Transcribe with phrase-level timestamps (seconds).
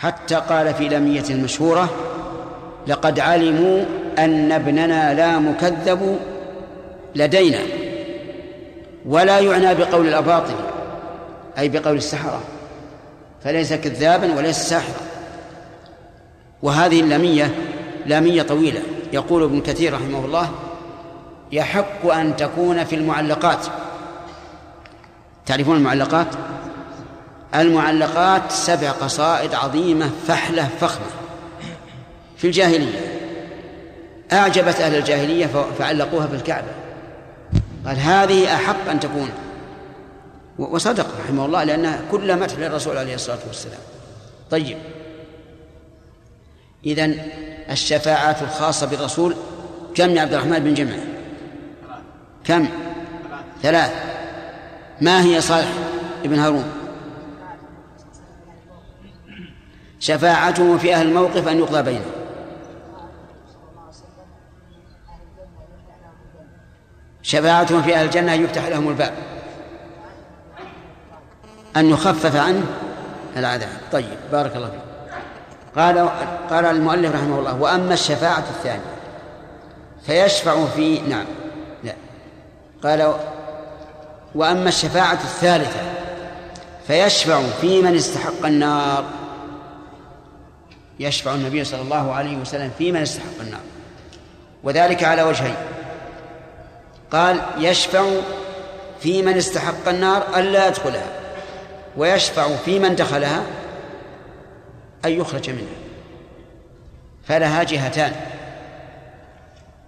[0.00, 1.88] حتى قال في لمية المشهورة
[2.86, 3.84] لقد علموا
[4.18, 6.18] أن ابننا لا مكذب
[7.14, 7.58] لدينا
[9.06, 10.54] ولا يعنى بقول الأباطل
[11.58, 12.40] أي بقول السحرة
[13.44, 15.00] فليس كذابا وليس ساحرا.
[16.62, 17.54] وهذه اللامية
[18.06, 18.82] لامية طويلة
[19.12, 20.50] يقول ابن كثير رحمه الله
[21.52, 23.66] يحق أن تكون في المعلقات.
[25.46, 26.26] تعرفون المعلقات؟
[27.56, 31.06] المعلقات سبع قصائد عظيمة فحلة فخمة.
[32.36, 32.98] في الجاهلية.
[34.32, 35.46] أعجبت أهل الجاهلية
[35.78, 36.68] فعلقوها بالكعبة
[37.86, 39.30] قال هذه أحق أن تكون.
[40.58, 43.78] وصدق رحمه الله لأنها كل مدح للرسول عليه الصلاة والسلام.
[44.50, 44.78] طيب.
[46.86, 47.18] إذن
[47.70, 49.34] الشفاعات الخاصة بالرسول
[49.94, 50.96] كم يا عبد الرحمن بن جمع
[52.44, 52.68] كم؟
[53.62, 53.90] ثلاث.
[55.00, 55.68] ما هي صالح
[56.24, 56.85] ابن هارون؟
[60.00, 62.10] شفاعته في أهل الموقف أن يقضى بينهم.
[67.22, 69.12] شفاعتهم في أهل الجنة أن يفتح لهم الباب.
[71.76, 72.64] أن يخفف عنه
[73.36, 73.68] العذاب.
[73.92, 74.80] طيب بارك الله فيك.
[75.76, 76.08] قال
[76.50, 78.96] قال المؤلف رحمه الله وأما الشفاعة الثانية
[80.06, 81.26] فيشفع في نعم
[81.84, 81.94] لا.
[82.84, 83.14] قال
[84.34, 85.80] وأما الشفاعة الثالثة
[86.86, 89.04] فيشفع في من استحق النار.
[91.00, 93.60] يشفع النبي صلى الله عليه وسلم في من استحق النار.
[94.64, 95.54] وذلك على وجهين.
[97.10, 98.04] قال يشفع
[99.00, 101.06] في من استحق النار ألا يدخلها
[101.96, 103.42] ويشفع في من دخلها
[105.04, 105.76] أن يخرج منها.
[107.24, 108.12] فلها جهتان.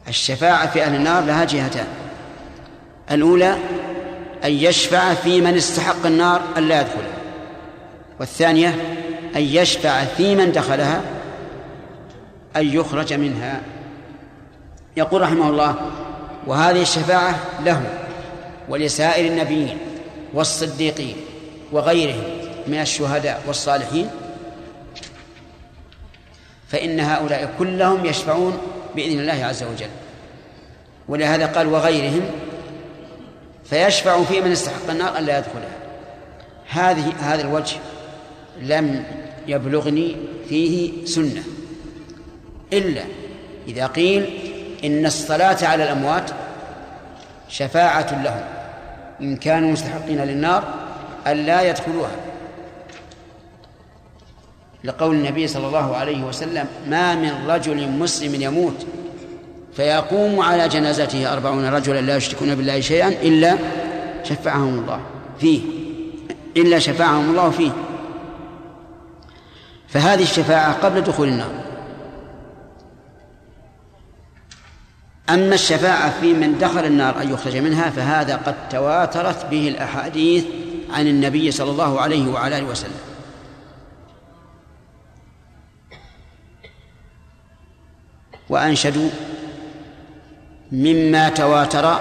[0.09, 1.87] الشفاعة في أهل النار لها جهتان.
[3.11, 3.57] الأولى
[4.45, 7.19] أن يشفع في من استحق النار ألا يدخلها.
[8.21, 8.75] والثانية
[9.37, 11.03] أن يشفع في من دخلها
[12.57, 13.61] أن يخرج منها.
[14.97, 15.75] يقول رحمه الله
[16.47, 17.83] وهذه الشفاعة له
[18.69, 19.79] ولسائر النبيين
[20.35, 21.17] والصديقين
[21.73, 22.25] وغيرهم
[22.67, 24.11] من الشهداء والصالحين
[26.69, 28.59] فإن هؤلاء كلهم يشفعون
[28.97, 29.91] بإذن الله عز وجل.
[31.09, 32.23] ولهذا قال وغيرهم
[33.65, 35.79] فيشفع في من استحق النار ألا يدخلها.
[36.69, 37.77] هذه هذا الوجه
[38.61, 39.05] لم
[39.49, 40.17] يبلغني
[40.49, 41.43] فيه سنة.
[42.73, 43.03] إلا
[43.69, 44.27] إذا قيل
[44.85, 46.31] إن الصلاة على الأموات
[47.49, 48.45] شفاعة لهم
[49.21, 50.65] إن كانوا مستحقين للنار
[51.27, 52.11] ألا يدخلوها.
[54.85, 58.87] لقول النبي صلى الله عليه وسلم ما من رجل مسلم يموت
[59.77, 63.59] فيقوم على جنازته أربعون رجلا لا يشركون بالله شيئا إلا
[64.25, 65.01] شفعهم الله
[65.41, 65.61] فيه
[66.57, 67.71] إلا شفعهم الله فيه.
[69.89, 71.53] فهذه الشفاعة قبل دخول النار.
[75.31, 80.45] أما الشفاعة في من دخل النار أن يخرج منها فهذا قد تواترت به الأحاديث
[80.91, 83.01] عن النبي صلى الله عليه وعلى آله وسلم.
[88.49, 89.11] وأنشدوا
[90.73, 91.99] مما تواتر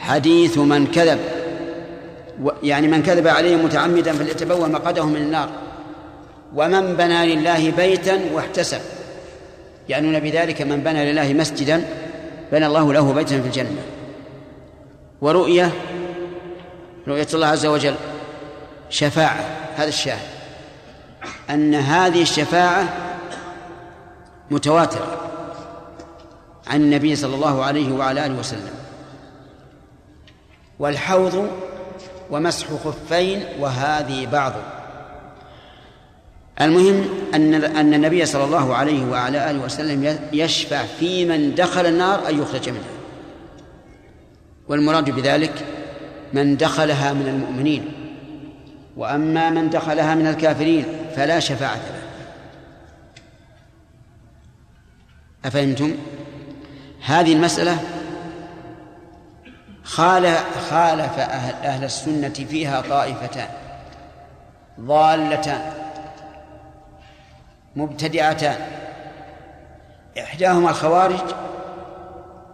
[0.00, 1.20] حديث من كذب
[2.62, 5.48] يعني من كذب عليه متعمدا فليتبوأ مقعده من النار.
[6.54, 8.80] ومن بنى لله بيتا واحتسب.
[9.88, 11.84] يعنون بذلك من بنى لله مسجدا
[12.52, 13.82] بنى الله له بيتا في الجنة.
[15.20, 15.70] ورؤية
[17.08, 17.94] رؤية الله عز وجل
[18.90, 19.44] شفاعة
[19.76, 20.28] هذا الشاهد.
[21.50, 22.88] أن هذه الشفاعة
[24.50, 25.20] متواترة
[26.66, 28.74] عن النبي صلى الله عليه وعلى آله وسلم.
[30.78, 31.50] والحوض
[32.30, 34.52] ومسح خفين وهذه بعض.
[36.60, 42.28] المهم أن أن النبي صلى الله عليه وعلى آله وسلم يشفع في من دخل النار
[42.28, 42.94] أن يخرج منها.
[44.68, 45.66] والمراد بذلك
[46.32, 47.92] من دخلها من المؤمنين.
[48.96, 50.84] وأما من دخلها من الكافرين
[51.16, 52.02] فلا شفاعة له.
[55.44, 55.94] أفهمتم؟
[57.04, 57.78] هذه المسألة
[59.84, 63.48] خالف أهل, أهل السنة فيها طائفتان.
[64.80, 65.83] ضالتان.
[67.76, 68.58] مبتدعتان.
[70.18, 71.34] إحداهما الخوارج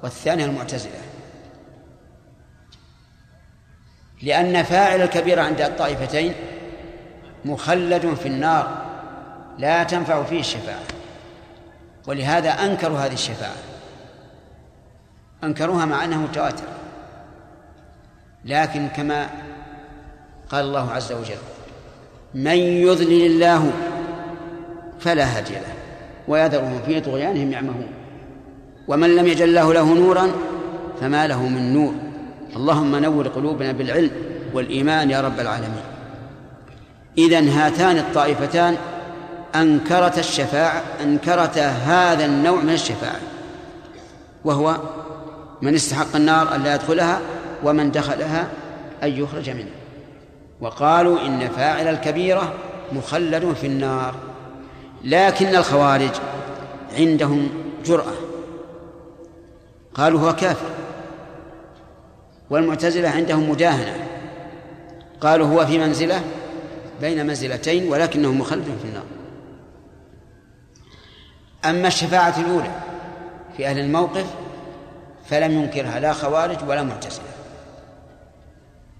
[0.02, 1.00] والثانية المعتزلة.
[4.22, 6.34] لأن فاعل الكبيرة عند الطائفتين
[7.44, 8.86] مخلد في النار
[9.58, 10.82] لا تنفع فيه الشفاعة.
[12.06, 13.56] ولهذا أنكروا هذه الشفاعة.
[15.44, 16.64] أنكروها مع أنها متواتر
[18.44, 19.30] لكن كما
[20.48, 21.38] قال الله عز وجل
[22.34, 23.72] من يضلل الله
[25.00, 25.74] فلا هادي له
[26.28, 27.88] ويذرهم في طغيانهم يعمهون.
[28.88, 30.32] ومن لم يجل الله له نورا
[31.00, 31.94] فما له من نور.
[32.56, 34.10] اللهم نور قلوبنا بالعلم
[34.54, 35.82] والإيمان يا رب العالمين.
[37.18, 38.76] إذن هاتان الطائفتان
[39.54, 43.20] أنكرت الشفاعة أنكرت هذا النوع من الشفاعة
[44.44, 44.76] وهو
[45.62, 47.20] من استحق النار أن لا يدخلها
[47.64, 48.48] ومن دخلها
[49.02, 49.80] أن يخرج منها
[50.60, 52.54] وقالوا إن فاعل الكبيرة
[52.92, 54.14] مخلد في النار.
[55.04, 56.10] لكن الخوارج
[56.98, 57.50] عندهم
[57.84, 58.12] جرأة.
[59.94, 60.70] قالوا هو كافر.
[62.50, 64.06] والمعتزلة عندهم مداهنة.
[65.20, 66.22] قالوا هو في منزلة
[67.00, 69.04] بين منزلتين ولكنه مخلد في النار.
[71.64, 72.70] أما الشفاعة الأولى
[73.56, 74.26] في أهل الموقف
[75.26, 77.24] فلم ينكرها لا خوارج ولا معتزلة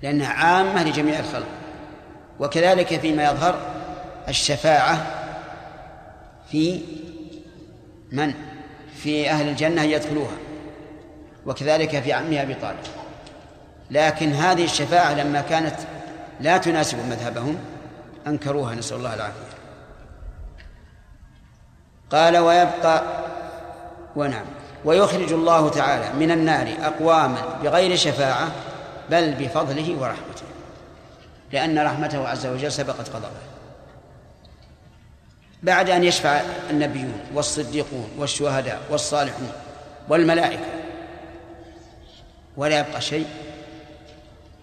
[0.02, 1.46] لأنها عامة لجميع الخلق.
[2.40, 3.54] وكذلك فيما يظهر
[4.28, 5.19] الشفاعة
[6.50, 6.80] في
[8.12, 8.34] من؟
[8.96, 10.36] في أهل الجنة يدخلوها
[11.46, 12.78] وكذلك في عمها أبي طالب.
[13.90, 15.76] لكن هذه الشفاعة لما كانت
[16.40, 17.56] لا تناسب مذهبهم
[18.26, 19.40] أنكروها نسأل الله العافية.
[22.10, 23.02] قال ويبقى
[24.16, 24.46] ونعم.
[24.84, 28.50] ويخرج الله تعالى من النار أقواما بغير شفاعة
[29.10, 30.42] بل بفضله ورحمته
[31.52, 33.49] لأن رحمته عز وجل سبقت غضبه
[35.62, 36.40] بعد أن يشفع
[36.70, 39.52] النبيون والصديقون والشهداء والصالحون
[40.08, 40.64] والملائكة.
[42.56, 43.26] ولا يبقى شيء.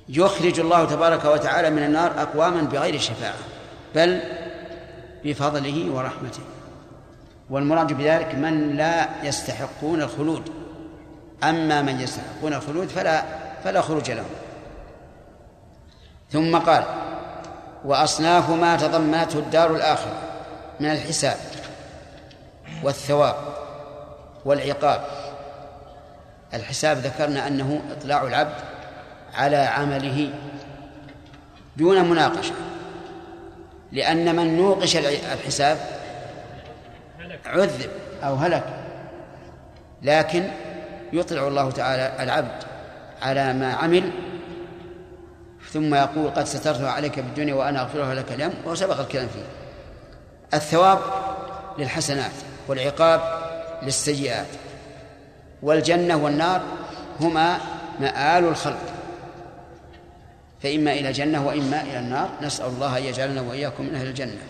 [0.09, 3.35] يخرج الله تبارك وتعالى من النار أقواما بغير شفاعة
[3.95, 4.21] بل
[5.23, 6.41] بفضله ورحمته.
[7.49, 10.51] والمراد بذلك من لا يستحقون الخلود.
[11.44, 13.23] أما من يستحقون الخلود فلا
[13.63, 14.29] فلا خروج لهم.
[16.31, 16.83] ثم قال
[17.85, 20.26] وأصناف ما تضمنته الدار الآخرة.
[20.79, 21.38] من الحساب
[22.83, 23.35] والثواب
[24.45, 25.01] والعقاب.
[26.53, 28.56] الحساب ذكرنا أنه إطلاع العبد
[29.33, 30.33] على عمله
[31.77, 32.53] دون مناقشة
[33.91, 35.77] لأن من نوقش الحساب
[37.45, 37.89] عذب
[38.23, 38.63] أو هلك
[40.03, 40.47] لكن
[41.13, 42.63] يطلع الله تعالى العبد
[43.21, 44.12] على ما عمل
[45.71, 49.66] ثم يقول قد سترته عليك في الدنيا وأنا أغفرها لك اليوم وسبق الكلام فيه.
[50.53, 50.99] الثواب
[51.77, 52.31] للحسنات
[52.67, 53.21] والعقاب
[53.83, 54.47] للسيئات.
[55.61, 56.61] والجنة والنار
[57.21, 57.57] هما
[57.99, 58.81] مآل الخلق.
[60.63, 62.29] فإما إلى الجنة وإما إلى النار.
[62.41, 64.41] نسأل الله أن يجعلنا وإياكم من أهل الجنة.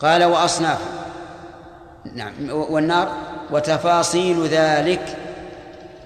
[0.00, 0.80] قال وأصناف.
[2.14, 3.16] نعم والنار
[3.50, 5.16] وتفاصيل ذلك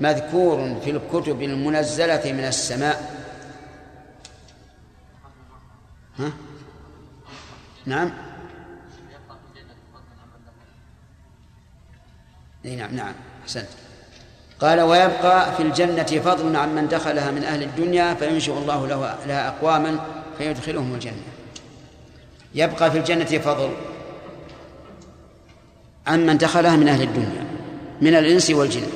[0.01, 3.15] مذكور في الكتب المنزلة من السماء.
[6.19, 6.33] ها؟
[7.87, 8.11] نعم.
[12.65, 13.67] اي نعم نعم أحسنت.
[14.61, 19.49] قال ويبقى في الجنة فضل عن من دخلها من أهل الدنيا فينشئ الله له لها
[19.49, 19.99] أقواما
[20.39, 21.23] فيدخلهم الجنة.
[22.55, 23.71] يبقى في الجنة فضل
[26.07, 27.47] عن من دخلها من أهل الدنيا
[28.01, 28.87] من الإنس والجن.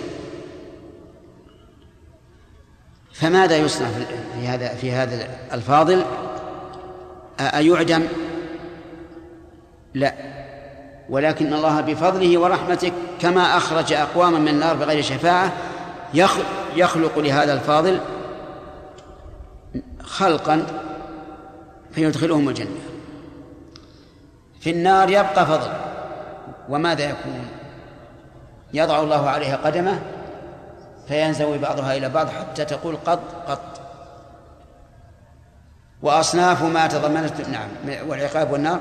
[3.12, 3.88] فماذا يصنع
[4.34, 6.04] في هذا في هذا الفاضل؟
[7.40, 8.06] أيعدم
[9.94, 10.14] لا.
[11.08, 15.52] ولكن الله بفضله ورحمته كما أخرج أقواما من النار بغير شفاعة
[16.76, 18.00] يخلق لهذا الفاضل
[20.02, 20.66] خلقا
[21.92, 22.80] فيدخلهم الجنة.
[24.60, 25.70] في النار يبقى فضل.
[26.68, 27.48] وماذا يكون؟
[28.74, 30.00] يضع الله عليها قدمه
[31.08, 33.80] فينزوي بعضها إلى بعض حتى تقول قط قط.
[36.02, 37.68] وأصناف ما تضمنت نعم
[38.08, 38.80] والعقاب والنار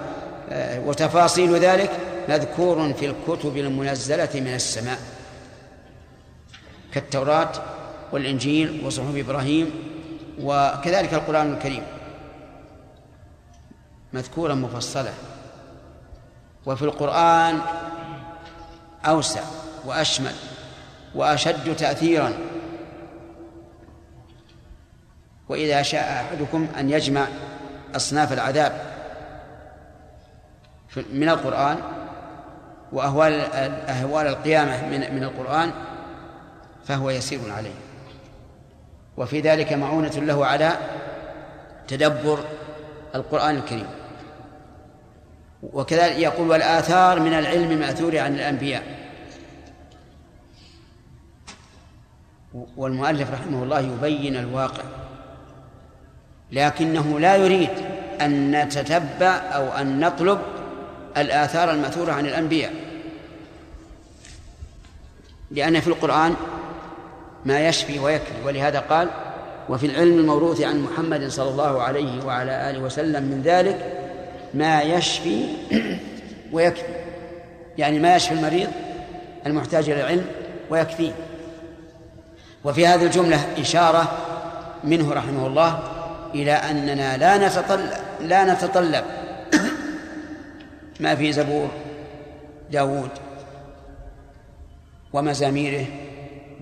[0.56, 1.92] وتفاصيل ذلك
[2.30, 5.00] مذكور في الكتب المنزلة من السماء
[6.94, 7.51] كالتوراة
[8.12, 9.72] والإنجيل وصحف إبراهيم
[10.42, 11.84] وكذلك القرآن الكريم
[14.13, 15.13] مذكورا مفصلة
[16.66, 17.60] وفي القرآن
[19.06, 19.42] أوسع
[19.86, 20.34] وأشمل
[21.16, 22.34] وأشد تأثيرا.
[25.50, 27.27] وإذا شاء أحدكم أن يجمع
[27.96, 28.97] أصناف العذاب
[30.96, 31.77] من القرآن
[32.91, 33.34] وأهوال
[33.89, 35.72] أهوال القيامة من من القرآن
[36.86, 37.74] فهو يسير عليه.
[39.17, 40.72] وفي ذلك معونة له على
[41.88, 42.39] تدبر
[43.15, 43.88] القرآن الكريم.
[45.63, 48.84] وكذلك يقول والآثار من العلم مأثور عن الأنبياء.
[52.77, 54.84] والمؤلف رحمه الله يبين الواقع.
[56.51, 57.70] لكنه لا يريد
[58.22, 60.39] أن نتتبع أو أن نطلب
[61.18, 62.74] الآثار المأثورة عن الأنبياء.
[65.52, 66.36] لأن في القرآن
[67.46, 69.10] ما يشفي ويكفي ولهذا قال
[69.70, 73.94] وفي العلم الموروث عن محمد صلى الله عليه وعلى آله وسلم من ذلك
[74.54, 75.46] ما يشفي
[76.52, 76.84] ويكفي.
[77.78, 78.70] يعني ما يشفي المريض
[79.46, 80.26] المحتاج إلى العلم
[80.70, 81.12] ويكفيه.
[82.64, 84.12] وفي هذه الجملة إشارة
[84.84, 85.80] منه رحمه الله
[86.36, 87.90] إلى أننا لا نتطلب
[88.22, 89.04] لا نتطلب
[91.00, 91.70] ما في زبور
[92.72, 93.10] داود
[95.13, 95.86] ومزاميره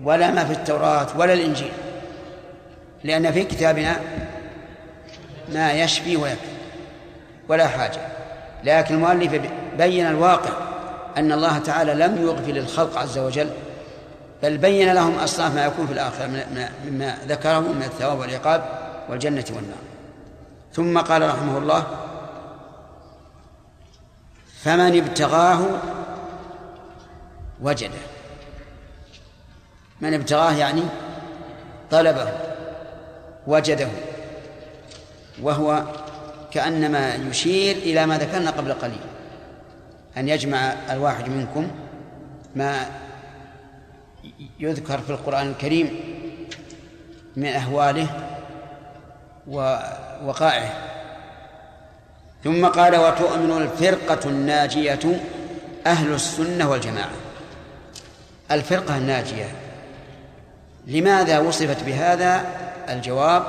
[0.04, 1.72] ولا ما في التوراة ولا الإنجيل.
[3.04, 4.00] لأن في كتابنا
[5.52, 6.56] ما يشفي ويكفي
[7.48, 8.00] ولا حاجة.
[8.64, 9.40] لكن المؤلف
[9.78, 10.50] بين الواقع
[11.16, 13.50] أن الله تعالى لم يغفل للخلق عز وجل
[14.42, 16.26] بل بين لهم أصناف ما يكون في الآخرة
[16.86, 18.64] مما ذكره من الثواب والعقاب
[19.08, 19.78] والجنة والنار.
[20.72, 21.86] ثم قال رحمه الله
[24.64, 25.60] فمن ابتغاه
[27.62, 27.98] وجده.
[30.00, 30.82] من ابتغاه يعني
[31.90, 32.28] طلبه
[33.46, 33.88] وجده
[35.42, 35.82] وهو
[36.50, 39.00] كأنما يشير إلى ما ذكرنا قبل قليل
[40.16, 41.70] أن يجمع الواحد منكم
[42.54, 42.86] ما
[44.60, 46.00] يذكر في القرآن الكريم
[47.36, 48.08] من أهواله
[49.48, 50.85] ووقائعه
[52.46, 55.20] ثم قال وتؤمن الفرقة الناجية
[55.86, 57.10] أهل السنة والجماعة.
[58.50, 59.54] الفرقة الناجية.
[60.86, 62.44] لماذا وصفت بهذا؟
[62.88, 63.42] الجواب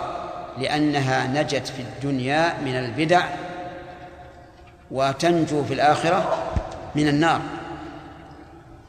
[0.57, 3.25] لأنها نجت في الدنيا من البدع
[4.91, 6.43] وتنجو في الآخرة
[6.95, 7.41] من النار.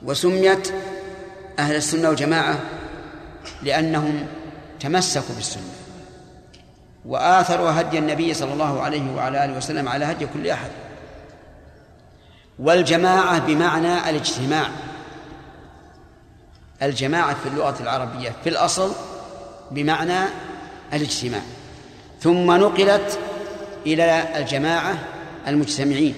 [0.02, 0.72] وسميت
[1.58, 2.58] أهل السنة والجماعة
[3.62, 4.26] لأنهم
[4.80, 5.77] تمسكوا بالسنة.
[7.08, 10.70] وآثروا هدي النبي صلى الله عليه وعلى آله وسلم على هدي كل أحد.
[12.58, 14.70] والجماعة بمعنى الاجتماع.
[16.82, 18.92] الجماعة في اللغة العربية في الأصل
[19.70, 20.18] بمعنى
[20.92, 21.40] الاجتماع.
[22.20, 23.18] ثم نقلت
[23.86, 24.98] إلى الجماعة
[25.46, 26.14] المجتمعين.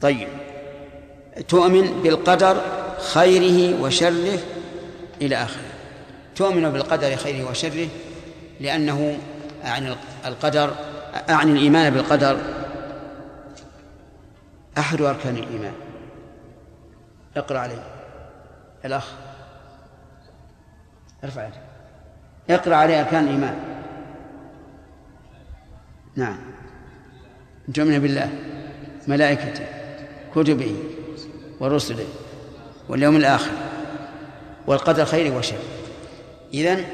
[0.00, 0.28] طيب
[1.48, 2.62] تؤمن بالقدر
[2.98, 4.38] خيره وشره
[5.22, 5.72] إلى آخره.
[6.36, 7.88] تؤمن بالقدر خيره وشره
[8.62, 9.18] لأنه
[9.64, 9.94] أعني
[10.26, 10.74] القدر
[11.30, 12.38] أعني الإيمان بالقدر.
[14.78, 15.72] أحد أركان الإيمان.
[17.36, 17.84] اقرأ عليه
[18.84, 19.12] الأخ.
[21.24, 21.60] ارفع يدك.
[22.50, 23.58] اقرأ عليه أركان الإيمان.
[26.16, 26.38] نعم.
[27.74, 28.30] تؤمن بالله
[29.08, 29.66] ملائكته
[30.34, 30.76] كتبه
[31.60, 32.06] ورسله
[32.88, 33.50] واليوم الآخر
[34.66, 35.58] والقدر خير وشر.
[36.54, 36.84] إذن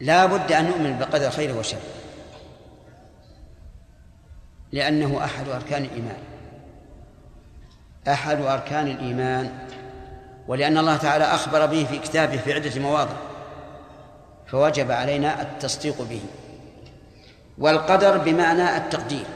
[0.00, 1.78] لا بد أن نؤمن بقدر خير وشر
[4.72, 6.18] لأنه أحد أركان الإيمان
[8.08, 9.50] أحد أركان الإيمان
[10.48, 13.16] ولأن الله تعالى أخبر به في كتابه في عدة مواضع
[14.46, 16.20] فوجب علينا التصديق به
[17.58, 19.26] والقدر بمعنى التقدير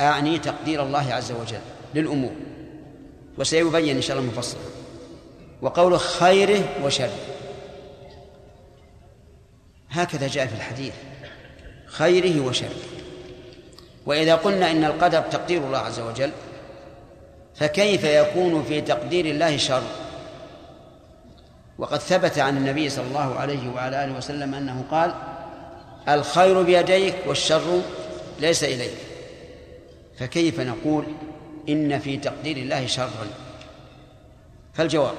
[0.00, 1.60] أعني تقدير الله عز وجل
[1.94, 2.32] للأمور
[3.38, 4.60] وسيبين إن شاء الله مفصلا
[5.62, 7.35] وقول خيره وشره.
[10.02, 10.92] هكذا جاء في الحديث.
[11.86, 12.76] خيره وشره.
[14.06, 16.30] وإذا قلنا إن القدر تقدير الله عز وجل
[17.54, 19.82] فكيف يكون في تقدير الله شر؟
[21.78, 25.14] وقد ثبت عن النبي صلى الله عليه وعلى آله وسلم أنه قال
[26.08, 27.80] الخير بيديك والشر
[28.40, 28.96] ليس إليك.
[30.18, 31.04] فكيف نقول
[31.68, 33.26] إن في تقدير الله شرا
[34.74, 35.14] فالجواب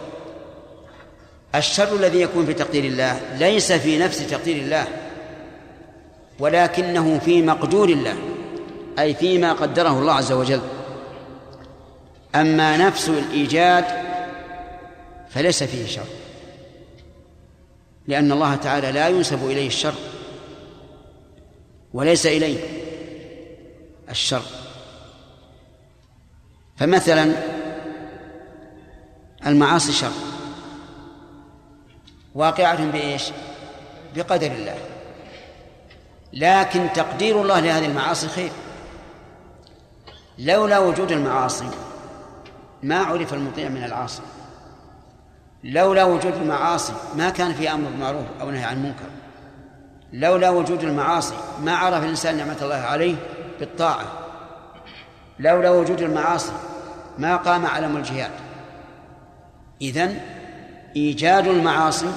[1.55, 4.87] الشر الذي يكون في تقدير الله ليس في نفس تقدير الله
[6.39, 8.17] ولكنه في مقدور الله
[8.99, 10.61] أي فيما قدره الله عز وجل.
[12.35, 13.85] أما نفس الإيجاد
[15.29, 16.07] فليس فيه شر
[18.07, 19.93] لأن الله تعالى لا ينسب إليه الشر
[21.93, 22.59] وليس إليه
[24.09, 24.43] الشر.
[26.77, 27.31] فمثلا
[29.45, 30.11] المعاصي شر.
[32.37, 33.31] واقعة بإيش؟
[34.15, 34.77] بقدر الله.
[36.33, 38.51] لكن تقدير الله لهذه المعاصي خير.
[40.39, 41.69] لولا وجود المعاصي
[42.83, 44.21] ما عرف المطيع من العاصي.
[45.63, 49.09] لولا وجود المعاصي ما كان في أمر بالمعروف أو نهي عن المنكر
[50.13, 53.15] لولا وجود المعاصي ما عرف الإنسان نعمة الله عليه
[53.59, 54.05] بالطاعة.
[55.39, 56.51] لولا وجود المعاصي
[57.17, 58.31] ما قام علم الجهاد.
[59.81, 60.36] إذن
[60.97, 62.11] إيجاد المعاصي؟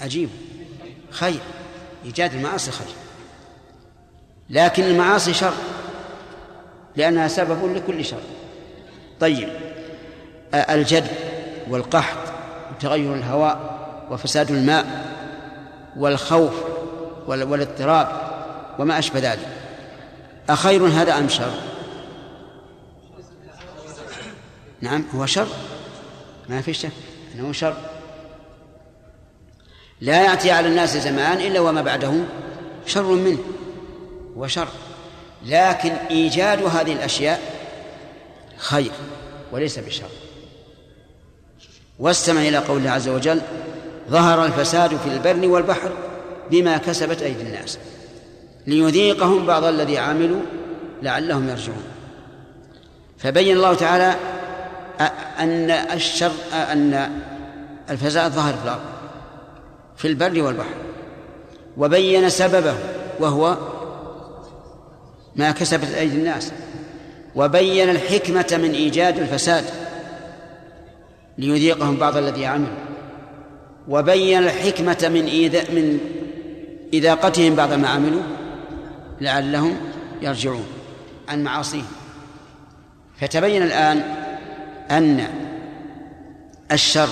[0.00, 0.28] عجيب.
[1.10, 1.40] خير.
[2.04, 2.94] إيجاد المعاصي خير.
[4.50, 5.52] لكن المعاصي شر.
[6.96, 8.20] لأنها سبب لكل شر.
[9.20, 9.48] طيب.
[10.54, 11.10] الجدب
[11.68, 12.32] والقحط
[12.72, 13.58] وتغير الهواء
[14.10, 15.06] وفساد الماء
[15.96, 16.54] والخوف
[17.26, 18.08] والاضطراب
[18.78, 19.48] وما أشبه ذلك.
[20.48, 21.52] أخير هذا أم شر؟
[24.80, 25.48] نعم هو شر.
[26.50, 26.90] ما في شك
[27.34, 27.76] أنه شر.
[30.00, 32.12] لا يأتي على الناس زمان إلا وما بعده
[32.86, 33.38] شر منه
[34.36, 34.68] وشر.
[35.46, 37.40] لكن إيجاد هذه الأشياء
[38.56, 38.92] خير
[39.52, 40.08] وليس بشر.
[41.98, 43.40] واستمع إلى قول الله عز وجل
[44.08, 45.92] ظهر الفساد في البر والبحر
[46.50, 47.78] بما كسبت أيدي الناس
[48.66, 50.40] ليذيقهم بعض الذي عملوا
[51.02, 51.84] لعلهم يرجعون.
[53.18, 54.16] فبين الله تعالى
[55.38, 57.10] أن الشر أن
[57.90, 58.80] الفساد ظهر في الأرض
[59.96, 60.74] في البر والبحر.
[61.76, 62.74] وبين سببه
[63.20, 63.56] وهو
[65.36, 66.52] ما كسبت أيدي الناس.
[67.34, 69.64] وبين الحكمة من إيجاد الفساد
[71.38, 72.78] ليذيقهم بعض الذي عملوا.
[73.88, 75.98] وبين الحكمة من إيذاء من
[76.92, 78.22] إذاقتهم بعض ما عملوا
[79.20, 79.76] لعلهم
[80.22, 80.66] يرجعون
[81.28, 81.92] عن معاصيهم.
[83.20, 84.19] فتبين الآن
[84.90, 85.26] أن
[86.72, 87.08] الشر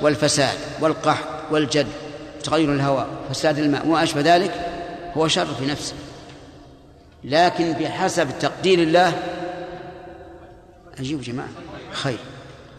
[0.00, 1.86] والفساد والقحط والجد
[2.44, 4.52] تغير الهواء فساد الماء وما أشبه ذلك
[5.16, 5.94] هو شر في نفسه.
[7.24, 9.12] لكن بحسب تقدير الله
[10.98, 11.48] أجيب جماعة.
[11.92, 12.18] خير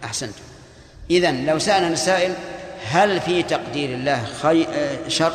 [0.04, 0.34] أحسنت.
[1.12, 2.34] إذن لو سألنا السائل
[2.86, 4.68] هل في تقدير الله خير
[5.08, 5.34] شر؟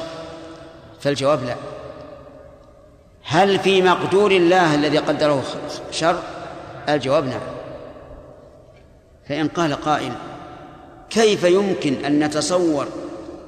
[1.01, 1.57] فالجواب لا.
[3.25, 5.45] هل في مقدور الله الذي قدره
[5.91, 6.23] شر؟
[6.89, 7.58] الجواب نعم.
[9.29, 10.13] فإن قال قائل
[11.11, 12.89] كيف يمكن أن نتصور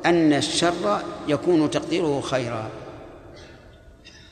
[0.06, 2.70] أن الشر يكون تقديره خيرا؟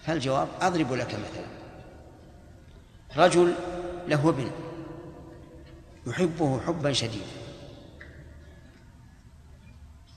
[0.07, 1.49] فالجواب أضرب لك مثلا.
[3.25, 3.55] رجل
[4.09, 4.51] له ابن
[6.07, 7.25] يحبه حبا شديدا.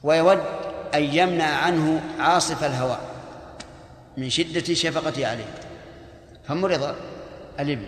[0.04, 0.40] ويود
[0.96, 3.02] أن يمنع عنه عاصف الهواء
[4.18, 5.54] من شدة شفقته عليه.
[6.48, 6.96] فمرض
[7.60, 7.88] الابن.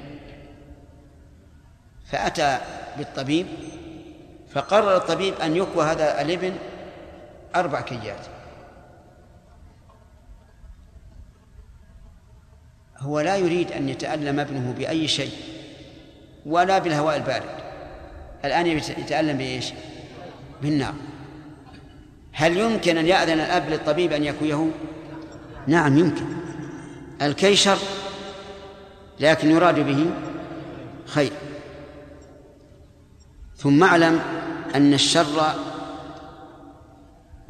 [2.06, 2.60] فأتى
[2.98, 3.48] بالطبيب
[4.54, 6.54] فقرر الطبيب أن يكوى هذا الابن
[7.56, 8.26] أربع كيات.
[12.98, 15.32] هو لا يريد أن يتألم ابنه بأي شيء
[16.46, 17.64] ولا بالهواء البارد.
[18.46, 19.74] الآن يتألم بإيش؟
[20.62, 20.94] بالنار.
[22.32, 24.70] هل يمكن أن يأذن الأب للطبيب أن يكويه؟
[25.68, 26.26] نعم يمكن.
[27.22, 27.78] الكي شر
[29.20, 30.06] لكن يراد به
[31.06, 31.32] خير.
[33.64, 34.20] ثم اعلم
[34.76, 35.54] أن الشر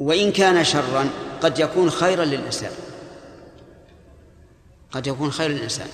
[0.00, 2.70] وإن كان شرا قد يكون خيرا للإنسان.
[4.92, 5.86] قد يكون خيرا للإنسان.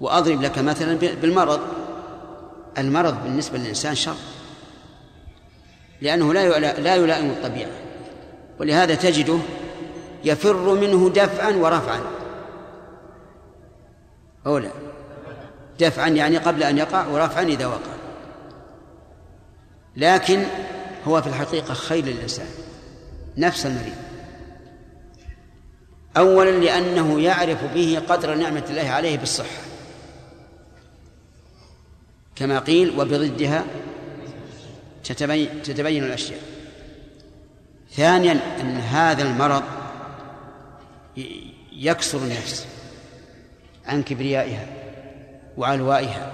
[0.00, 1.60] وأضرب لك مثلا بالمرض.
[2.78, 4.16] المرض بالنسبة للإنسان شر.
[6.00, 7.70] لأنه لا لا يلائم الطبيعة.
[8.60, 9.38] ولهذا تجده
[10.24, 12.00] يفر منه دفعا ورفعا.
[14.46, 14.70] أو لا؟
[15.80, 17.95] دفعا يعني قبل أن يقع ورفعا إذا وقع.
[19.96, 20.44] لكن
[21.04, 22.46] هو في الحقيقة خير للإنسان
[23.36, 23.96] نفس المريض.
[26.16, 29.60] أولا لأنه يعرف به قدر نعمة الله عليه بالصحة.
[32.36, 33.64] كما قيل وبضدها
[35.04, 36.40] تتبين, تتبين الأشياء.
[37.92, 39.62] ثانيا أن هذا المرض
[41.72, 42.66] يكسر النفس
[43.86, 44.66] عن كبريائها
[45.56, 46.32] وعلوائها.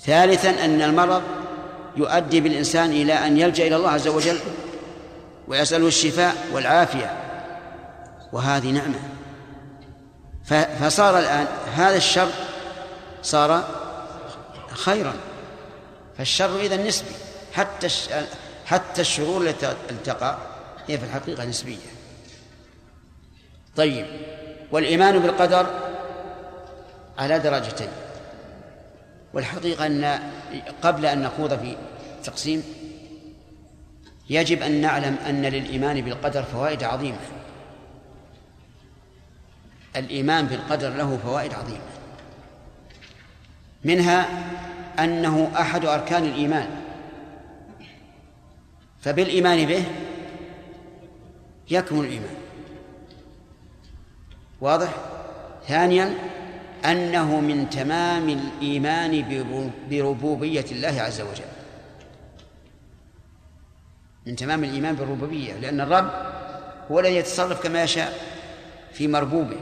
[0.00, 1.22] ثالثا أن المرض
[1.96, 4.38] يؤدي بالإنسان إلى أن يلجأ إلى الله عز وجل
[5.48, 7.18] ويسأله الشفاء والعافية.
[8.32, 9.00] وهذه نعمة.
[10.80, 12.28] فصار الآن هذا الشر
[13.22, 13.64] صار
[14.70, 15.14] خيرا.
[16.18, 17.14] فالشر إذا نسبي.
[17.52, 17.88] حتى
[18.66, 19.74] حتى الشرور التي
[20.04, 20.38] تقع
[20.88, 21.76] هي في الحقيقة نسبية.
[23.76, 24.06] طيب.
[24.72, 25.66] والإيمان بالقدر
[27.18, 27.88] على درجتين.
[29.34, 30.20] والحقيقة أن
[30.82, 31.76] قبل أن نخوض في
[32.24, 32.64] تقسيم
[34.30, 37.18] يجب أن نعلم أن للإيمان بالقدر فوائد عظيمة.
[39.96, 41.92] الإيمان بالقدر له فوائد عظيمة.
[43.84, 44.28] منها
[44.98, 46.82] أنه أحد أركان الإيمان.
[49.00, 49.84] فبالإيمان به
[51.70, 52.36] يكمل الإيمان.
[54.60, 54.94] واضح؟
[55.68, 56.14] ثانيا
[56.84, 59.24] أنه من تمام الإيمان
[59.90, 61.44] بربوبية الله عز وجل.
[64.26, 66.10] من تمام الإيمان بالربوبية لأن الرب
[66.90, 68.18] هو الذي يتصرف كما يشاء
[68.92, 69.56] في مربوبه.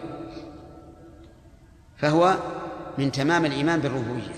[1.97, 2.37] فهو
[2.99, 4.35] من تمام الإيمان بالربوبية.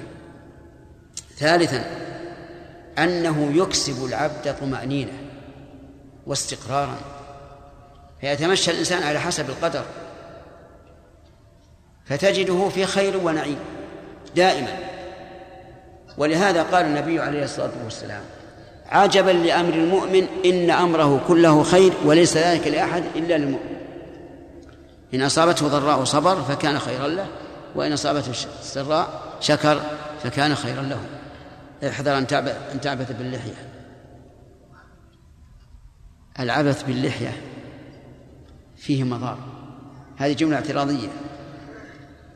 [1.36, 1.84] ثالثا
[2.98, 5.12] أنه يكسب العبد طمأنينة
[6.26, 6.98] واستقرارا.
[8.20, 9.84] فيتمشى الإنسان على حسب القدر.
[12.04, 13.58] فتجده في خير ونعيم
[14.36, 14.78] دائما.
[16.18, 18.22] ولهذا قال النبي عليه الصلاة والسلام
[18.86, 23.76] عجبا لأمر المؤمن إن أمره كله خير وليس ذلك لأحد إلا للمؤمن.
[25.14, 27.26] إن أصابته ضراء صبر فكان خيرا له
[27.74, 29.80] وإن أصابته سراء شكر
[30.22, 31.00] فكان خيرا له.
[31.88, 32.26] احذر أن
[32.72, 33.68] أن تعبث باللحية.
[36.40, 37.36] العبث باللحية
[38.76, 39.38] فيه مضار.
[40.16, 41.08] هذه جملة اعتراضية.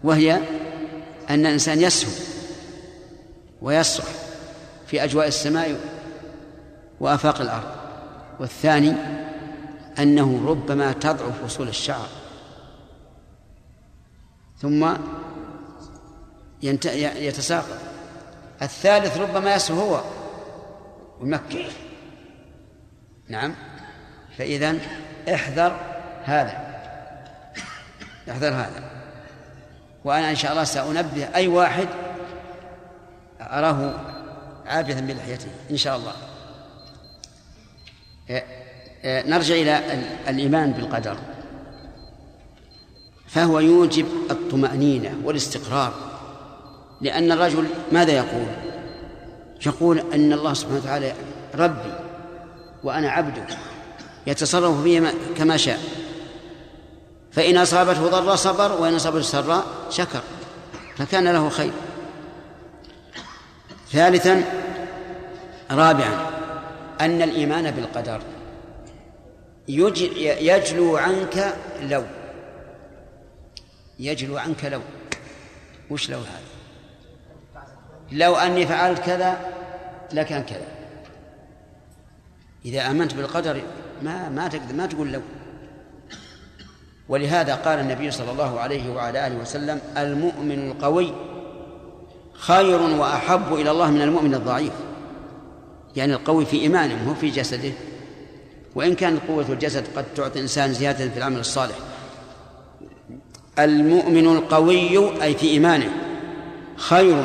[0.05, 0.35] وهي
[1.31, 2.11] أن الإنسان يسهو
[3.63, 4.07] ويصرح
[4.87, 5.81] في أجواء السماء
[7.01, 7.77] وآفاق الأرض.
[8.41, 8.93] والثاني
[9.99, 12.09] أنه ربما تضعف وصول الشعر.
[14.59, 14.93] ثم
[16.63, 17.79] يتساقط.
[18.63, 20.01] الثالث ربما يسهو هو
[21.21, 21.65] ويمكن.
[23.29, 23.55] نعم.
[24.39, 24.79] فإذا
[25.35, 25.81] احذر
[26.25, 26.77] هذا.
[28.31, 28.96] احذر هذا.
[30.07, 31.88] وأنا إن شاء الله سأنبه أي واحد
[33.40, 33.95] أراه
[34.66, 36.12] عابثا بلحيته إن شاء الله.
[38.31, 38.45] إيه،
[39.05, 39.81] إيه، نرجع إلى
[40.29, 41.16] الإيمان بالقدر.
[43.29, 45.95] فهو يوجب الطمأنينة والاستقرار.
[47.01, 48.47] لأن الرجل ماذا يقول؟
[49.66, 51.12] يقول أن الله سبحانه وتعالى
[51.55, 51.92] ربي
[52.85, 53.47] وأنا عبده
[54.27, 56.06] يتصرف فيه كما شاء.
[57.37, 60.22] فإن أصابته ضر صبر وإن أصابته سراء شكر.
[60.96, 61.72] فكان له خير.
[63.92, 64.42] ثالثا
[65.70, 66.31] رابعا
[67.01, 68.20] أن الإيمان بالقدر.
[69.68, 72.05] يجلو عنك لو.
[73.99, 74.81] يجلو عنك لو.
[75.90, 76.40] وش لو هذا؟
[78.12, 79.53] لو أني فعلت كذا
[80.12, 80.66] لكان كذا.
[82.64, 83.62] إذا آمنت بالقدر
[84.03, 85.20] ما ما تقدر ما تقول لو.
[87.09, 91.12] ولهذا قال النبي صلى الله عليه وعلى آله وسلم المؤمن القوي
[92.33, 94.73] خير وأحب إلى الله من المؤمن الضعيف.
[95.97, 97.73] يعني القوي في إيمانه مو في جسده.
[98.75, 101.75] وإن كانت قوة الجسد قد تعطي الإنسان زيادة في العمل الصالح.
[103.59, 105.90] المؤمن القوي أي في إيمانه
[106.77, 107.25] خير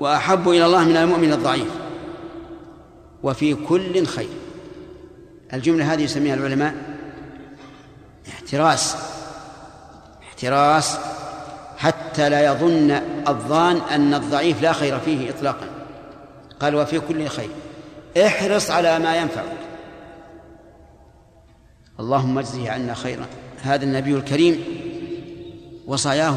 [0.00, 1.70] وأحب إلى الله من المؤمن الضعيف.
[3.22, 4.28] وفي كل خير.
[5.54, 6.91] الجملة هذه يسميها العلماء
[8.28, 8.96] احتراس.
[10.22, 10.98] احتراس.
[11.76, 12.90] حتى لا يظن
[13.28, 15.66] الظان أن الضعيف لا خير فيه إطلاقا.
[16.60, 17.50] قال وفي كل خير.
[18.26, 19.56] احرص على ما ينفعك
[22.00, 23.26] اللهم اجزه عنا خيرا.
[23.62, 24.64] هذا النبي الكريم
[25.86, 26.36] وصاياه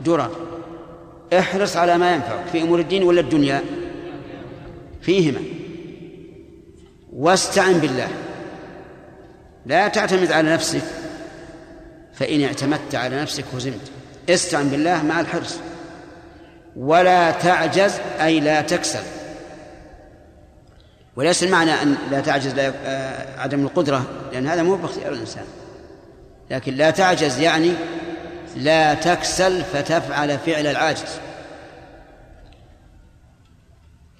[0.00, 0.30] درر
[1.38, 3.62] احرص على ما ينفعك في أمور الدين ولا الدنيا
[5.02, 5.40] فيهما.
[7.12, 8.08] واستعن بالله.
[9.66, 10.82] لا تعتمد على نفسك
[12.14, 13.90] فإن اعتمدت على نفسك هزمت.
[14.28, 15.56] استعن بالله مع الحرص.
[16.76, 19.02] ولا تعجز أي لا تكسل.
[21.16, 25.44] وليس المعنى أن لا تعجز آه، عدم القدرة لأن هذا مو باختيار الإنسان.
[26.50, 27.72] لكن لا تعجز يعني
[28.56, 31.20] لا تكسل فتفعل فعل العاجز.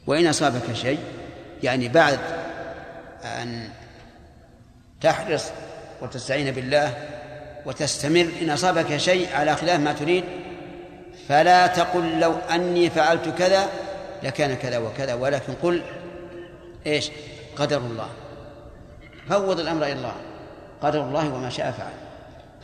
[0.07, 0.99] وإن أصابك شيء
[1.63, 2.19] يعني بعد
[3.25, 3.69] أن
[5.01, 5.45] تحرص
[6.03, 6.95] وتستعين بالله
[7.67, 10.25] وتستمر إن أصابك شيء على خلاف ما تريد
[11.29, 13.69] فلا تقل لو أني فعلت كذا
[14.23, 15.83] لكان كذا وكذا ولكن قل
[16.87, 17.11] إيش؟
[17.57, 18.09] قدر الله.
[19.29, 20.15] فوض الأمر إلى الله
[20.83, 21.93] قدر الله وما شاء فعل.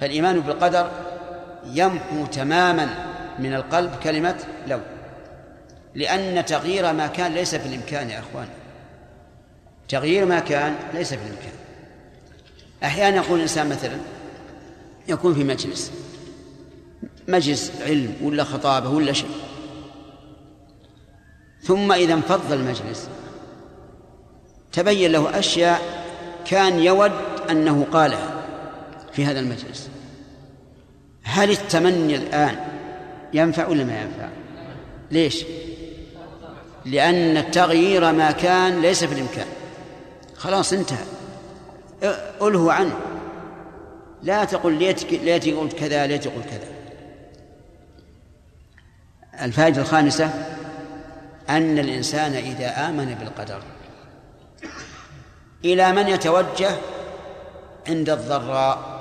[0.00, 0.90] فالإيمان بالقدر
[1.66, 2.88] يمحو تماما
[3.38, 4.80] من القلب كلمة لو
[5.94, 8.48] لأن تغيير ما كان ليس في الإمكان يا أخوان.
[9.88, 11.52] تغيير ما كان ليس في الإمكان.
[12.84, 13.96] أحيانا يقول الإنسان مثلا
[15.08, 15.92] يكون في مجلس
[17.28, 19.30] مجلس علم ولا خطابة ولا شيء.
[21.62, 23.08] ثم إذا انفض المجلس
[24.72, 26.04] تبين له أشياء
[26.44, 27.12] كان يود
[27.50, 28.44] أنه قالها
[29.12, 29.88] في هذا المجلس.
[31.22, 32.56] هل التمني الآن
[33.34, 34.28] ينفع ولا ما ينفع؟
[35.10, 35.44] ليش؟
[36.84, 39.46] لأن تغيير ما كان ليس في الإمكان
[40.36, 41.19] خلاص انتهى.
[42.42, 42.96] ألهوا عنه.
[44.22, 46.68] لا تقل ليت ليت قلت كذا ليت قلت كذا.
[49.42, 50.30] الفائدة الخامسة
[51.48, 53.62] أن الإنسان إذا آمن بالقدر
[55.64, 56.70] إلى من يتوجه
[57.88, 59.00] عند الضراء؟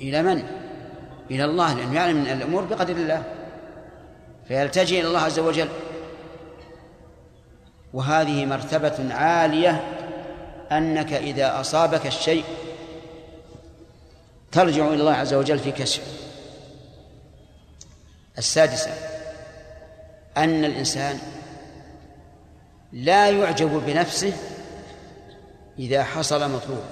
[0.00, 0.42] إلى من؟
[1.30, 3.22] إلى الله لأنه يعلم من الأمور بقدر الله.
[4.48, 5.68] فيلتجئ إلى الله عز وجل.
[7.92, 9.97] وهذه مرتبة عالية
[10.72, 12.44] أنك إذا أصابك الشيء
[14.52, 16.02] ترجع إلى الله عز وجل في كشف.
[18.38, 18.90] السادسة
[20.36, 21.18] أن الإنسان
[22.92, 24.32] لا يعجب بنفسه
[25.78, 26.84] إذا حصل مطلوب.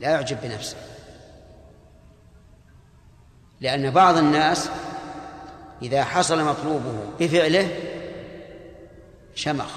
[0.00, 0.76] لا يعجب بنفسه.
[3.60, 4.68] لأن بعض الناس
[5.82, 7.68] إذا حصل مطلوبه بفعله
[9.34, 9.70] شمخ.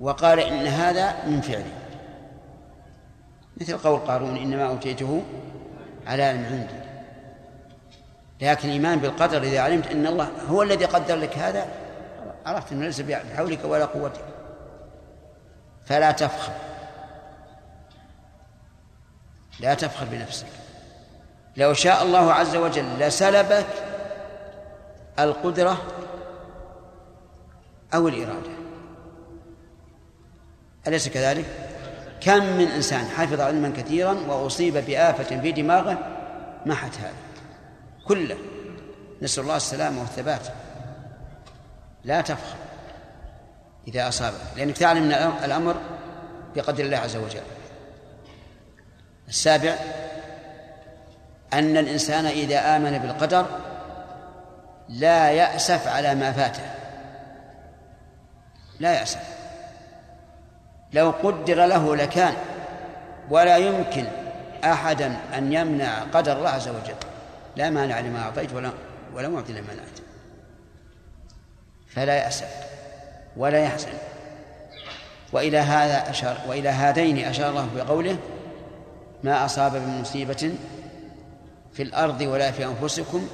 [0.00, 1.72] وقال إن هذا من فعله
[3.60, 5.22] مثل قول قارون إنما أوتيته
[6.06, 6.86] على علم عندي.
[8.40, 11.66] لكن الإيمان بالقدر إذا علمت أن الله هو الذي قدر لك هذا
[12.46, 14.24] عرفت أنه ليس بحولك ولا قوتك.
[15.84, 16.52] فلا تفخر.
[19.60, 20.46] لا تفخر بنفسك.
[21.56, 23.66] لو شاء الله عز وجل لسلبك
[25.18, 25.82] القدرة
[27.94, 28.65] أو الإرادة.
[30.86, 31.44] أليس كذلك؟
[32.20, 35.98] كم من إنسان حفظ علما كثيرا وأصيب بآفة في دماغه
[36.66, 37.12] محت هذا.
[38.06, 38.38] كله.
[39.22, 40.48] نسأل الله السلامة والثبات.
[42.04, 42.56] لا تفخر
[43.88, 45.76] إذا أصابك لأنك تعلم أن الأمر
[46.56, 47.40] بقدر الله عز وجل.
[49.28, 49.74] السابع
[51.52, 53.46] أن الإنسان إذا آمن بالقدر
[54.88, 56.70] لا يأسف على ما فاته.
[58.80, 59.35] لا يأسف.
[60.92, 62.34] لو قدر له لكان
[63.30, 64.04] ولا يمكن
[64.64, 66.94] أحدا أن يمنع قدر الله عز وجل.
[67.56, 68.70] لا مانع لما أعطيت ولا
[69.14, 69.98] ولا معطي لما منعت.
[71.88, 72.54] فلا يأسف
[73.36, 73.88] ولا يحزن.
[75.32, 78.16] وإلى هذا أشار وإلى هذين أشار الله بقوله
[79.24, 80.52] ما أصاب من مصيبة
[81.72, 83.28] في الأرض ولا في أنفسكم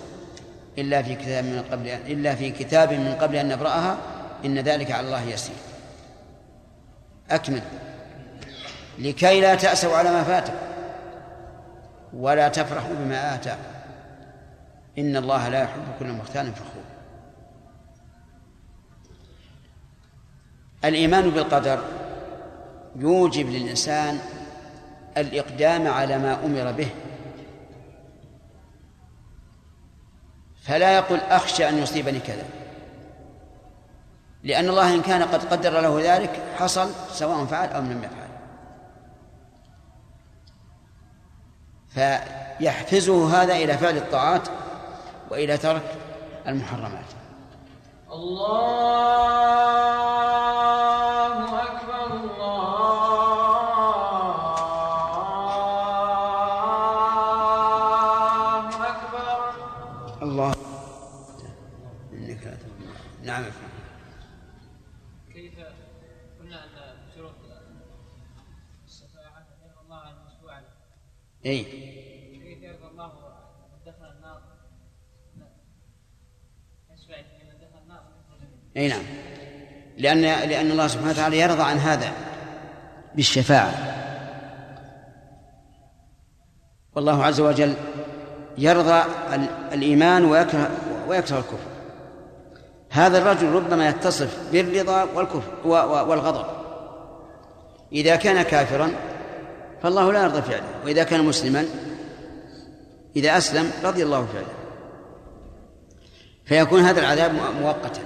[0.78, 3.96] إلا في كتاب من قبل إلا في كتاب من قبل أن نبرأها
[4.44, 5.54] إن ذلك على الله يسير.
[7.30, 7.62] أكمل.
[8.98, 10.56] لكي لا تأسوا على ما فاتكم
[12.12, 13.62] ولا تفرحوا بما آتاكم
[14.98, 16.82] إن الله لا يحب كل مختال فخور.
[20.84, 21.84] الإيمان بالقدر
[22.96, 24.18] يوجب للإنسان
[25.16, 26.88] الإقدام على ما أمر به.
[30.62, 32.44] فلا يقول أخشى أن يصيبني كذا.
[34.42, 38.22] لأن الله إن كان قد قدر له ذلك حصل سواء فعل أو لم يفعل.
[42.58, 44.48] فيحفزه هذا إلى فعل الطاعات
[45.30, 45.94] وإلى ترك
[46.48, 47.04] المحرمات.
[48.12, 49.52] الله
[77.82, 78.02] النار
[78.76, 79.02] اي نعم.
[79.98, 82.12] لأن لأن الله سبحانه وتعالى يرضى عن هذا
[83.14, 83.72] بالشفاعة.
[86.94, 87.74] والله عز وجل
[88.58, 89.02] يرضى
[89.34, 90.70] ال- الإيمان ويكره
[91.08, 91.72] ويكره الكفر.
[92.90, 95.66] هذا الرجل ربما يتصف بالرضا والكفر
[96.08, 96.46] والغضب.
[97.92, 98.90] إذا كان كافرا
[99.82, 100.84] فالله لا يرضى فعله.
[100.84, 101.64] وإذا كان مسلما
[103.16, 104.54] إذا أسلم رضي الله فعله.
[106.44, 108.02] فيكون هذا العذاب مؤ- مؤقتا.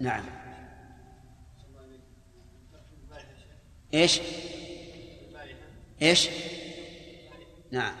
[0.00, 0.24] نعم.
[3.94, 4.20] إيش؟
[6.02, 6.28] إيش؟
[7.70, 7.94] نعم.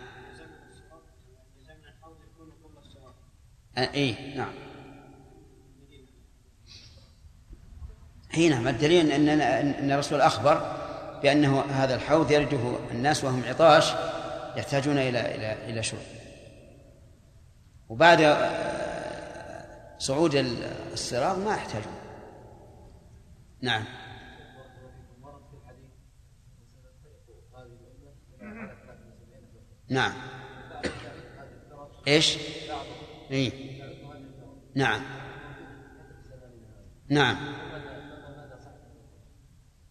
[3.78, 4.52] آه، اي نعم.
[8.36, 10.80] إي نعم الدليل ان ان الرسول أخبر
[11.22, 13.92] بأنه هذا الحوض يرده الناس وهم عطاش
[14.56, 16.00] يحتاجون إلى إلى إلى شرب.
[17.88, 20.34] وبعد آه، صعود
[20.92, 21.92] الصراط ما يحتاجون.
[23.62, 23.84] نعم.
[29.88, 30.12] نعم.
[32.08, 32.38] إيش؟
[33.30, 33.52] إي.
[34.74, 35.00] نعم.
[37.08, 37.36] نعم.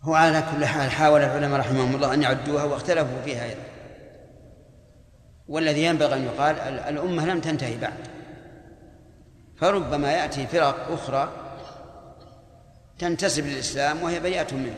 [0.01, 3.61] هو على كل حال حاول العلماء رحمهم الله أن يعدوها واختلفوا فيها أيضا.
[5.47, 8.07] والذي ينبغي أن يقال ال- الأمة لم تنتهي بعد.
[9.57, 11.31] فربما يأتي فرق أخرى
[12.99, 14.75] تنتسب للإسلام وهي بريئة منه.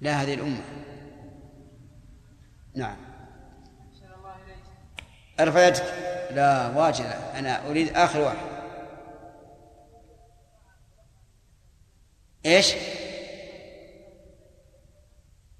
[0.00, 0.60] لا هذه الأمة.
[2.74, 2.96] نعم.
[5.56, 5.84] يدك
[6.30, 8.51] لا واجد أنا أريد آخر واحد.
[12.46, 12.72] إيش؟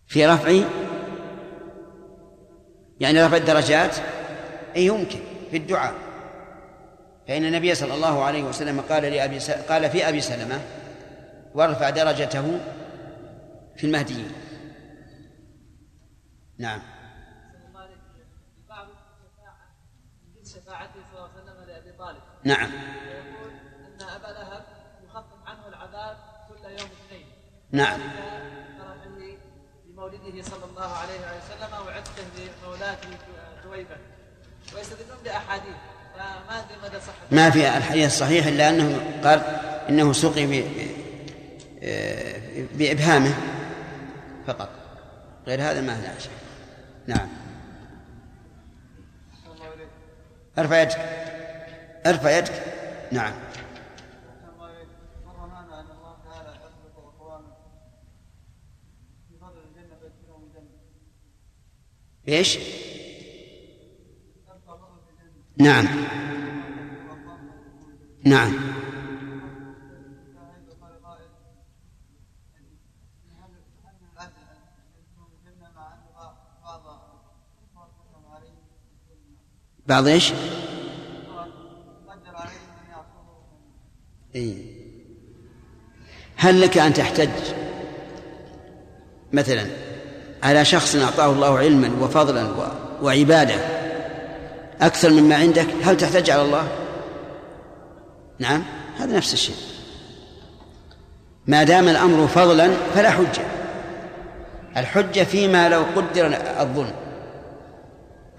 [0.07, 0.65] في رفع
[3.01, 3.97] يعني رفع الدرجات؟
[4.77, 5.95] أي يمكن في الدعاء.
[7.29, 9.51] فإن النبي صلى الله عليه وسلم قال لأبي س...
[9.51, 10.61] قال في أبي سلمة
[11.55, 12.61] وارفع درجته
[13.77, 14.33] في المهديين.
[16.59, 16.81] نعم.
[16.81, 17.99] أحسن الله إليك
[18.69, 19.67] بعض الشفاعة
[20.25, 23.51] من جنس شفاعته صلى الله عليه وسلم لأبي طالب نعم ويقول
[24.01, 24.65] أن أبا لهب
[25.05, 26.17] يخفف عنه العذاب
[26.49, 27.27] كل يوم اثنين
[27.73, 28.01] نعم.
[28.79, 29.37] فرحه
[29.87, 32.23] بمولده صلى الله عليه وسلم وعتقه
[32.65, 33.09] لمولاته
[33.65, 33.97] ثويبة
[34.75, 35.75] ويستدلون بأحاديث.
[36.15, 39.41] فما أدري مدى صحة ما في الحديث الصحيح إلا أنه قال
[39.89, 40.65] إنه سقي ب...
[42.79, 43.35] بإبهامه
[44.47, 44.69] فقط.
[45.47, 46.33] غير هذا ما لا شيء
[47.07, 47.29] نعم.
[50.59, 50.99] أرفع يدك.
[52.07, 52.63] أرفع يدك.
[53.13, 53.61] نعم أحسن
[54.55, 54.89] الله إليك
[55.27, 57.53] مر معنا أن الله تعالى يخلق أقواما
[59.29, 60.81] في فضل الجنة فيدخلهم الجنة إيش؟ يبقى فضل الجنة نعم نعم فهل قال قائل هل
[60.81, 62.12] هل من العدل أن يدخلوا
[75.47, 75.95] الجنة مع
[76.65, 76.93] أن
[79.87, 80.33] بعض إيش؟
[84.35, 84.83] إيه.
[86.37, 87.31] هل لك أن تحتج؟
[89.33, 89.82] مثلا.
[90.43, 92.49] على شخص أعطاه الله علما وفضلا
[93.03, 93.55] وعبادة
[94.81, 96.69] أكثر مما عندك هل تحتج على الله؟
[98.39, 98.63] نعم
[98.99, 99.57] هذا نفس الشيء.
[101.47, 103.45] ما دام الأمر فضلا فلا حجة.
[104.77, 106.27] الحجة فيما لو قدر
[106.61, 106.95] الظلم.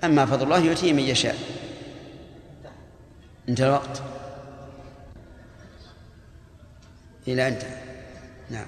[0.03, 1.35] أما فضل الله يؤتيه من يشاء.
[3.49, 4.01] انتهى الوقت.
[7.27, 7.61] إلى أنت.
[8.49, 8.65] نعم.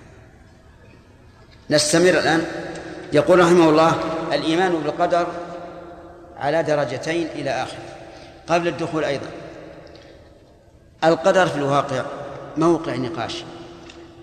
[1.69, 2.45] نستمر الآن.
[3.15, 3.99] يقول رحمه الله
[4.34, 5.28] الإيمان بالقدر
[6.38, 7.78] على درجتين إلى آخر
[8.47, 9.28] قبل الدخول أيضا.
[11.04, 12.06] القدر في الواقع
[12.58, 13.43] موقع نقاش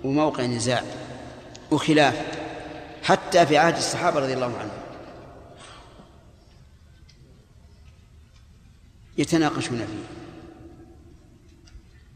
[0.05, 0.83] وموقع نزاع
[1.71, 2.23] وخلاف
[3.03, 4.83] حتى في عهد الصحابة رضي الله عنهم.
[9.19, 10.23] يتناقشون فيه.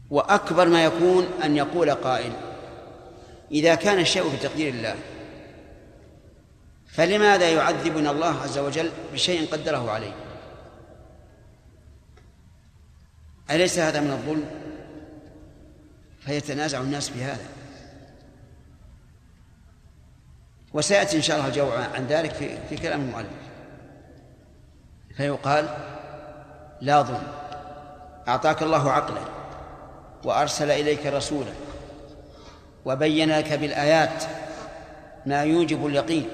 [0.09, 2.31] وأكبر ما يكون أن يقول قائل
[3.51, 4.95] إذا كان الشيء في تقدير الله
[6.97, 10.13] فلماذا يعذبنا الله عز وجل بشيء قدره عليه؟
[13.51, 14.45] أليس هذا من الظلم؟
[16.19, 17.45] فيتنازع الناس في هذا
[20.73, 23.27] وسيأتي إن شاء الله الجواب عن ذلك في, في كلام المؤلف.
[25.17, 25.77] فيقال
[26.81, 27.27] لا ظلم.
[28.27, 29.21] أعطاك الله عقلا
[30.23, 31.51] وأرسل إليك رسولا
[32.85, 34.23] وبين لك بالآيات
[35.25, 36.29] ما يوجب اليقين.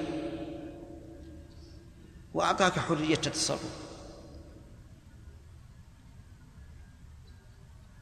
[2.34, 3.84] وأعطاك حرية التصرف.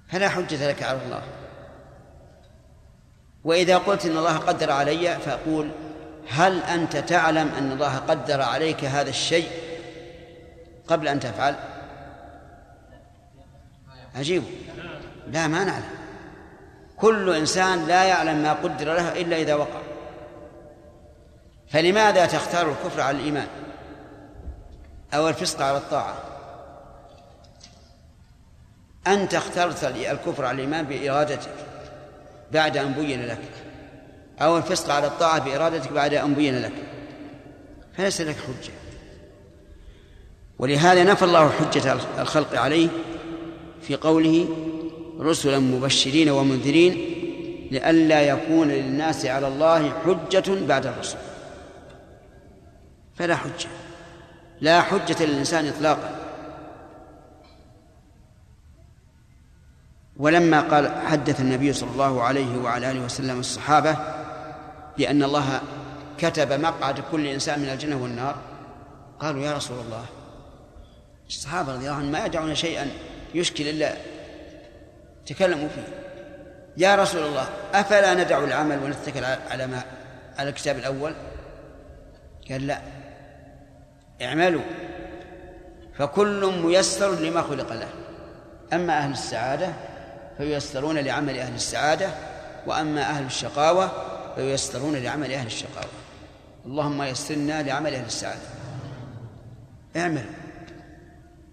[0.09, 1.23] فلا حجة لك على الله.
[3.45, 5.71] وإذا قلت إن الله قدر علي فأقول
[6.29, 9.51] هل أنت تعلم أن الله قدر عليك هذا الشيء
[10.88, 11.57] قبل أن تفعل؟
[14.14, 14.42] عجيب
[15.29, 16.03] لا ما نعلم.
[16.97, 19.81] كل إنسان لا يعلم ما قدر له إلا إذا وقع.
[21.68, 23.47] فلماذا تختار الكفر على الإيمان؟
[25.14, 26.14] أو الفسق على الطاعة.
[29.07, 31.55] أنت اخترت الكفر على الإيمان بإرادتك
[32.53, 33.42] بعد أن بين لك
[34.40, 36.72] أو الفسق على الطاعة بإرادتك بعد أن بين لك.
[37.96, 38.73] فليس لك حجة.
[40.58, 42.88] ولهذا نفى الله حجة الخلق عليه
[43.83, 44.48] في قوله
[45.21, 46.92] رسلا مبشرين ومنذرين
[47.71, 51.19] لئلا يكون للناس على الله حجة بعد الرسل.
[53.15, 53.81] فلا حجة.
[54.63, 56.10] لا حجة للإنسان إطلاقا.
[60.17, 63.96] ولما قال حدث النبي صلى الله عليه وعلى آله وسلم الصحابة
[64.98, 65.60] بأن الله
[66.19, 68.37] كتب مقعد كل إنسان من الجنة والنار
[69.21, 70.04] قالوا يا رسول الله
[71.29, 72.90] الصحابة رضي الله عنهم ما يدعون شيئا
[73.35, 73.94] يشكل إلا
[75.27, 75.85] تكلموا فيه.
[76.77, 79.83] يا رسول الله أفلا ندع العمل ونتكل على ما
[80.38, 81.15] على الكتاب الأول؟
[82.50, 83.02] قال لا.
[84.23, 84.62] اعملوا
[85.98, 87.88] فكل ميسر لما خلق له.
[88.73, 89.73] أما أهل السعادة
[90.38, 92.10] فييسرون لعمل أهل السعادة
[92.66, 93.90] وأما أهل الشقاوة
[94.35, 95.90] فييسرون لعمل أهل الشقاوة.
[96.66, 98.40] اللهم يسرنا لعمل أهل السعادة.
[99.96, 100.25] اعمل.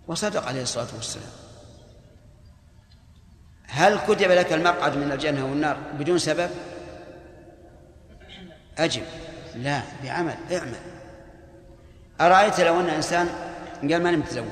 [0.08, 1.30] وصدق عليه الصلاة والسلام.
[3.68, 6.50] هل كتب لك المقعد من الجنة والنار بدون سبب؟
[8.78, 9.04] أجب.
[9.56, 10.36] لا بعمل.
[10.52, 10.99] اعمل.
[12.22, 13.30] أرأيت لو أن إنسان
[13.82, 14.46] قال ماني متزوج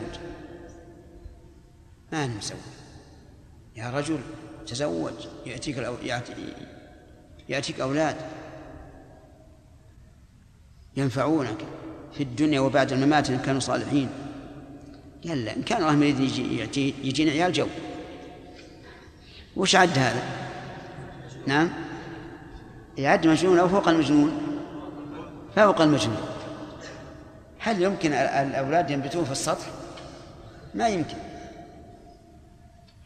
[2.11, 2.59] ماني متزوج
[3.75, 4.19] يا رجل
[4.67, 5.13] تزوج.
[5.45, 5.95] يأتيك الأو...
[6.03, 6.33] يأتي...
[7.49, 8.15] يأتيك أولاد.
[10.97, 11.57] ينفعونك
[12.13, 14.09] في الدنيا وبعد الممات إن كانوا صالحين.
[15.27, 17.67] قال لا إن كان الله يريد يجي يجينا عيال جو.
[19.55, 20.23] وش عد هذا؟
[21.47, 21.69] نعم؟
[22.97, 24.31] يعد مجنون أو فوق المجنون؟
[25.55, 26.36] فوق المجنون.
[27.67, 29.65] هل يمكن الأولاد ينبتون في السطح؟
[30.73, 31.17] ما يمكن.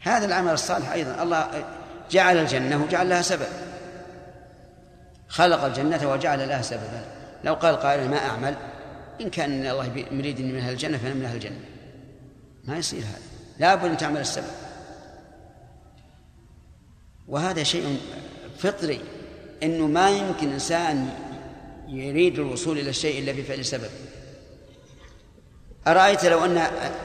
[0.00, 1.22] هذا العمل الصالح أيضا.
[1.22, 1.64] الله
[2.10, 3.46] جعل الجنة وجعل لها سبب.
[5.28, 7.04] خلق الجنة وجعل لها سببا.
[7.44, 8.56] لو قال قائل ما أعمل؟
[9.20, 11.60] إن كان الله يريدني من أهل الجنة فأنا من أهل الجنة.
[12.64, 13.22] ما يصير هذا.
[13.58, 14.52] لابد أن تعمل السبب.
[17.28, 18.00] وهذا شيء
[18.58, 19.00] فطري.
[19.62, 21.08] إنه ما يمكن إنسان
[21.88, 23.90] يريد الوصول إلى الشيء إلا بفعل سبب.
[25.86, 26.58] أرأيت لو أن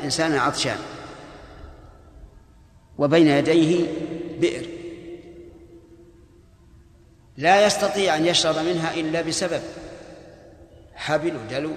[0.04, 0.78] إنسانا عطشان
[2.98, 3.88] وبين يديه
[4.40, 4.68] بئر
[7.38, 9.62] لا يستطيع أن يشرب منها إلا بسبب
[10.96, 11.72] حبل ودلو.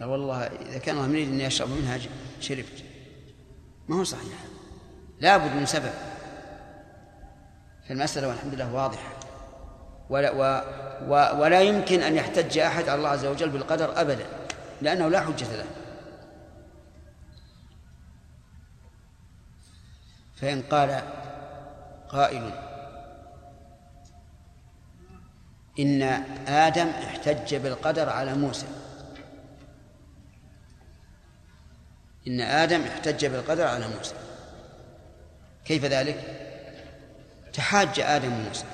[0.00, 1.98] قال والله إذا كان الله يريد اني اشرب منها
[2.40, 2.84] شربت
[3.88, 4.38] ما هو صحيح.
[5.20, 5.92] لابد من سبب.
[7.88, 9.12] فالمسألة والحمد لله واضحة.
[10.10, 10.62] ولا, و
[11.08, 14.26] و ولا يمكن أن يحتج أحد على الله عز وجل بالقدر أبدا.
[14.82, 15.66] لأنه لا حجة له.
[20.36, 21.02] فإن قال
[22.08, 22.50] قائل
[25.78, 26.02] إن
[26.48, 28.66] آدم احتج بالقدر على موسى.
[32.26, 34.14] إن آدم احتج بالقدر على موسى.
[35.64, 36.38] كيف ذلك؟
[37.52, 38.66] تحاج آدم وموسى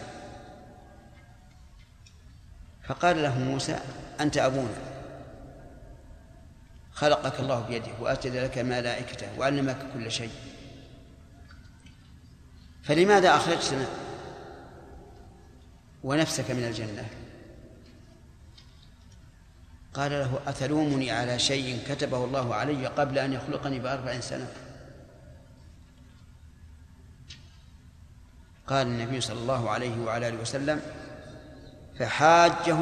[2.85, 3.79] فقال له موسى
[4.21, 4.88] أنت أبونا.
[6.99, 10.31] خلقك الله بيده وأسجد لك ملائكته وعلمك كل شيء.
[12.83, 13.87] فلماذا أخرجتنا
[16.05, 17.09] ونفسك من الجنة؟
[19.95, 24.49] قال له أتلومني على شيء كتبه الله علي قبل أن يخلقني بأربع سنة؟
[28.67, 30.83] قال النبي صلى الله عليه وعلى آله وسلم
[31.99, 32.79] فحاجه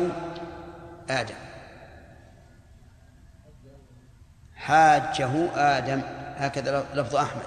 [1.11, 1.46] آدم.
[4.67, 6.03] حاجة آدم.
[6.37, 7.43] هكذا لفظ أحمد.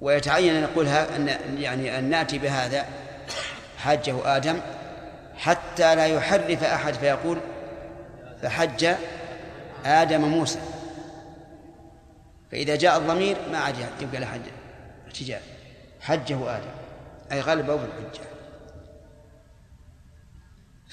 [0.00, 2.84] ويتعين أن نقول ان يعني أن نأتي بهذا.
[3.78, 4.60] حاجة آدم.
[5.36, 7.38] حتى لا يحرف أحد فيقول
[8.42, 8.94] فحج
[9.84, 10.60] آدم موسى.
[12.52, 14.40] فإذا جاء الضمير ما عاد يبقى له حج
[15.06, 15.40] احتجاج
[16.00, 16.70] حجه آدم.
[17.32, 18.33] أي غلبه بالحجة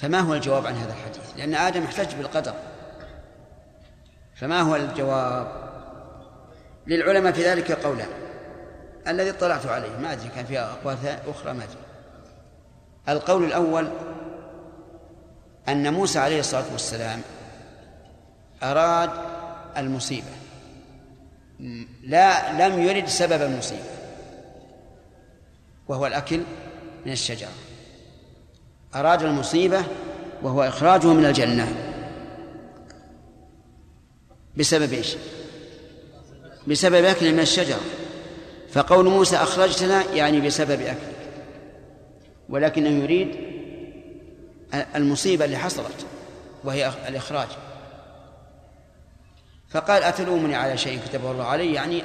[0.02, 2.54] فما هو الجواب عن هذا الحديث؟ لأن آدم احتج بالقدر.
[4.36, 5.72] فما هو الجواب؟
[6.88, 8.08] للعلماء في ذلك قولان
[9.08, 10.98] الذي اطلعت عليه ما أدري كان فيها أقوال
[11.28, 11.78] أخرى ما أدري.
[13.10, 13.88] القول الأول
[15.70, 17.22] أن موسى عليه الصلاة والسلام
[18.64, 19.10] أراد
[19.78, 20.32] المصيبة.
[22.04, 23.84] لا لم يرد سبب المصيبة.
[25.88, 26.42] وهو الأكل
[27.06, 27.50] من الشجرة.
[28.96, 29.84] أراد المصيبة
[30.42, 31.76] وهو إخراجه من الجنة.
[34.58, 35.16] بسبب إيش؟
[36.68, 37.80] بسبب أكل من الشجرة
[38.72, 40.98] فقول موسى أخرجتنا يعني بسبب أكلك
[42.50, 43.36] ولكنه يريد
[44.96, 46.06] المصيبة اللي حصلت
[46.64, 47.48] وهي الإخراج.
[49.70, 52.04] فقال أتلومني على شيء كتبه الله علي؟ يعني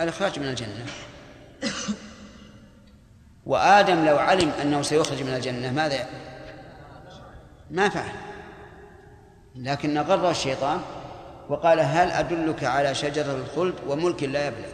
[0.00, 0.86] الإخراج من الجنة.
[3.46, 6.06] وآدم لو علم أنه سيخرج من الجنة ماذا؟
[7.70, 8.12] ما فعل.
[9.56, 10.80] لكن غر الشيطان
[11.48, 14.66] وقال هل أدلك على شجرة الخلد وملك لا يبلى؟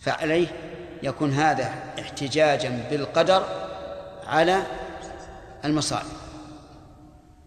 [0.00, 0.46] فعليه
[1.02, 3.44] يكون هذا احتجاجا بالقدر
[4.26, 4.62] على
[5.64, 6.06] المصائب.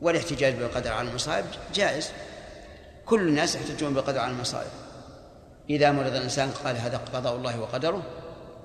[0.01, 2.11] والاحتجاج بالقدر على المصائب جائز.
[3.05, 4.86] كل الناس يحتجون بالقدر على المصائب.
[5.70, 8.03] إذا مرض الإنسان قال هذا قضاء الله وقدره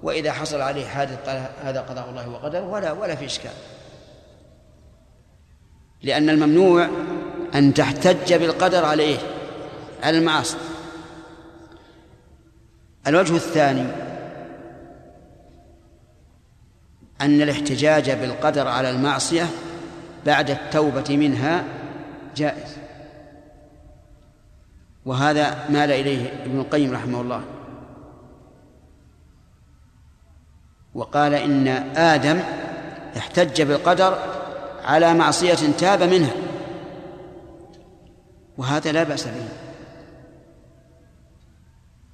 [0.02, 3.52] وإذا حصل عليه حادث قال هذا قضاء الله وقدره ولا ولا في إشكال
[6.02, 6.88] لأن الممنوع
[7.54, 9.18] أن تحتج بالقدر على إيه؟
[10.02, 10.56] على المعاصي
[13.06, 13.86] الوجه الثاني
[17.20, 19.46] أن الاحتجاج بالقدر على المعصية
[20.26, 21.64] بعد التوبة منها
[22.36, 22.81] جائز
[25.06, 27.42] وهذا مال إليه ابن القيم رحمه الله.
[30.94, 32.40] وقال إن آدم
[33.16, 34.18] احتج بالقدر
[34.84, 36.32] على معصية تاب منها.
[38.58, 39.48] وهذا لا بأس به.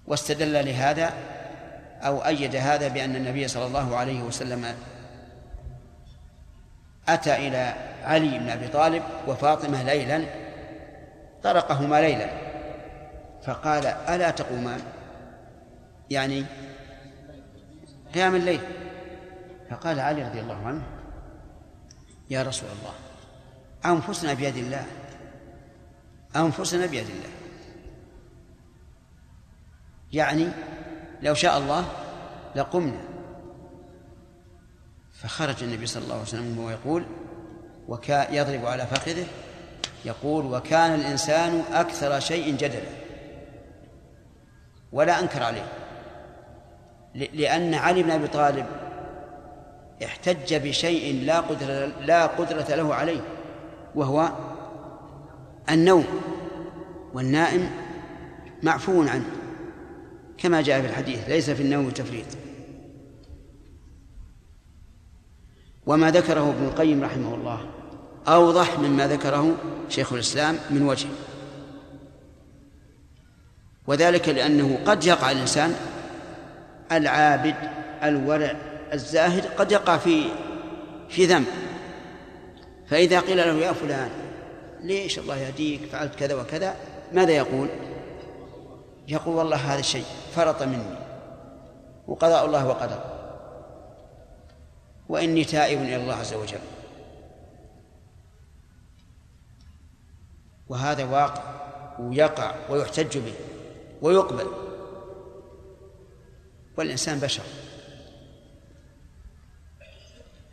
[0.07, 1.13] واستدل لهذا
[2.03, 4.75] أو أيد هذا بأن النبي صلى الله عليه وسلم
[7.09, 7.75] أتى إلى
[8.05, 10.25] علي بن أبي طالب وفاطمة ليلا
[11.43, 12.48] طرقهما ليلا.
[13.45, 14.81] فقال ألا تقومان؟
[16.11, 16.45] يعني
[18.15, 18.61] قيام الليل.
[19.71, 20.83] فقال علي رضي الله عنه
[22.31, 22.95] يا رسول الله
[23.97, 24.87] أنفسنا بيد الله
[26.37, 27.29] أنفسنا بيد الله.
[30.13, 30.49] يعني
[31.23, 31.85] لو شاء الله
[32.57, 33.01] لقمنا.
[35.13, 37.07] فخرج النبي صلى الله عليه وسلم وهو يقول
[37.89, 39.27] وكا يضرب على فخذه
[40.05, 42.98] يقول وكان الإنسان أكثر شيء جدلا.
[44.93, 45.73] ولا أنكر عليه.
[47.15, 48.67] لأن علي بن أبي طالب
[50.05, 53.21] احتج بشيء لا قدرة لا قدرة له عليه
[53.95, 54.33] وهو
[55.71, 56.05] النوم
[57.15, 57.71] والنائم
[58.63, 59.31] معفو عنه
[60.39, 62.27] كما جاء في الحديث ليس في النوم تفريط.
[65.87, 67.61] وما ذكره ابن القيم رحمه الله
[68.29, 69.55] أوضح مما ذكره
[69.89, 71.09] شيخ الإسلام من وجه.
[73.89, 75.75] وذلك لأنه قد يقع الإنسان
[76.93, 77.55] العابد
[78.03, 78.57] الورع
[78.93, 80.25] الزاهد قد يقع في
[81.09, 81.47] في ذنب.
[82.87, 84.11] فإذا قيل له يا فلان
[84.81, 86.75] ليش الله يهديك؟ فعلت كذا وكذا.
[87.13, 87.69] ماذا يقول؟
[89.09, 90.99] يقول والله هذا الشيء فرط مني
[92.07, 93.01] وقضاء الله وقدر.
[95.09, 96.59] وإني تائب إلى الله عز وجل.
[100.69, 101.43] وهذا واقع
[101.99, 103.35] ويقع ويحتج به.
[104.03, 104.47] ويقبل.
[106.77, 107.43] والإنسان بشر.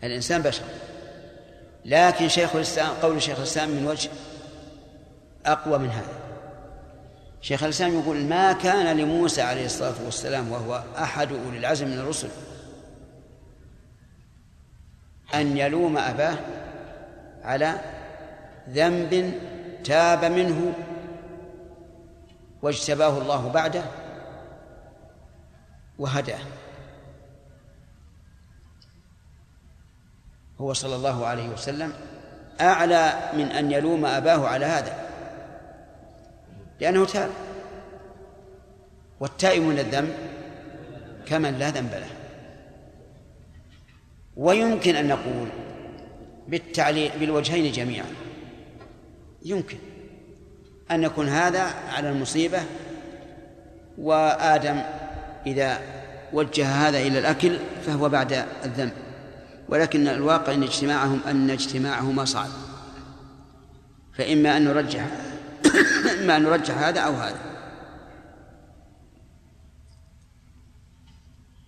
[0.03, 0.63] الإنسان بشر.
[1.85, 4.09] لكن شيخ الإسلام قول شيخ الإسلام من وجه
[5.45, 6.25] أقوى من هذا.
[7.45, 12.29] شيخ الإسلام يقول ما كان لموسى عليه الصلاة والسلام وهو أحد أولي العزم من الرسل
[15.33, 16.37] أن يلوم أباه
[17.43, 17.75] على
[18.69, 19.33] ذنب
[19.83, 20.73] تاب منه
[22.65, 23.83] واجتباه الله بعده
[25.99, 26.39] وهداه.
[30.61, 31.93] هو صلى الله عليه وسلم
[32.61, 35.09] أعلى من أن يلوم أباه على هذا
[36.79, 37.29] لأنه تاب.
[39.19, 40.13] والتائب من الذنب
[41.25, 42.09] كمن لا ذنب له.
[44.37, 45.49] ويمكن أن نقول
[46.47, 48.07] بالتعليل بالوجهين جميعا
[49.45, 49.77] يمكن.
[50.91, 52.63] أن يكون هذا على المصيبة
[53.97, 54.81] وآدم
[55.45, 55.79] إذا
[56.33, 58.91] وجه هذا إلى الأكل فهو بعد الذنب.
[59.69, 62.49] ولكن الواقع أن اجتماعهم أن اجتماعهما صعب.
[64.13, 65.07] فإما أن نرجح
[66.21, 67.39] إما أن نرجح هذا أو هذا.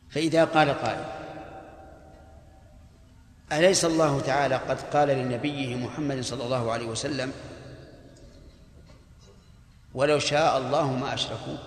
[0.09, 1.05] فإذا قال قائل
[3.51, 7.31] أليس الله تعالى قد قال لنبيه محمد صلى الله عليه وسلم
[9.97, 11.57] ولو شاء الله ما أشركوا.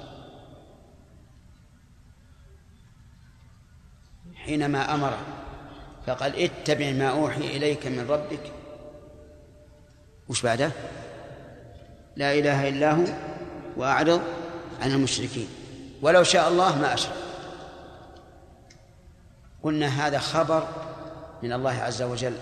[4.34, 5.12] حينما أمر
[6.06, 8.52] فقال اتبع ما أوحي إليك من ربك.
[10.28, 10.70] وش بعده؟
[12.16, 13.04] لا إله إلا هو
[13.76, 14.22] وأعرض
[14.82, 15.48] عن المشركين.
[16.02, 17.16] ولو شاء الله ما أشرك.
[19.62, 20.68] قلنا هذا خبر
[21.42, 22.36] من الله عز وجل.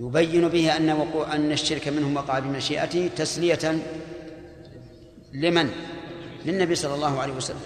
[0.00, 3.82] يبين به أن وقوع أن الشرك منهم وقع بمشيئته تسلية
[5.32, 5.70] لمن؟
[6.44, 7.60] للنبي صلى الله عليه وسلم.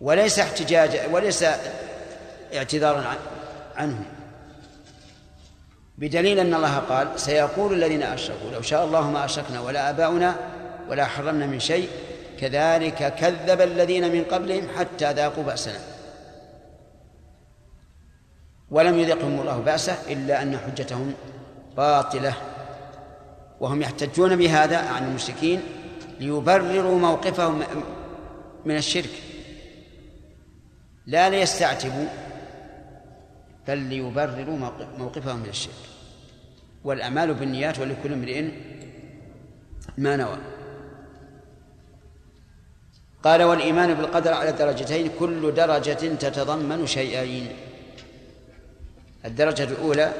[0.00, 1.44] وليس احتجاج وليس
[2.54, 3.16] اعتذارا
[3.76, 4.04] عنه.
[5.98, 10.36] بدليل أن الله قال سيقول الذين أشركوا لو شاء الله ما أشركنا ولا آباؤنا
[10.88, 11.88] ولا حرمنا من شيء
[12.40, 15.78] كذلك كذب الذين من قبلهم حتى ذاقوا بأسنا.
[18.70, 21.14] ولم يذقهم الله بأسه إلا أن حجتهم
[21.76, 22.34] باطلة.
[23.60, 25.62] وهم يحتجون بهذا عن المشركين
[26.20, 27.62] ليبرروا موقفهم
[28.64, 29.10] من الشرك.
[31.06, 32.06] لا ليستعتبوا
[33.68, 34.58] بل ليبرروا
[34.98, 35.72] موقفهم من الشرك.
[36.84, 38.50] والأعمال بالنيات ولكل امرئ
[39.98, 40.38] ما نوى.
[43.24, 47.48] قال والإيمان بالقدر على درجتين كل درجة تتضمن شيئين.
[49.24, 50.12] الدرجة الأولى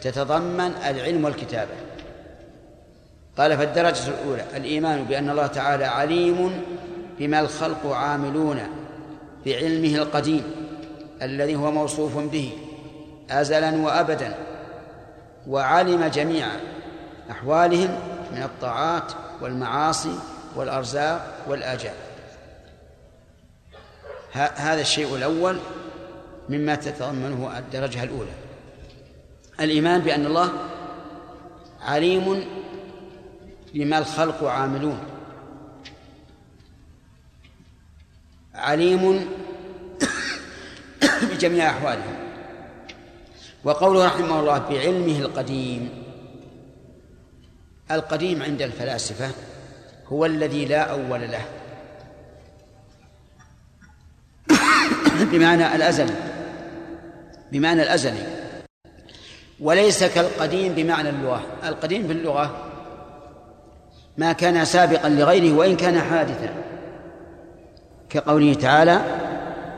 [0.00, 1.70] تتضمن العلم والكتابة.
[3.38, 6.62] قال فالدرجة الأولى الإيمان بأن الله تعالى عليم
[7.18, 8.60] بما الخلق عاملون
[9.46, 10.44] بعلمه القديم
[11.22, 12.52] الذي هو موصوف به
[13.30, 14.34] أزلا وأبدا
[15.48, 16.46] وعلم جميع
[17.30, 17.98] أحوالهم
[18.32, 20.18] من الطاعات والمعاصي
[20.56, 21.94] والأرزاق والآجال
[24.32, 25.58] هذا الشيء الأول
[26.48, 28.30] مما تتضمنه الدرجة الأولى.
[29.60, 30.52] الإيمان بأن الله
[31.82, 32.44] عليم
[33.74, 34.98] بما الخلق عاملون.
[38.54, 39.28] عليم
[41.30, 42.16] بجميع أحوالهم.
[43.64, 46.02] وقوله رحمه الله بعلمه القديم
[47.90, 49.30] القديم عند الفلاسفة
[50.06, 51.44] هو الذي لا أول له.
[55.32, 56.14] بمعنى الأزلي
[57.52, 58.26] بمعنى الأزلي
[59.60, 61.42] وليس كالقديم بمعنى اللغة.
[61.64, 62.71] القديم في اللغة
[64.22, 66.48] ما كان سابقا لغيره وإن كان حادثا.
[68.10, 69.00] كقوله تعالى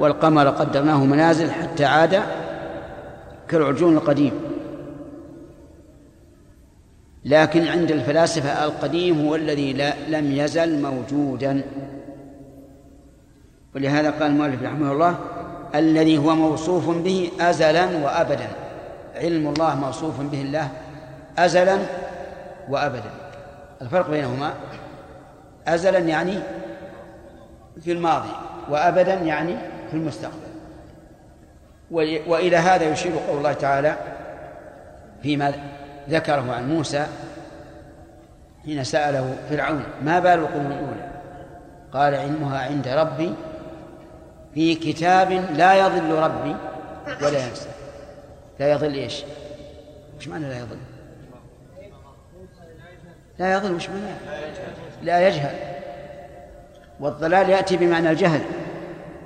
[0.00, 2.22] والقمر قدرناه منازل حتى عاد
[3.48, 4.32] كالعرجون القديم
[7.24, 11.62] لكن عند الفلاسفة القديم هو الذي لا لم يزل موجودا.
[13.74, 15.18] ولهذا قال المؤلف رحمه الله
[15.74, 18.48] الذي هو موصوف به أزلا وأبدا
[19.14, 20.68] علم الله موصوف به الله
[21.38, 21.78] أزلا
[22.68, 23.23] وأبدا.
[23.84, 24.54] الفرق بينهما
[25.68, 26.38] أزلا يعني
[27.80, 28.30] في الماضي
[28.68, 29.56] وأبدا يعني
[29.90, 30.34] في المستقبل
[32.26, 33.96] وإلى هذا يشير قول الله تعالى
[35.22, 35.52] فيما
[36.08, 37.06] ذكره عن موسى
[38.64, 41.10] حين سأله فرعون ما بال القرون الأولى
[41.92, 43.34] قال علمها عند ربي
[44.54, 46.56] في كتاب لا يضل ربي
[47.22, 47.68] ولا ينسى
[48.60, 49.24] لا يضل إيش؟
[50.18, 50.93] وش معنى لا يضل؟
[53.38, 54.14] لا يضل وش معنى؟
[55.02, 55.54] لا يجهل.
[57.00, 58.40] والضلال يأتي بمعنى الجهل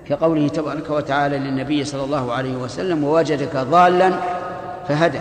[0.07, 4.13] كقوله تبارك وتعالى للنبي صلى الله عليه وسلم ووجدك ضالا
[4.89, 5.21] فهدى.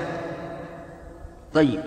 [1.54, 1.80] طيب.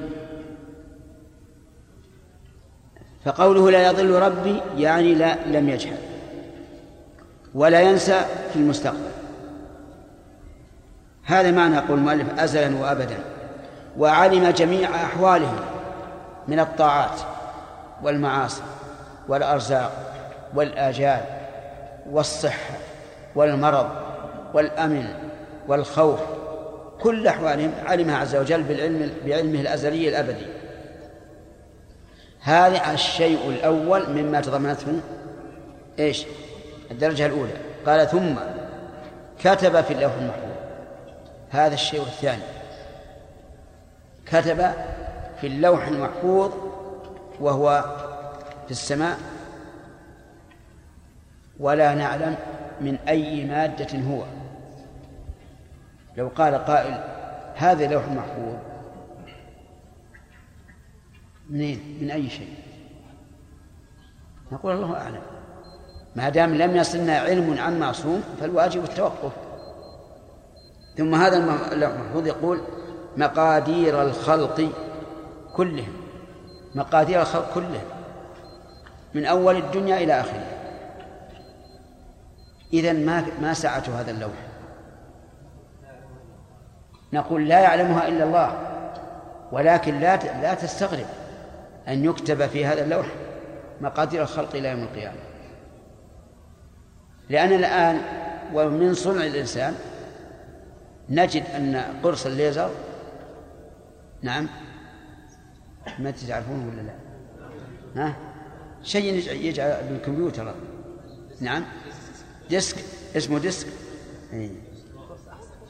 [3.25, 5.97] فقوله لا يضل ربي يعني لا لم يجهل
[7.55, 8.21] ولا ينسى
[8.53, 9.11] في المستقبل.
[11.25, 13.19] هذا معنى قول المؤلف أزلا وأبدا.
[13.99, 15.80] وعلم جميع أحوالهم
[16.51, 17.21] من الطاعات
[18.03, 18.63] والمعاصي
[19.29, 19.93] والأرزاق
[20.55, 21.21] والآجال
[22.11, 22.75] والصحة
[23.35, 23.91] والمرض
[24.55, 25.15] والأمن
[25.69, 26.21] والخوف
[27.01, 30.47] كل أحوالهم علمها عز وجل بالعلم بعلمه الأزلي الأبدي.
[32.41, 35.01] هذا الشيء الأول مما تضمنته
[35.99, 36.27] إيش؟
[36.91, 37.53] الدرجة الأولى.
[37.87, 38.35] قال ثم
[39.45, 40.51] كتب في اللوح المحفوظ.
[41.51, 42.43] هذا الشيء الثاني.
[44.27, 44.73] كتب
[45.41, 46.53] في اللوح المحفوظ
[47.41, 47.85] وهو
[48.65, 49.19] في السماء
[51.61, 52.37] ولا نعلم
[52.81, 54.23] من أي مادة هو.
[56.17, 57.05] لو قال قائل
[57.55, 58.57] هذا لوح محفوظ.
[61.51, 62.55] منين؟ من أي شيء؟
[64.53, 65.23] نقول الله أعلم.
[66.17, 69.33] ما دام لم يصلنا علم عن معصوم فالواجب التوقف.
[70.97, 71.37] ثم هذا
[71.73, 72.61] اللوح المحفوظ يقول
[73.17, 74.71] مقادير الخلق
[75.57, 75.93] كلهم
[76.75, 77.85] مقادير الخلق كلهم
[79.15, 80.61] من أول الدنيا إلى آخرها
[82.73, 84.33] إذا ما ما سعة هذا اللوح؟
[87.13, 88.59] نقول لا يعلمها إلا الله
[89.53, 91.07] ولكن لا لا تستغرب
[91.89, 93.07] أن يكتب في هذا اللوح
[93.81, 95.19] مقادير الخلق إلى يوم القيامة.
[97.29, 98.01] لأن الآن
[98.55, 99.75] ومن صنع الإنسان
[101.09, 102.71] نجد أن قرص الليزر
[104.23, 104.49] نعم
[105.99, 106.95] ما تعرفونه ولا لا؟
[107.97, 108.17] ها؟
[108.83, 109.15] شيء
[109.45, 110.55] يجعل بالكمبيوتر.
[111.41, 111.65] نعم.
[112.51, 112.77] ديسك.
[113.17, 113.67] اسمه ديسك.
[114.33, 114.51] إيه.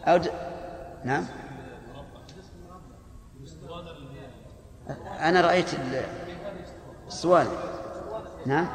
[0.05, 0.31] أو د...
[1.05, 1.25] نعم.
[5.21, 5.67] أنا رأيت
[7.07, 7.47] الصوان
[8.47, 8.67] نعم.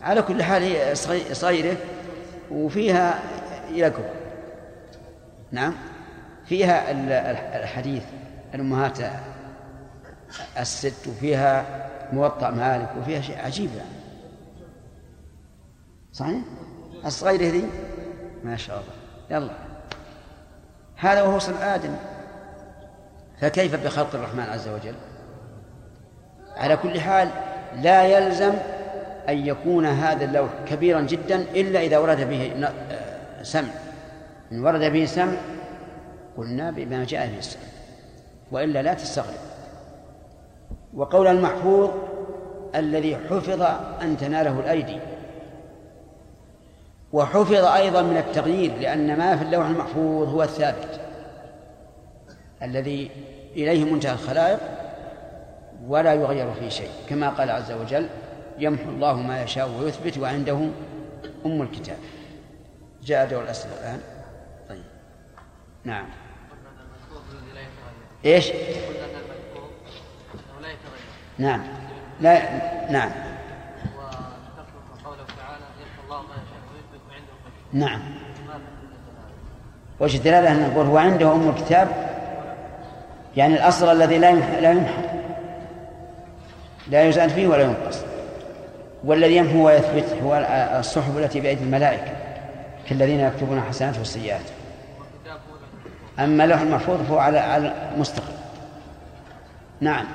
[0.00, 0.94] على كل حال هي
[1.34, 1.76] صغيرة
[2.50, 3.22] وفيها
[3.70, 4.04] يلقب
[5.52, 5.74] نعم.
[6.46, 6.90] فيها
[7.60, 8.02] الحديث.
[8.54, 8.98] الأمهات
[10.58, 11.64] الست وفيها
[12.12, 13.98] موطأ مالك وفيها شيء عجيب يعني.
[16.12, 16.38] صحيح؟
[17.04, 17.64] الصغيرة ذي
[18.44, 18.92] ما شاء الله.
[19.38, 19.54] يلا.
[20.96, 21.96] هذا وهو صنع آدم.
[23.40, 24.94] فكيف بخلق الرحمن عز وجل؟
[26.56, 27.28] على كل حال
[27.76, 28.52] لا يلزم
[29.28, 32.52] أن يكون هذا اللوح كبيرا جدا إلا إذا ورد به
[32.90, 33.68] آه، سمع
[34.52, 35.36] إن ورد به سمع
[36.36, 37.62] قلنا بما جاء به السمع
[38.50, 39.47] وإلا لا تستغرب.
[40.98, 41.90] وقول المحفوظ
[42.74, 43.62] الذي حفظ
[44.02, 44.98] أن تناله الأيدي.
[47.12, 51.00] وحفظ أيضا من التغيير لأن ما في اللوح المحفوظ هو الثابت
[52.62, 53.10] الذي
[53.52, 54.58] إليه منتهى الخلائق
[55.86, 56.90] ولا يغير فيه شيء.
[57.08, 58.08] كما قال عز وجل
[58.58, 60.68] يمحو الله ما يشاء ويثبت وعنده
[61.46, 61.98] أم الكتاب.
[63.04, 64.00] جاء دور الأسئلة الآن.
[64.68, 64.84] طيب.
[65.84, 66.06] نعم.
[68.24, 69.70] إيش قلنا ان المذكور
[70.34, 71.60] انه لا يتغير نعم.
[72.20, 72.42] لا
[72.90, 73.10] نعم.
[77.72, 78.00] نعم.
[80.00, 81.88] وش الدلالة؟ أن نقول هو عنده أم الكتاب؟
[83.36, 85.02] يعني الأصل الذي لا لا يمحى
[86.88, 87.98] لا يزاد فيه ولا ينقص.
[89.04, 90.46] والذي يمحو ويثبت هو
[90.78, 92.12] الصحف التي بأيدي الملائكة
[92.88, 94.40] كالذين يكتبون الحسنات والسيئات
[96.18, 98.32] أما اللوح المحفوظ فهو على مستقل
[99.80, 100.06] نعم.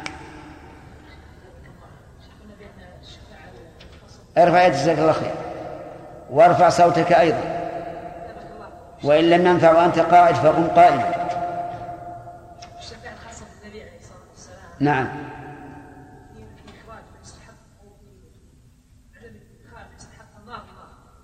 [4.38, 5.34] ارفع يدك جزاك الله خير.
[6.30, 7.64] وارفع صوتك أيضا.
[9.04, 11.24] وإن لم ينفع وأنت قاعد فقم قائما
[14.80, 15.08] نعم.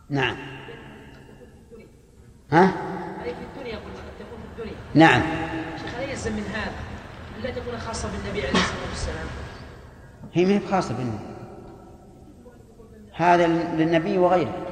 [0.09, 0.37] نعم.
[2.51, 2.73] ها؟
[3.23, 3.83] في الدنيا قد
[4.19, 5.21] تكون في الدنيا نعم.
[5.83, 6.71] شيخ يلزم من هذا
[7.37, 9.27] أن لا تكون خاصة بالنبي عليه الصلاة والسلام؟
[10.33, 11.28] هي ما هي بخاصة بالنبي.
[13.19, 14.69] هذا للنبي وغيره.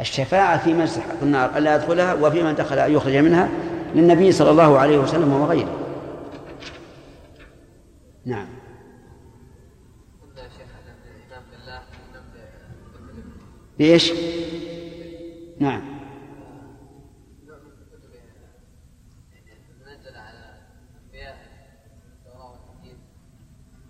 [0.00, 3.48] الشفاعة في من يستحق النار ألا يدخلها وفي من دخل أن يخرج منها
[3.94, 5.86] للنبي صلى الله عليه وسلم وغيره
[8.24, 8.48] نعم.
[10.22, 14.12] قلنا يا شيخ ان الايمان بالله الايمان بالكتب بإيش؟
[15.60, 15.82] نعم
[17.46, 18.10] نوع من الكتب
[19.86, 20.38] منزل على
[20.94, 21.36] الانبياء
[22.26, 22.96] التوراه والانجيل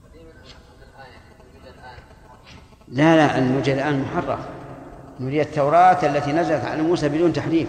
[0.04, 0.36] قديما ام
[0.82, 1.98] الان موجوده الان
[2.88, 4.40] لا لا الموجة الآن محرف
[5.20, 7.68] نريد التوراة التي نزلت على موسى بدون تحريف.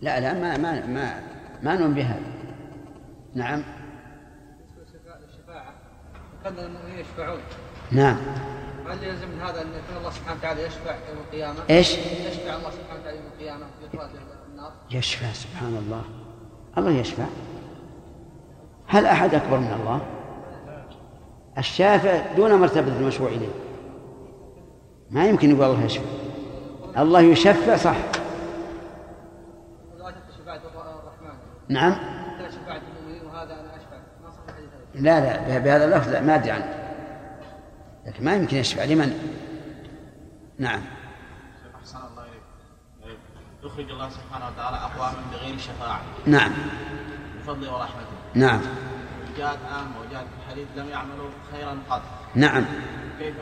[0.00, 1.20] لا لا ما ما ما
[1.62, 2.18] ما نؤمن بها.
[3.34, 3.62] نعم.
[5.28, 5.72] الشفاعة
[6.98, 7.40] يشفعون
[7.92, 8.16] نعم.
[8.88, 12.70] هل يلزم من هذا أن يكون الله سبحانه وتعالى يشفع يوم القيامة؟ إيش؟ يشفع الله
[12.70, 13.98] سبحانه وتعالى يوم القيامة في
[14.52, 16.02] النار يشفع سبحان الله.
[16.78, 17.24] الله يشفع.
[18.86, 20.00] هل أحد أكبر من الله؟
[21.58, 23.52] الشافع دون مرتبة المشروع إليه.
[25.10, 26.04] ما يمكن يقول الله يشفع
[26.98, 27.96] الله يشفع صح.
[31.68, 31.96] نعم.
[34.94, 36.74] لا لا بهذا اللفظ لا ما أدري عنه.
[38.06, 39.38] لكن ما يمكن يشفع لمن؟
[40.58, 40.80] نعم.
[41.80, 42.24] أحسن الله
[43.04, 43.18] إليك
[43.64, 46.00] يخرج الله سبحانه وتعالى أقواما بغير شفاعة.
[46.26, 46.52] نعم.
[47.38, 48.06] بفضله ورحمته.
[48.34, 48.60] نعم.
[49.34, 52.02] وجاءت عامة وجاءت في الحديث لم يعملوا خيرا قط.
[52.34, 52.64] نعم.
[53.18, 53.34] كيف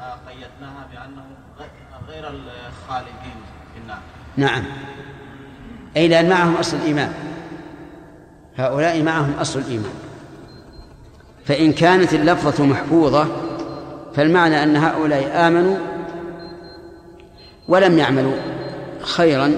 [0.00, 1.34] آه، قيدناها بأنهم
[2.08, 3.36] غير الخالدين
[3.74, 3.98] في النار؟
[4.36, 4.64] نعم.
[5.96, 7.12] أي لأن معهم أصل الإيمان.
[8.56, 9.94] هؤلاء معهم أصل الإيمان.
[11.46, 13.26] فإن كانت اللفظة محفوظة
[14.14, 15.76] فالمعنى أن هؤلاء آمنوا
[17.68, 18.36] ولم يعملوا
[19.02, 19.56] خيرا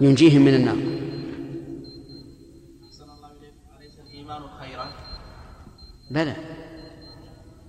[0.00, 0.76] ينجيهم من النار
[2.88, 4.88] أحسن الله إليك أليس الإيمان خيرا
[6.10, 6.34] بلى.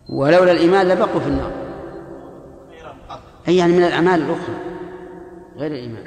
[0.09, 1.51] ولولا الإيمان لبقوا في النار.
[3.47, 4.55] أي يعني من الأعمال الأخرى
[5.55, 6.05] غير الإيمان.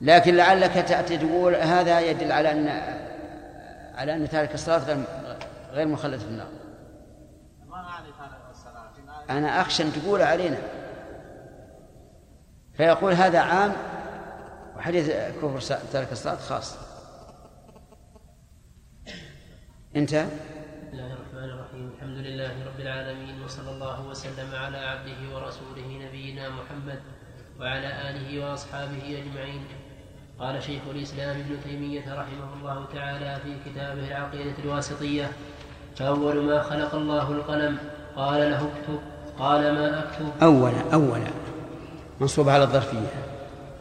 [0.00, 2.68] لكن لعلك تأتي تقول هذا يدل على أن
[3.94, 4.98] على أن تارك الصلاة
[5.72, 6.48] غير مخلد في النار.
[9.30, 10.58] أنا أخشى أن تقول علينا.
[12.74, 13.72] فيقول هذا عام
[14.76, 15.10] وحديث
[15.42, 16.91] كفر تارك الصلاة خاص.
[19.96, 21.90] انتهى بسم الله الرحمن الرحيم.
[21.96, 27.00] الحمد لله رب العالمين وصلى الله وسلم على عبده ورسوله نبينا محمد
[27.60, 29.62] وعلى آله وأصحابه أجمعين.
[30.40, 35.28] قال شيخ الإسلام ابن تيمية رحمه الله تعالى في كتابه العقيدة الواسطية
[35.96, 37.78] فأول ما خلق الله القلم
[38.16, 39.00] قال له اكتب
[39.38, 40.28] قال ما أكتب.
[40.42, 41.30] أولا أولا
[42.20, 43.08] منصوب على الظرفية.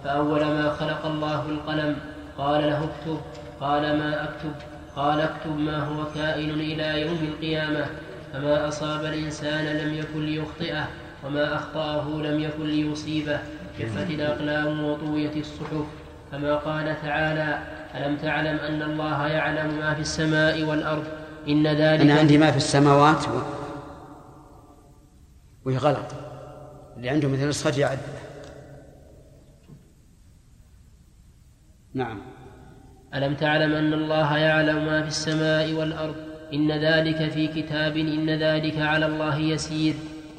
[0.03, 1.95] فأول ما خلق الله القلم
[2.37, 3.19] قال له اكتب
[3.59, 4.53] قال ما أكتب.
[4.95, 7.85] قال اكتب ما هو كائن إلى يوم القيامة
[8.33, 10.87] فما أصاب الإنسان لم يكن ليخطئه
[11.25, 13.39] وما أخطأه لم يكن ليصيبه
[13.79, 15.85] جفت الأقلام وطويت الصحف.
[16.31, 17.63] كما قال تعالى
[17.95, 21.03] ألم تعلم أن الله يعلم ما في السماء والأرض؟
[21.47, 23.41] إن ذلك أنا عندي ما في السماوات و...
[25.65, 26.15] وهي غلط.
[26.97, 27.99] اللي عنده مثل نسخة يعد
[31.93, 32.21] نعم.
[33.15, 36.15] ألم تعلم أن الله يعلم ما في السماء والأرض؟
[36.53, 39.93] إن ذلك في كتاب إن ذلك على الله يسير.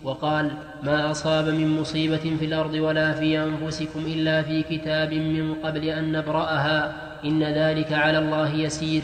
[0.04, 0.50] وقال
[0.82, 6.12] ما أصاب من مصيبة في الأرض ولا في أنفسكم إلا في كتاب من قبل أن
[6.12, 6.94] نبرأها.
[7.24, 9.02] إن ذلك على الله يسير.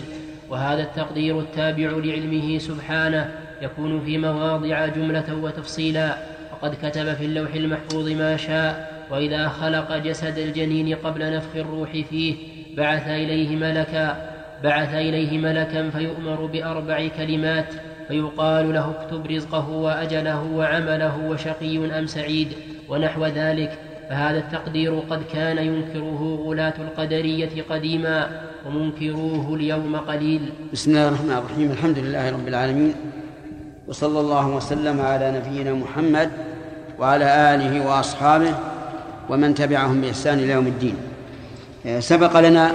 [0.50, 3.30] وهذا التقدير التابع لعلمه سبحانه.
[3.62, 6.16] يكون في مواضع جملة وتفصيلا.
[6.52, 8.98] وقد كتب في اللوح المحفوظ ما شاء.
[9.10, 14.16] وإذا خلق جسد الجنين قبل نفخ الروح فيه بعث إليه ملكا
[14.64, 17.74] بعث إليه ملكا فيؤمر بأربع كلمات
[18.08, 22.48] فيقال له اكتب رزقه وأجله وعمله وشقي أم سعيد
[22.88, 23.78] ونحو ذلك.
[24.08, 30.40] فهذا التقدير قد كان ينكره غلاة القدرية قديما ومنكروه اليوم قليل.
[30.72, 31.70] بسم الله الرحمن الرحيم.
[31.70, 32.94] الحمد لله رب العالمين.
[33.88, 36.30] وصلى الله وسلم على نبينا محمد
[36.98, 38.54] وعلى آله وأصحابه
[39.28, 40.96] ومن تبعهم بإحسان إلى يوم الدين.
[41.98, 42.72] سبق لنا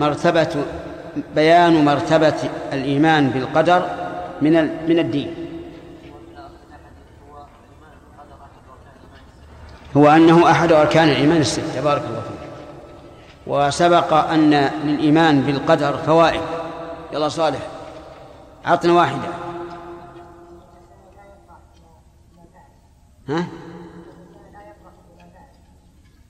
[0.00, 0.64] مرتبة
[1.34, 2.34] بيان مرتبة
[2.72, 3.86] الإيمان بالقدر
[4.42, 4.52] من
[4.88, 5.34] من الدين.
[9.96, 12.48] هو أنه أحد أركان الإيمان الستة بارك الله فيك.
[13.46, 14.50] وسبق أن
[14.84, 16.40] للإيمان بالقدر فوائد.
[17.12, 17.60] يلا صالح.
[18.64, 19.28] عطنا واحدة.
[23.28, 23.46] ها؟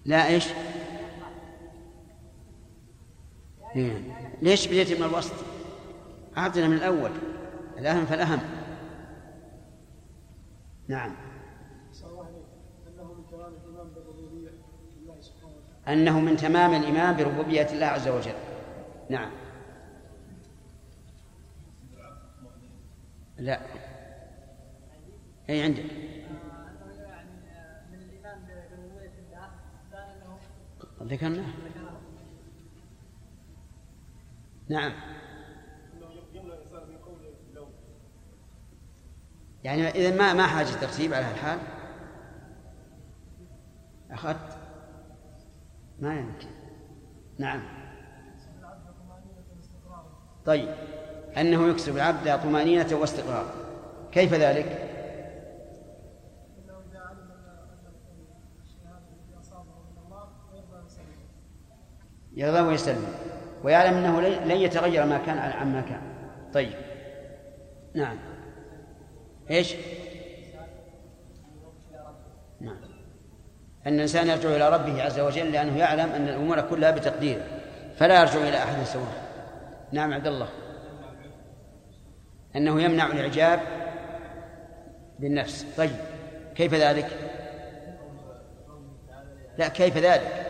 [0.06, 0.46] لا إيش؟
[4.42, 5.34] ليش بديت من الوسط؟
[6.38, 7.10] أعطنا من الأول.
[7.78, 8.40] الأهم فالأهم.
[10.88, 11.14] نعم.
[15.88, 18.34] أنه من تمام الإيمان بربوبية الله عز وجل.
[19.10, 19.30] نعم.
[23.38, 23.60] لا.
[25.50, 25.84] أي عندك.
[31.02, 31.44] ذكرناه.
[34.72, 34.92] نعم.
[39.64, 41.58] يعني إذا ما ما حاجة ترتيب على الحال
[44.10, 44.58] أخذت؟
[46.00, 46.48] ما يمكن.
[47.38, 47.62] نعم.
[50.46, 50.74] طيب.
[51.36, 53.54] أنه يكسب العبد طمأنينة واستقرار.
[54.12, 54.88] كيف ذلك؟
[62.34, 63.21] يرضى ويسلم.
[63.64, 66.00] ويعلم أنه لن يتغير ما كان عما كان.
[66.54, 66.72] طيب.
[67.94, 68.18] نعم.
[69.50, 69.74] إيش؟
[72.60, 72.76] نعم.
[73.86, 77.42] أن الإنسان يرجع إلى ربه عز وجل لأنه يعلم أن الأمور كلها بتقديره
[77.96, 79.12] فلا يرجع إلى أحد سواه
[79.92, 80.48] نعم عبد الله.
[82.56, 83.60] أنه يمنع الإعجاب
[85.18, 85.66] بالنفس.
[85.76, 85.96] طيب.
[86.54, 87.08] كيف ذلك؟
[89.58, 90.41] لا كيف ذلك؟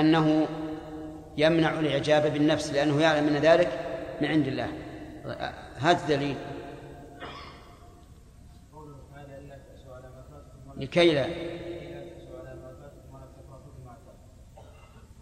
[0.00, 0.46] أنه
[1.36, 3.68] يمنع الإعجاب بالنفس لأنه يعلم أن ذلك
[4.20, 4.68] من عند الله.
[5.76, 6.36] هذا دليل
[10.76, 11.26] لكي لا.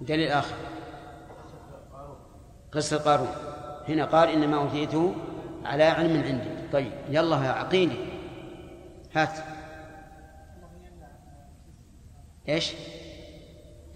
[0.01, 0.57] دليل آخر.
[2.73, 3.29] قصة قارون
[3.89, 5.15] هنا قال إنما أوتيته
[5.65, 6.71] على علم عندي.
[6.73, 7.97] طيب يلا يا عقيلي.
[9.15, 9.39] هات.
[12.49, 12.73] إيش؟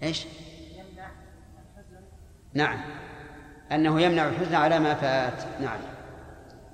[0.03, 0.25] إيش؟
[2.53, 2.79] نعم.
[3.71, 5.61] أنه يمنع الحزن على ما فات.
[5.61, 5.79] نعم.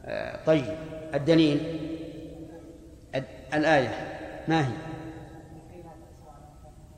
[0.05, 0.77] آه طيب.
[1.13, 1.79] الدليل؟
[3.53, 3.89] الآية.
[4.47, 4.71] ما هي؟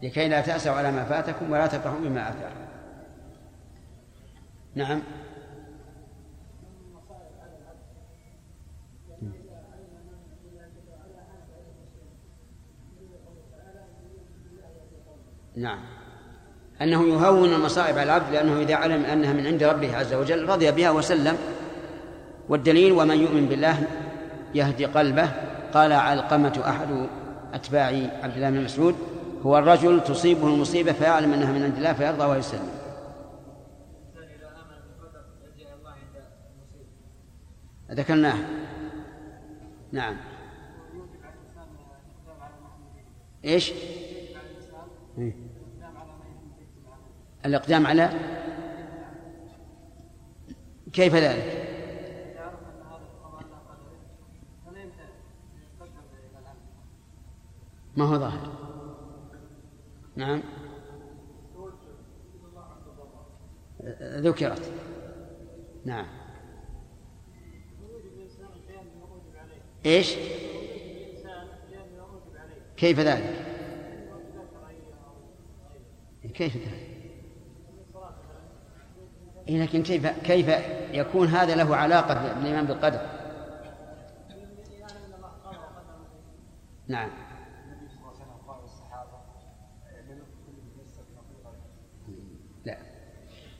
[0.03, 2.67] لكي لا تأسوا على ما فاتكم ولا تفرحوا بما آتاكم
[4.75, 5.01] نعم.
[15.55, 15.79] نعم.
[16.81, 20.71] أنه يهون المصائب على العبد لأنه إذا علم أنها من عند ربه عز وجل رضي
[20.71, 21.37] بها وسلم
[22.49, 23.87] والدليل ومن يؤمن بالله
[24.55, 25.29] يهدي قلبه.
[25.73, 27.07] قال علقمة أحد
[27.53, 27.85] أتباع
[28.23, 28.95] عبد الله بن مسعود
[29.45, 32.69] هو الرجل تصيبه المصيبة فيعلم أنها من عند الله فيرضى ويسلم.
[37.91, 38.37] ذكرناه.
[39.91, 40.17] نعم.
[43.45, 43.73] إيش؟
[45.17, 45.46] إيه؟
[47.47, 48.09] الإقدام على
[50.93, 51.67] كيف ذلك؟
[57.97, 58.57] ما هو ظاهر.
[60.15, 60.43] نعم.
[64.01, 64.71] ذكرت.
[65.85, 66.05] نعم.
[69.85, 70.15] إيش؟
[72.77, 73.45] كيف ذلك؟
[76.33, 76.86] كيف ذلك؟
[79.49, 80.47] لكن كيف كيف
[80.93, 82.99] يكون هذا له علاقة بالإيمان بالقدر؟
[86.87, 87.09] نعم.
[92.65, 92.77] لا.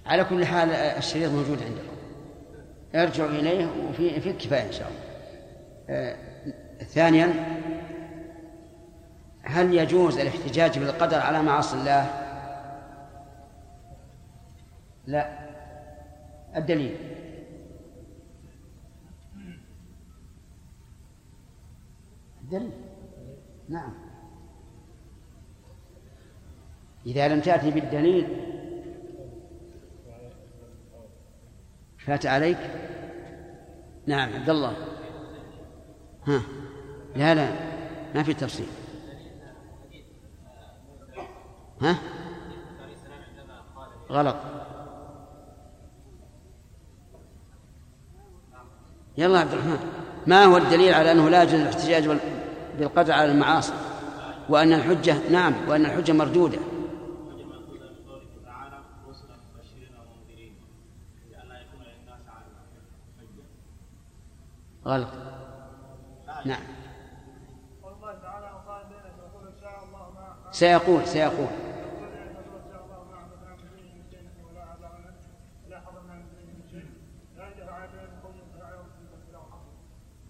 [0.06, 1.98] على كل حال الشريط موجود عندكم.
[2.96, 5.00] ارجعوا إليه وفي في الكفاية إن شاء الله.
[5.90, 6.16] آه
[6.84, 7.34] ثانيا
[9.44, 12.10] هل يجوز الاحتجاج بالقدر على معاصي الله؟
[15.08, 15.37] لا.
[16.58, 16.98] الدليل.
[22.42, 22.72] الدليل.
[23.70, 23.94] نعم.
[27.06, 28.28] إذا لم تأتي بالدليل
[31.98, 32.58] فات عليك؟
[34.08, 34.74] نعم عبد الله.
[36.28, 36.42] ها.
[37.16, 37.50] لا لا
[38.16, 38.68] ما في تفصيل.
[41.82, 41.96] ها؟
[44.10, 44.57] غلط.
[49.18, 49.80] يلا عبد الرحمن.
[50.28, 52.20] ما هو الدليل على أنه لا يجوز الاحتجاج
[52.80, 53.74] بالقدر على المعاصي؟
[54.50, 56.58] وأن الحجة نعم وأن الحجة مردودة.
[64.86, 65.08] غلط.
[66.46, 66.62] نعم.
[70.52, 71.48] سيقول سيقول.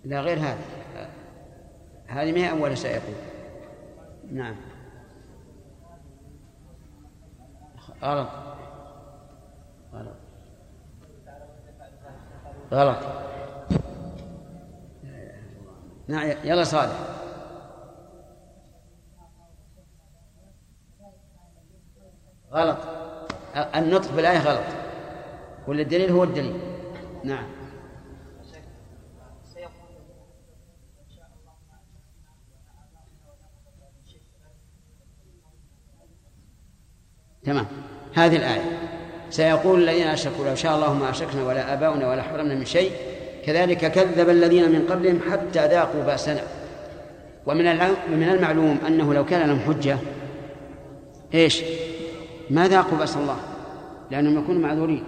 [0.07, 0.57] لا غير هذا.
[2.07, 3.15] هذه ما هي أول سيقول
[4.31, 4.55] نعم.
[8.03, 8.29] غلط.
[9.93, 10.15] غلط.
[12.71, 12.97] غلط.
[16.07, 16.99] نعم يلا صالح
[22.51, 22.77] غلط.
[23.55, 24.63] النطق بالآية غلط.
[25.67, 26.59] ولا الدليل هو الدليل.
[27.23, 27.56] نعم.
[37.47, 37.65] تمام.
[38.15, 38.61] هذه الآية.
[39.29, 42.91] سيقول الذين أشركوا لو شاء الله ما أشركنا ولا آباؤنا ولا حرمنا من شيء
[43.45, 46.41] كذلك كذب الذين من قبلهم حتى ذاقوا بأسنا.
[47.45, 47.65] ومن
[48.11, 49.97] من المعلوم أنه لو كان لهم حجة
[51.33, 51.63] إيش؟
[52.49, 53.37] ما ذاقوا بأس الله
[54.11, 55.03] لأنهم يكونوا معذورين.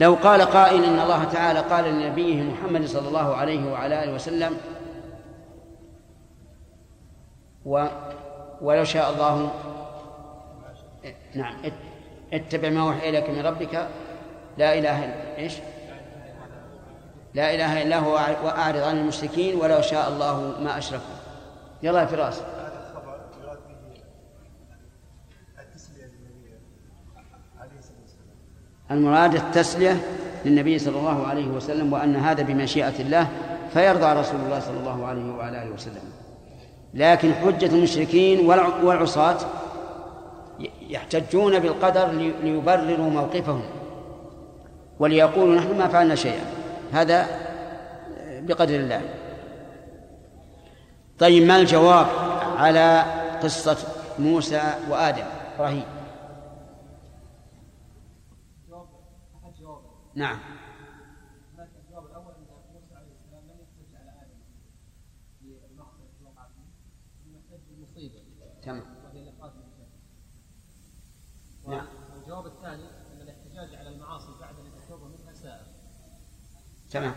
[0.00, 4.56] لو قال قائل إن الله تعالى قال لنبيه محمد صلى الله عليه وعلى آله وسلم
[7.66, 7.86] و
[8.60, 9.50] ولو شاء الله
[11.34, 11.54] نعم.
[12.32, 13.88] اتبع ما أوحي إليك من ربك.
[14.58, 15.52] لا إله الا إيش؟
[17.34, 18.12] لا إله إلا هو
[18.44, 21.14] وأعرض عن المشركين ولو شاء الله ما أشركوا.
[21.82, 22.38] يلا يا فراس.
[22.38, 23.74] هذا الخبر يراد به
[25.62, 26.50] التسليه للنبي
[27.60, 28.36] عليه الصلاه والسلام
[28.90, 30.00] المراد التسلية
[30.44, 33.28] للنبي صلى الله عليه وسلم وأن هذا بمشيئة الله
[33.72, 36.02] فيرضى رسول الله صلى الله عليه وعلى آله وسلم.
[36.94, 38.46] لكن حجة المشركين
[38.82, 39.38] والعصاة
[40.88, 42.10] يحتجون بالقدر
[42.42, 43.62] ليبرروا موقفهم
[44.98, 46.44] وليقولوا نحن ما فعلنا شيئا.
[46.92, 47.26] هذا
[48.40, 49.00] بقدر الله.
[51.18, 52.06] طيب ما الجواب
[52.56, 53.04] على
[53.42, 53.76] قصة
[54.18, 55.24] موسى وآدم؟
[55.56, 55.84] إبراهيم.
[60.14, 60.38] نعم
[61.58, 64.38] الجواب الأول ان موسى عليه السلام لم يحتج على آدم
[65.38, 66.62] في المقصد التي وقع فيه
[67.26, 68.22] انه يحتج بالمصيبه
[68.62, 71.53] تمام وهي الاخراج من الجنه نعم.
[71.66, 75.66] والجواب الثاني أن الاحتجاج على المعاصي بعد أن يتوب منها سائر.
[76.90, 77.14] تمام.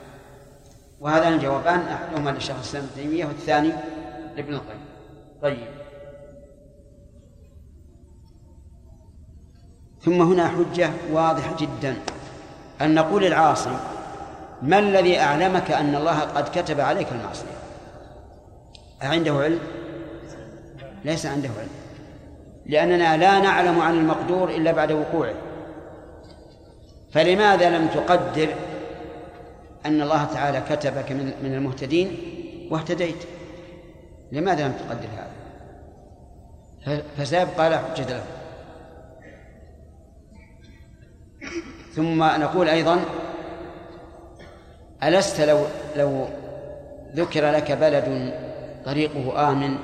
[0.99, 3.73] وهذان الجوابان أحدهما للشيخ الإسلام ابن تيمية والثاني
[4.35, 4.85] لابن القيم.
[5.41, 5.67] طيب.
[10.01, 11.95] ثم هنا حجة واضحة جدا.
[12.81, 13.77] ان نقول العاصي
[14.61, 17.57] ما الذي أعلمك أن الله قد كتب عليك المعصية؟
[19.03, 19.59] أعنده علم؟
[21.05, 21.86] ليس عنده علم.
[22.68, 25.36] لأننا لا نعلم عن المقدور إلا بعد وقوعه.
[27.11, 28.47] فلماذا لم تقدر
[29.86, 32.18] أن الله تعالى كتبك من المهتدين
[32.72, 33.24] واهتديت؟
[34.32, 38.24] لماذا لم تقدر هذا؟ فسيبقى لا حجة له.
[41.95, 42.99] ثم نقول أيضا
[45.03, 45.65] ألست لو
[45.95, 46.28] لو
[47.15, 48.34] ذكر لك بلد
[48.86, 49.78] طريقه آمن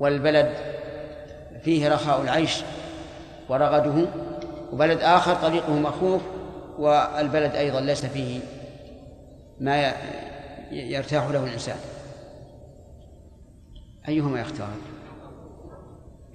[0.00, 0.75] والبلد
[1.66, 2.62] فيه رخاء العيش
[3.48, 4.08] ورغده
[4.72, 6.22] وبلد آخر طريقه مخوف
[6.78, 8.40] والبلد أيضا ليس فيه
[9.60, 9.92] ما
[10.70, 11.76] يرتاح له الإنسان.
[14.08, 14.68] أيهما يختار؟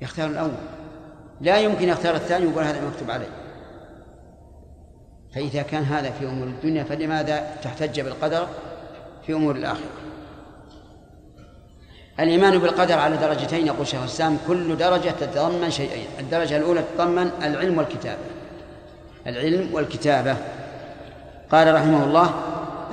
[0.01, 0.51] يختار الأول.
[1.41, 3.32] لا يمكن يختار الثاني ويقول هذا مكتوب عليه.
[5.36, 8.47] فإذا كان هذا في أمور الدنيا فلماذا تحتج بالقدر
[9.25, 10.01] في أمور الآخرة؟
[12.22, 17.78] الإيمان بالقدر على درجتين يقول شيخ الإسلام كل درجة تتضمن شيئين الدرجة الأولى تتضمن العلم
[17.78, 18.22] والكتابة.
[19.28, 20.36] العلم والكتابة.
[21.51, 22.34] قال رحمه الله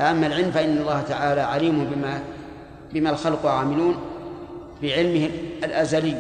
[0.00, 2.20] أما العلم فإن الله تعالى عليم بما
[2.92, 3.96] بما الخلق عاملون
[4.82, 5.30] بعلمه
[5.64, 6.16] الأزلي.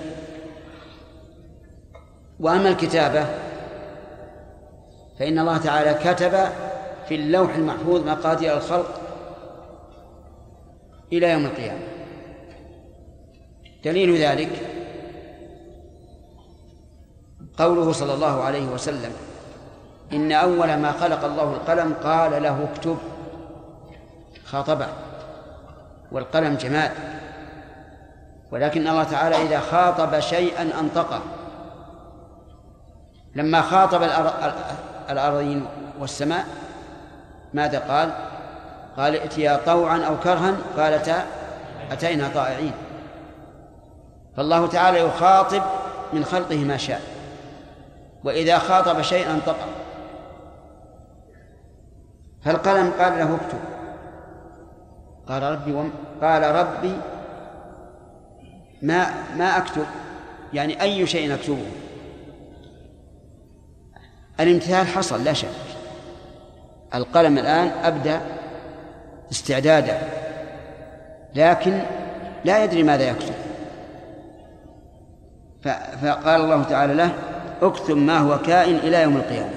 [2.40, 3.26] وأما الكتابة
[5.18, 6.32] فإن الله تعالى كتب
[7.08, 9.00] في اللوح المحفوظ مقادير الخلق
[11.12, 11.97] إلى يوم القيامة.
[13.84, 14.50] دليل ذلك
[17.58, 19.12] قوله صلى الله عليه وسلم
[20.12, 22.98] إن أول ما خلق الله القلم قال له اكتب
[24.44, 24.86] خاطبه
[26.12, 26.90] والقلم جماد
[28.50, 31.20] ولكن الله تعالى إذا خاطب شيئا أنطقه
[33.34, 34.02] لما خاطب
[35.10, 35.66] الأرضين
[36.00, 36.46] والسماء
[37.54, 38.10] ماذا قال؟
[38.96, 41.26] قال ائتيا طوعا أو كرها قالتا
[41.92, 42.72] أتينا طائعين
[44.38, 45.62] فالله تعالى يخاطب
[46.12, 47.00] من خلقه ما شاء.
[48.24, 49.56] وإذا خاطب شيئا انطق
[52.44, 53.58] فالقلم قال له اكتب؟
[55.28, 56.96] قال ربي وم قال ربي
[58.82, 59.86] ما ما أكتب.
[60.52, 61.66] يعني أي شيء أكتبه.
[64.40, 65.48] الامتثال حصل لا شك.
[66.94, 68.20] القلم الآن ابدا
[69.30, 69.98] استعدادا.
[71.34, 71.82] لكن
[72.44, 73.47] لا يدري ماذا يكتب.
[75.62, 77.12] فقال الله تعالى له
[77.62, 79.50] اكتب ما هو كائن إلى يوم القيامة.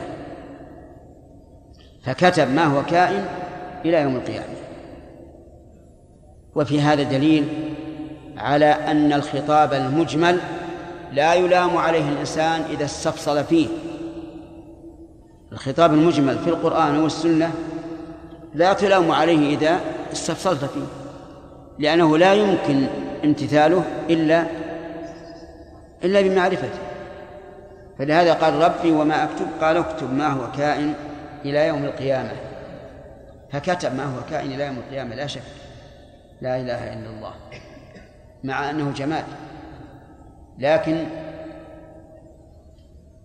[2.04, 3.26] فكتب ما هو كائن
[3.86, 4.56] إلى يوم القيامة.
[6.56, 7.48] وفي هذا دليل
[8.38, 10.40] على أن الخطاب المجمل
[11.14, 13.68] لا يلام عليه الإنسان إذا استفصل فيه.
[15.52, 17.52] الخطاب المجمل في القرآن والسنة
[18.56, 19.80] لا تلام عليه إذا
[20.12, 20.86] استفصلت فيه
[21.80, 22.86] لأنه لا يمكن
[23.24, 24.46] امتثاله إلا
[26.04, 26.80] إلا بمعرفته.
[28.00, 30.94] فلهذا قال ربي وما أكتب قال اكتب ما هو كائن
[31.46, 32.32] إلى يوم القيامة.
[33.52, 35.42] فكتب ما هو كائن إلى يوم القيامة لا شك.
[36.42, 37.34] لا إله إلا الله.
[38.44, 39.24] مع أنه جمال
[40.60, 41.06] لكن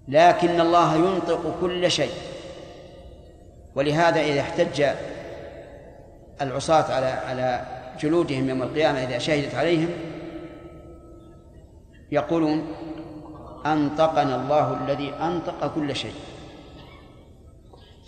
[0.09, 2.13] لكن الله ينطق كل شيء.
[3.75, 4.85] ولهذا إذا احتج
[6.43, 7.61] العصاة على على
[8.01, 9.89] جلودهم يوم القيامة إذا شهدت عليهم
[12.13, 12.67] يقولون
[13.67, 16.15] أنطقنا الله الذي أنطق كل شيء.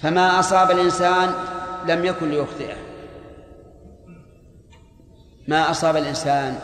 [0.02, 1.34] فما أصاب الإنسان
[1.86, 2.76] لم يكن ليخطئه.
[5.48, 6.58] ما أصاب الإنسان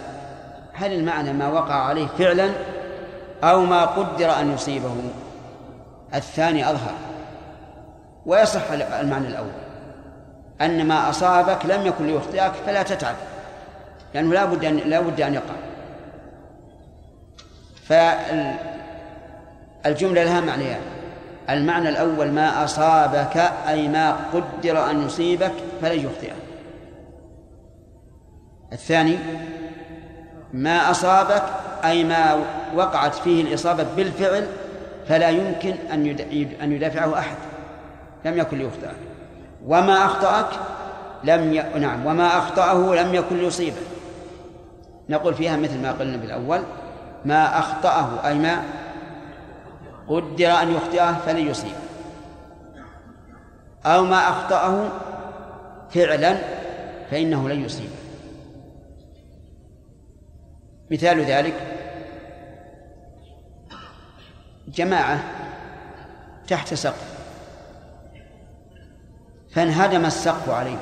[0.72, 2.50] هل المعنى ما وقع عليه فعلا
[3.44, 4.94] أو ما قدر أن يصيبه؟
[6.14, 6.94] الثاني أظهر.
[8.26, 9.64] ويصح المعنى الأول.
[10.60, 13.14] أن ما أصابك لم يكن ليخطئك فلا تتعب
[14.14, 15.54] لأنه لا بد أن لا بد أن يقع.
[17.88, 18.64] فالجملة
[20.24, 20.80] لها معنيان.
[21.50, 23.36] المعنى الأول ما أصابك
[23.68, 25.52] أي ما قدر أن يصيبك
[25.82, 26.34] فلن يخطئك
[28.72, 29.18] الثاني
[30.52, 31.42] ما أصابك
[31.84, 32.44] أي ما
[32.74, 34.46] وقعت فيه الإصابة بالفعل
[35.08, 36.06] فلا يمكن أن
[36.62, 37.36] أن يدافعه أحد.
[38.24, 38.96] لم يكن ليخطئك.
[39.66, 40.46] وما أخطأك
[41.24, 41.62] لم ي...
[41.78, 43.76] نعم وما أخطأه لم يكن ليصيبه
[45.08, 46.60] نقول فيها مثل ما قلنا بالأول.
[47.24, 48.62] ما أخطأه أي ما
[50.08, 51.74] قدر أن يخطئه فلن يصيبه
[53.86, 54.88] أو ما أخطأه
[55.90, 56.36] فعلا
[57.10, 57.90] فإنه لن يصيبه
[60.90, 61.54] مثال ذلك
[64.68, 65.20] جماعة
[66.48, 67.14] تحت سقف
[69.50, 70.78] فانهدم السقف عليهم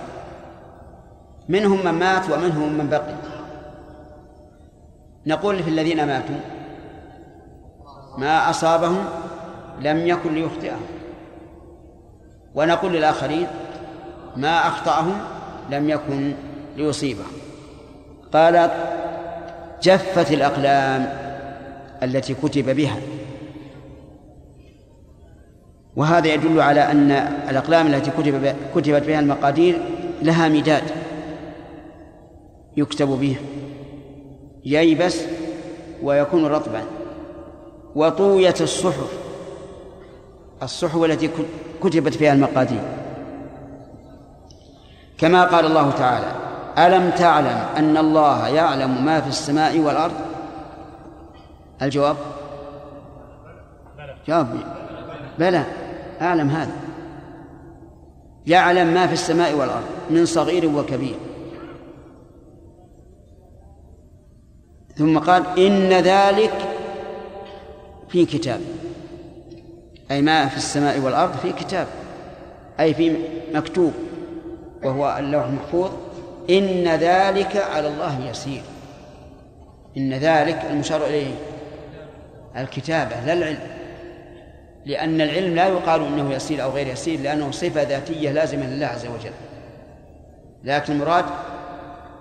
[1.49, 3.32] منهم من مات ومنهم من بقي.
[5.27, 6.41] نقول في الذين ماتوا
[8.19, 9.05] ما أصابهم
[9.81, 10.87] لم يكن ليخطئهم.
[12.55, 13.47] ونقول للآخرين
[14.37, 15.21] ما أخطأهم
[15.71, 16.35] لم يكن
[16.77, 17.33] ليصيبهم.
[18.33, 18.71] قال
[19.83, 21.13] جفت الأقلام
[22.03, 22.97] التي كتب بها.
[25.97, 27.11] وهذا يدل على أن
[27.51, 29.79] الأقلام التي كتب كتبت بها المقادير
[30.23, 30.83] لها مداد
[32.77, 33.37] يكتب به
[34.65, 35.21] ييبس
[36.03, 36.83] ويكون رطبا.
[37.95, 39.13] وطويت الصحف.
[40.63, 41.31] الصحف التي
[41.83, 42.83] كتبت فيها المقادير.
[45.19, 46.33] كما قال الله تعالى
[46.79, 50.15] ألم تعلم أن الله يعلم ما في السماء والأرض؟
[51.83, 52.17] الجواب؟
[54.29, 54.49] جواب.
[55.39, 55.65] بلى.
[56.21, 56.73] أعلم هذا.
[58.47, 61.15] يعلم ما في السماء والأرض من صغير وكبير.
[65.03, 66.53] ثم قال إن ذلك
[68.09, 68.61] في كتاب.
[70.11, 71.87] أي ما في السماء والأرض في كتاب.
[72.81, 73.17] أي في
[73.55, 73.93] مكتوب
[74.85, 75.91] وهو اللوح المحفوظ.
[76.51, 78.63] إن ذلك على الله يسير.
[79.97, 81.35] إن ذلك المشار إليه.
[82.57, 83.59] الكتابة لا العلم.
[84.87, 89.07] لأن العلم لا يقال إنه يسير أو غير يسير لأنه صفة ذاتية لازمة لله عز
[89.07, 89.33] وجل.
[90.65, 91.25] لكن المراد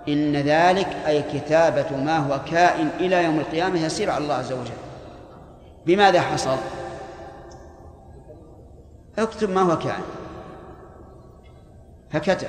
[0.08, 4.72] إن ذلك أي كتابة ما هو كائن إلى يوم القيامة يسير على الله عز وجل.
[5.86, 6.56] بماذا حصل؟
[9.18, 10.02] اكتب ما هو كائن.
[12.10, 12.48] فكتب.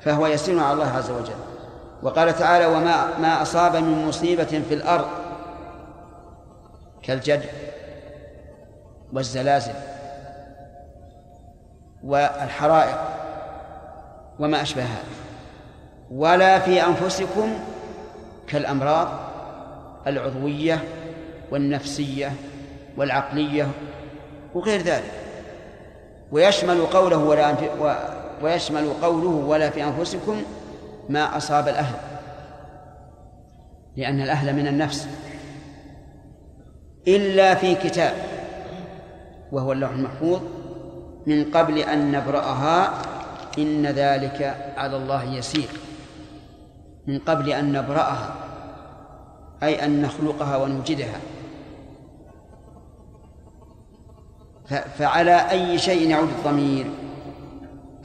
[0.00, 1.36] فهو يسير على الله عز وجل.
[2.02, 5.08] وقال تعالى وما ما أصاب من مصيبة في الأرض
[7.02, 7.44] كالجد
[9.12, 9.74] والزلازل
[12.04, 12.98] والحرائق
[14.38, 15.27] وما أشبه هذا.
[16.10, 17.48] ولا في أنفسكم
[18.46, 19.08] كالأمراض
[20.06, 20.84] العضوية
[21.50, 22.32] والنفسية
[22.96, 23.68] والعقلية
[24.54, 25.12] وغير ذلك.
[26.32, 27.54] ويشمل قوله ولا
[28.42, 30.42] ويشمل قوله ولا في أنفسكم
[31.08, 31.94] ما أصاب الأهل
[33.96, 35.08] لأن الأهل من النفس
[37.08, 38.14] إلا في كتاب
[39.52, 40.40] وهو اللوح المحفوظ
[41.26, 42.92] من قبل أن نبرأها
[43.58, 45.68] إن ذلك على الله يسير.
[47.08, 48.34] من قبل أن نبرأها
[49.62, 51.20] أي أن نخلقها ونوجدها
[54.98, 56.86] فعلى أي شيء يعود الضمير؟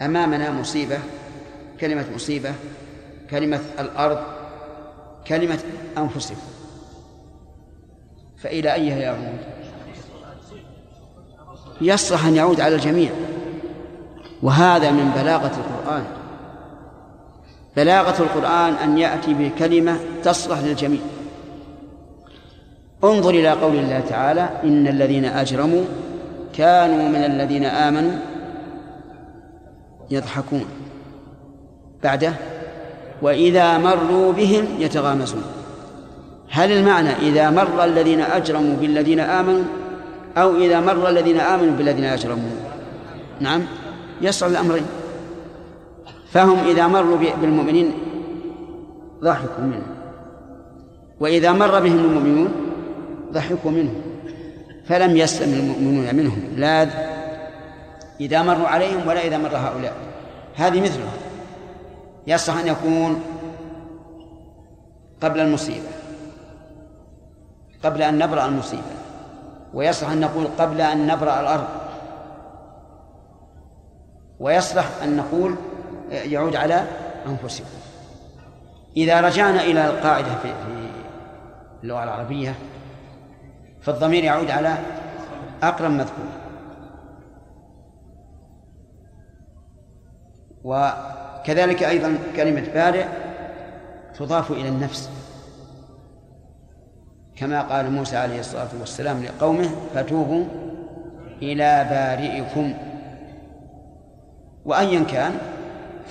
[0.02, 1.00] أمامنا مصيبة
[1.80, 2.54] كلمة مصيبة
[3.30, 4.20] كلمة الأرض
[5.28, 5.60] كلمة
[5.98, 6.48] أنفسكم
[8.38, 9.38] فإلى أيها يعود
[11.82, 13.12] يصلح أن يعود على الجميع.
[14.44, 16.23] وهذا من بلاغة القرآن.
[17.78, 21.00] بلاغة القرآن أن يأتي بكلمة تصلح للجميع.
[23.04, 25.84] انظر إلى قول الله تعالى إن الذين أجرموا
[26.56, 28.12] كانوا من الذين آمنوا
[30.12, 30.66] يضحكون
[32.04, 32.34] بعده
[33.22, 35.44] وإذا مروا بهم يتغامزون.
[36.50, 39.64] هل المعنى إذا مر الذين أجرموا بالذين آمنوا
[40.38, 42.52] أو إذا مر الذين آمنوا بالذين أجرموا؟
[43.40, 43.66] نعم
[44.22, 44.86] يصل الأمرين.
[46.34, 47.94] فهم إذا مروا بالمؤمنين
[49.22, 49.86] ضحكوا منه.
[51.20, 52.52] وإذا مر بهم المؤمنون
[53.32, 53.94] ضحكوا منه.
[54.86, 56.42] فلم يسلم المؤمنون منهم.
[56.56, 56.88] لا
[58.20, 59.94] إذا مروا عليهم ولا إذا مر هؤلاء.
[60.56, 61.14] هذه مثلها
[62.28, 63.22] يصح أن يكون
[65.22, 65.90] قبل المصيبة.
[67.84, 68.94] قبل أن نبرأ المصيبة.
[69.74, 71.68] ويصلح أن نقول قبل أن نبرأ الأرض.
[74.40, 75.56] ويصلح أن نقول
[76.12, 76.84] يعود على
[77.28, 77.68] أنفسكم
[78.98, 80.54] إذا رجعنا إلى القاعدة في
[81.84, 82.56] اللغة العربية
[83.82, 84.78] فالضمير يعود على
[85.64, 86.26] أقرب مذكور.
[90.64, 93.06] وكذلك أيضا كلمة بارئ
[94.16, 95.10] تضاف إلى النفس.
[97.36, 100.46] كما قال موسى عليه الصلاة والسلام لقومه فتوبوا
[101.42, 102.74] إلى بارئكم.
[104.66, 105.32] وأيا كان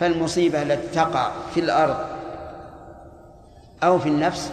[0.00, 1.96] فالمصيبة التي تقع في الأرض
[3.82, 4.52] أو في النفس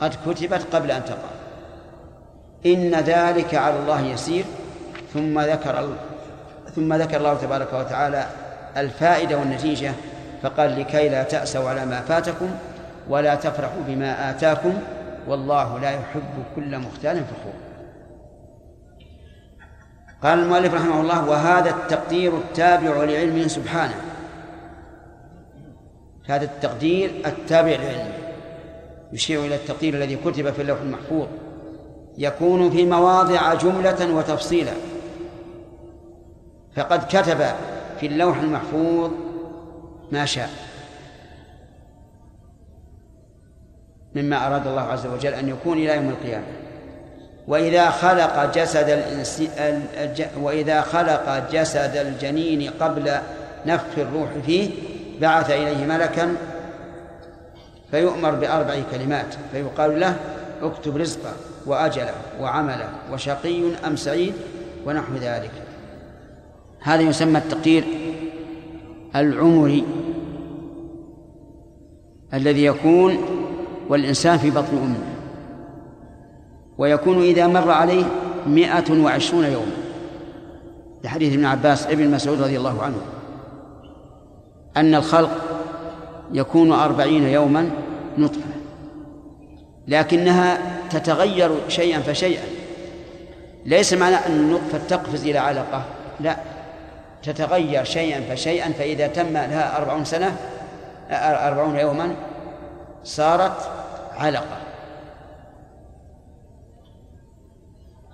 [0.00, 1.34] قد كتبت قبل أن تقع.
[2.66, 4.44] إن ذلك على الله يسير.
[5.14, 5.88] ثم ذكر
[6.76, 8.26] ثم ذكر الله تبارك وتعالى
[8.76, 9.92] الفائدة والنتيجة
[10.42, 12.50] فقال لكي لا تأسوا على ما فاتكم
[13.08, 14.78] ولا تفرحوا بما آتاكم
[15.28, 17.54] والله لا يحب كل مختال فخور.
[20.22, 23.94] قال المؤلف رحمه الله وهذا التقدير التابع لعلمه سبحانه.
[26.26, 28.18] هذا التقدير التابع لعلمه
[29.12, 31.26] يشير إلى التقدير الذي كتب في اللوح المحفوظ
[32.18, 34.72] يكون في مواضع جملة وتفصيلا.
[36.76, 37.38] فقد كتب
[38.00, 39.10] في اللوح المحفوظ
[40.12, 40.50] ما شاء.
[44.14, 46.46] مما أراد الله عز وجل أن يكون إلى يوم القيامة.
[47.48, 49.42] وإذا خلق جسد الإنس...
[50.40, 53.12] وإذا خلق جسد الجنين قبل
[53.66, 54.70] نفخ الروح فيه
[55.20, 56.36] بعث إليه ملكا
[57.90, 60.16] فيؤمر بأربع كلمات فيقال له
[60.62, 61.32] اكتب رزقه
[61.66, 64.34] وأجله وعمله وشقي أم سعيد
[64.86, 65.50] ونحو ذلك.
[66.80, 67.84] هذا يسمى التقدير
[69.16, 69.84] العمري
[72.34, 73.18] الذي يكون
[73.88, 75.14] والإنسان في بطن أمه
[76.78, 78.04] ويكون إذا مر عليه
[78.46, 79.76] مئة وعشرون يوما.
[81.04, 82.96] لحديث ابن عباس ابن مسعود رضي الله عنه.
[84.76, 85.30] أن الخلق
[86.32, 87.70] يكون أربعين يوما
[88.18, 88.54] نطفة
[89.88, 90.58] لكنها
[90.90, 92.44] تتغير شيئا فشيئا.
[93.66, 95.82] ليس معنى أن النطفة تقفز إلى علقة
[96.20, 96.36] لا
[97.22, 100.36] تتغير شيئا فشيئا فإذا تم لها أربعون سنة
[101.10, 102.14] أربعون يوما
[103.04, 103.70] صارت
[104.16, 104.56] علقة.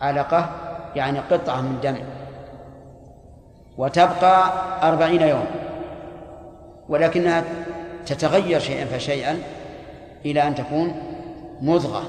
[0.01, 0.51] علقة
[0.97, 1.97] يعني قطعة من دم
[3.78, 4.53] وتبقى
[4.89, 5.47] أربعين يوم.
[6.91, 7.45] ولكنها
[8.07, 9.39] تتغير شيئا فشيئا
[10.25, 10.95] إلى أن تكون
[11.61, 12.05] مضغة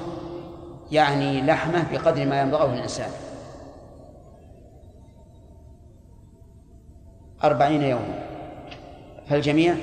[0.92, 3.10] يعني لحمة بقدر ما يمضغه الإنسان.
[7.44, 8.24] أربعين يوما.
[9.28, 9.74] فالجميع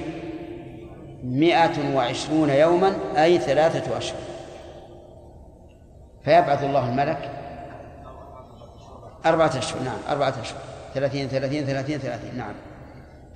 [1.24, 4.20] مئة وعشرون يوما أي ثلاثة أشهر.
[6.24, 7.32] فيبعث الله الملك
[9.26, 10.62] أربعة أشهر نعم أربعة أشهر.
[10.94, 12.54] ثلاثين ثلاثين ثلاثين ثلاثين نعم.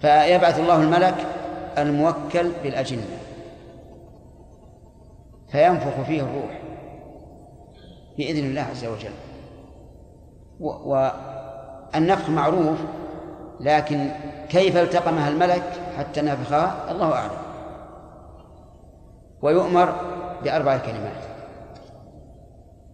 [0.01, 1.15] فيبعث الله الملك
[1.77, 3.03] الموكل بالأجنة.
[5.51, 6.61] فينفخ فيه الروح
[8.17, 9.13] بإذن الله عز وجل.
[10.59, 12.77] والنفخ معروف
[13.59, 14.11] لكن
[14.49, 15.63] كيف التقمها الملك؟
[15.97, 17.31] حتى نفخها الله أعلم.
[19.41, 19.95] ويؤمر
[20.43, 21.23] بأربع كلمات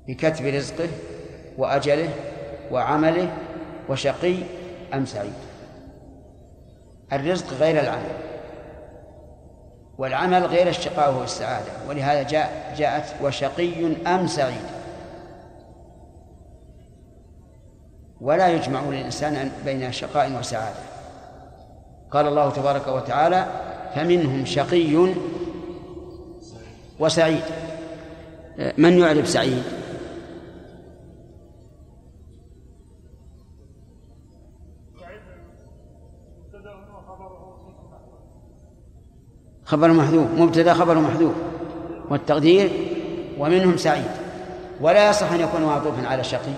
[0.07, 0.89] بكتب رزقه
[1.57, 2.09] وأجله
[2.71, 3.33] وعمله
[3.89, 4.35] وشقي
[4.93, 5.33] أم سعيد.
[7.13, 8.28] الرزق غير العمل.
[9.99, 11.71] والعمل غير الشقاء والسعادة.
[11.87, 14.65] ولهذا جاء جاءت وشقي أم سعيد.
[18.21, 20.79] ولا يجمع للإنسان بين شقاء وسعادة.
[22.11, 23.45] قال الله تبارك وتعالى
[23.95, 25.13] فمنهم شقي
[26.99, 27.43] وسعيد.
[28.77, 29.63] من يعرف سعيد؟
[39.69, 41.33] خبر محذوف مبتدا خبر محذوف.
[42.09, 42.69] والتقدير
[43.37, 44.11] ومنهم سعيد.
[44.81, 46.53] ولا يصح أن يكون معطوفا على شقي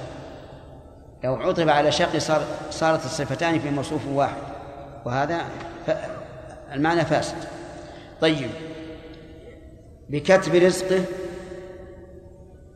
[1.23, 4.41] لو عطف على شقي صار صارت الصفتان في موصوف واحد.
[5.05, 5.41] وهذا
[6.73, 7.35] المعنى فاسد.
[8.21, 8.49] طيب.
[10.09, 11.03] بكتب رزقه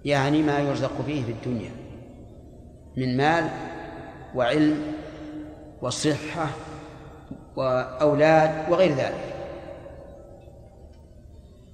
[0.06, 1.72] يعني ما يرزق به في الدنيا.
[2.98, 3.50] من مال
[4.36, 4.82] وعلم
[5.82, 6.48] وصحة
[7.56, 9.35] وأولاد وغير ذلك.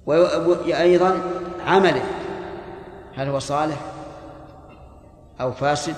[0.06, 1.20] وأيضا
[1.66, 2.02] عمله.
[3.14, 3.80] هل هو صالح
[5.40, 5.96] أو فاسد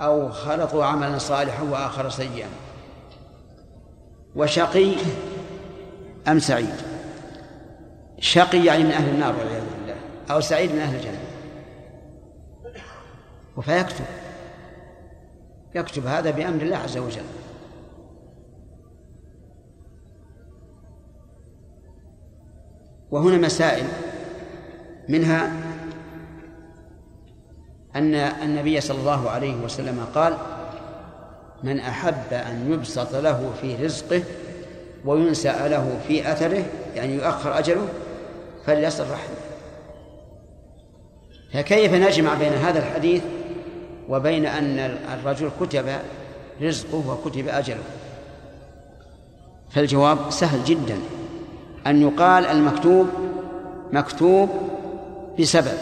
[0.00, 2.48] أو خلطوا عملا صالحا وآخر سيئا؟
[4.36, 4.94] وشقي
[6.28, 6.74] أم سعيد؟
[8.18, 9.96] شقي يعني من أهل النار والعياذ بالله
[10.30, 11.18] أو سعيد من أهل الجنة.
[13.62, 14.04] فيكتب
[15.74, 17.22] يكتب هذا بأمر الله عز وجل.
[23.10, 23.84] وهنا مسائل
[25.08, 25.52] منها
[27.96, 30.36] أن النبي صلى الله عليه وسلم قال
[31.62, 34.22] من أحب أن يبسط له في رزقه
[35.04, 36.64] وينسأ له في أثره
[36.96, 37.88] يعني يؤخر أجله
[38.66, 39.38] فليصل رحمه
[41.52, 43.22] فكيف نجمع بين هذا الحديث
[44.08, 44.78] وبين أن
[45.14, 45.86] الرجل كتب
[46.62, 47.82] رزقه وكتب أجله؟
[49.70, 50.98] فالجواب سهل جدا.
[51.88, 53.06] أن يقال المكتوب
[53.92, 54.48] مكتوب
[55.40, 55.78] بسبب.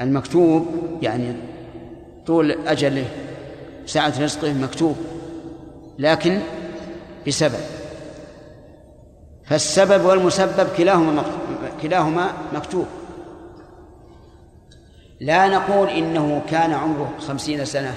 [0.00, 0.66] المكتوب
[1.02, 1.34] يعني
[2.26, 3.06] طول أجله
[3.86, 4.96] ساعة رزقه مكتوب
[5.98, 6.40] لكن
[7.26, 7.60] بسبب.
[9.44, 11.24] فالسبب والمسبب كلاهما
[11.82, 12.86] كلاهما مكتوب.
[15.20, 17.94] لا نقول إنه كان عمره خمسين سنة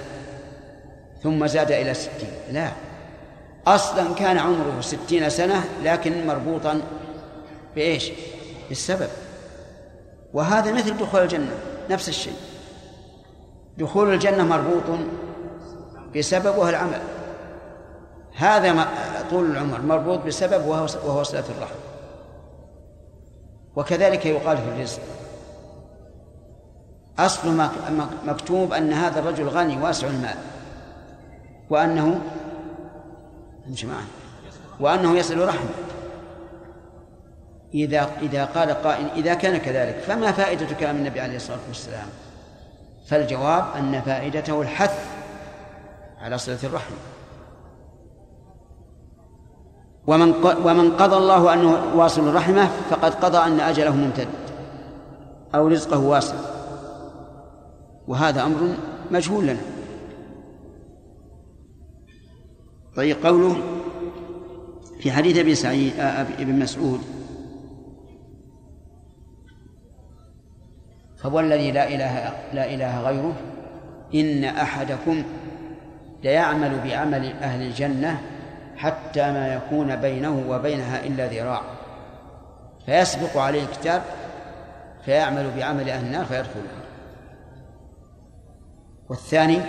[1.23, 2.29] ثم زاد إلى ستين.
[2.51, 2.71] لا.
[3.67, 6.81] أصلا كان عمره ستين سنة لكن مربوطا
[7.75, 8.11] بإيش؟
[8.69, 9.09] بالسبب.
[10.33, 11.51] وهذا مثل دخول الجنة
[11.89, 12.35] نفس الشيء.
[13.77, 14.99] دخول الجنة مربوط
[16.15, 17.01] بسبب وهو العمل.
[18.35, 18.87] هذا
[19.29, 21.79] طول العمر مربوط بسبب وهو وهو صلة الرحم.
[23.75, 24.99] وكذلك يقال في الرزق.
[27.19, 27.67] أصل
[28.25, 30.35] مكتوب أن هذا الرجل غني واسع المال
[31.69, 32.21] وأنه
[33.67, 34.03] امشي معي
[34.79, 35.69] وأنه يصل رحمه
[37.73, 42.07] إذا إذا قال قائل إذا كان كذلك فما فائدة كلام النبي عليه الصلاة والسلام؟
[43.07, 45.05] فالجواب أن فائدته الحث
[46.21, 46.93] على صلة الرحم.
[50.07, 54.27] ومن ومن قضى الله أنه واصل رحمه فقد قضى أن أجله ممتد
[55.55, 56.35] أو رزقه واسع
[58.07, 58.75] وهذا أمر
[59.11, 59.61] مجهول لنا.
[62.95, 63.55] طيب قوله
[64.99, 65.99] في حديث أبي سعيد
[66.39, 67.01] ابن مسعود.
[71.17, 73.35] فهو الذي لا إله لا إله غيره
[74.15, 75.23] إن أحدكم
[76.23, 78.21] ليعمل بعمل أهل الجنة
[78.75, 81.61] حتى ما يكون بينه وبينها إلا ذراع.
[82.85, 84.03] فيسبق عليه الكتاب
[85.05, 86.81] فيعمل بعمل أهل النار فيدخلها.
[89.09, 89.59] والثاني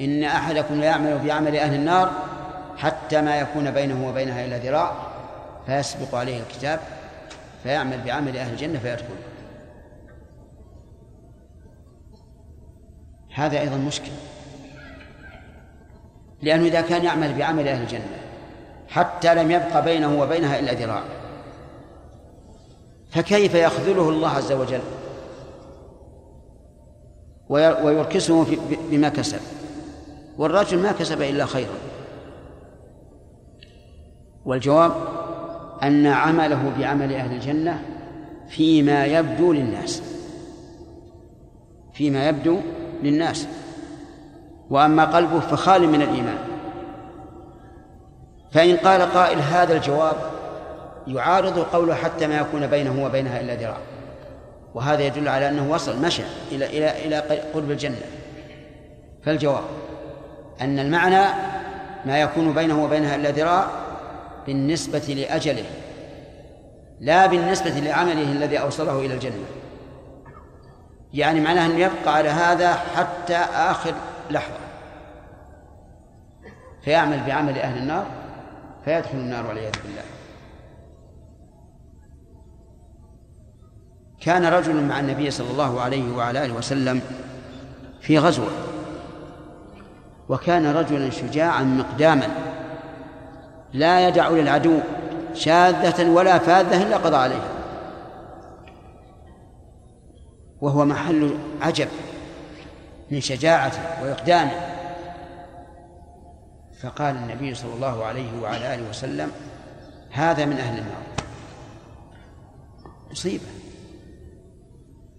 [0.00, 2.12] إن أحدكم ليعمل بعمل أهل النار
[2.76, 4.92] حتى ما يكون بينه وبينها إلا ذراع
[5.66, 6.80] فيسبق عليه الكتاب
[7.62, 9.14] فيعمل بعمل أهل الجنة فيدخل
[13.34, 14.10] هذا أيضا مشكل.
[16.42, 18.18] لأنه إذا كان يعمل بعمل أهل الجنة
[18.88, 21.02] حتى لم يبق بينه وبينها إلا ذراع
[23.10, 24.80] فكيف يخذله الله عز وجل؟
[27.48, 28.46] ويركسه
[28.90, 29.57] بما كسب.
[30.38, 31.74] والرجل ما كسب إلا خيرا.
[34.44, 34.92] والجواب
[35.82, 37.82] أن عمله بعمل أهل الجنة
[38.48, 40.02] فيما يبدو للناس.
[41.92, 42.60] فيما يبدو
[43.02, 43.46] للناس.
[44.70, 46.38] وأما قلبه فخال من الإيمان.
[48.52, 50.16] فإن قال قائل هذا الجواب
[51.06, 53.78] يعارض قوله حتى ما يكون بينه وبينها إلا ذراع.
[54.74, 57.96] وهذا يدل على أنه وصل مشى إلى إلى إلى قرب الجنة.
[59.22, 59.62] فالجواب
[60.60, 61.24] أن المعنى
[62.06, 63.66] ما يكون بينه وبينها إلا ذراع
[64.46, 65.64] بالنسبة لأجله
[67.00, 69.44] لا بالنسبة لعمله الذي أوصله إلى الجنة.
[71.14, 73.94] يعني معناه أن يبقى على هذا حتى آخر
[74.30, 74.58] لحظة.
[76.84, 78.06] فيعمل بعمل أهل النار
[78.84, 80.02] فيدخل النار والعياذ بالله.
[84.20, 87.02] كان رجل مع النبي صلى الله عليه وعلى آله وسلم
[88.00, 88.77] في غزوة.
[90.28, 92.28] وكان رجلا شجاعا مقداما
[93.72, 94.78] لا يدع للعدو
[95.34, 97.48] شاذة ولا فاذة إلا قضى عليها
[100.60, 101.88] وهو محل عجب
[103.10, 104.50] من شجاعته وإقدامه.
[106.82, 109.30] فقال النبي صلى الله عليه وعلى آله وسلم
[110.10, 111.02] هذا من أهل النار.
[113.10, 113.44] مصيبة.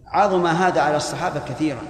[0.07, 1.81] عظم هذا على الصحابة كثيرا.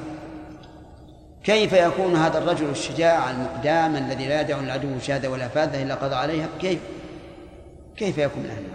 [1.49, 6.15] كيف يكون هذا الرجل الشجاع المقدام الذي لا يدع العدو شاذة ولا فاذة إلا قضى
[6.15, 6.79] عليها؟ كيف؟
[7.97, 8.67] كيف يكون من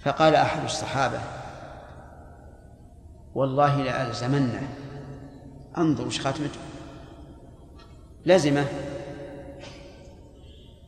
[0.00, 1.18] فقال أحد الصحابة
[3.34, 4.68] والله لألزمنه
[5.78, 6.60] انظر وش خاتمته
[8.26, 8.66] لزمه.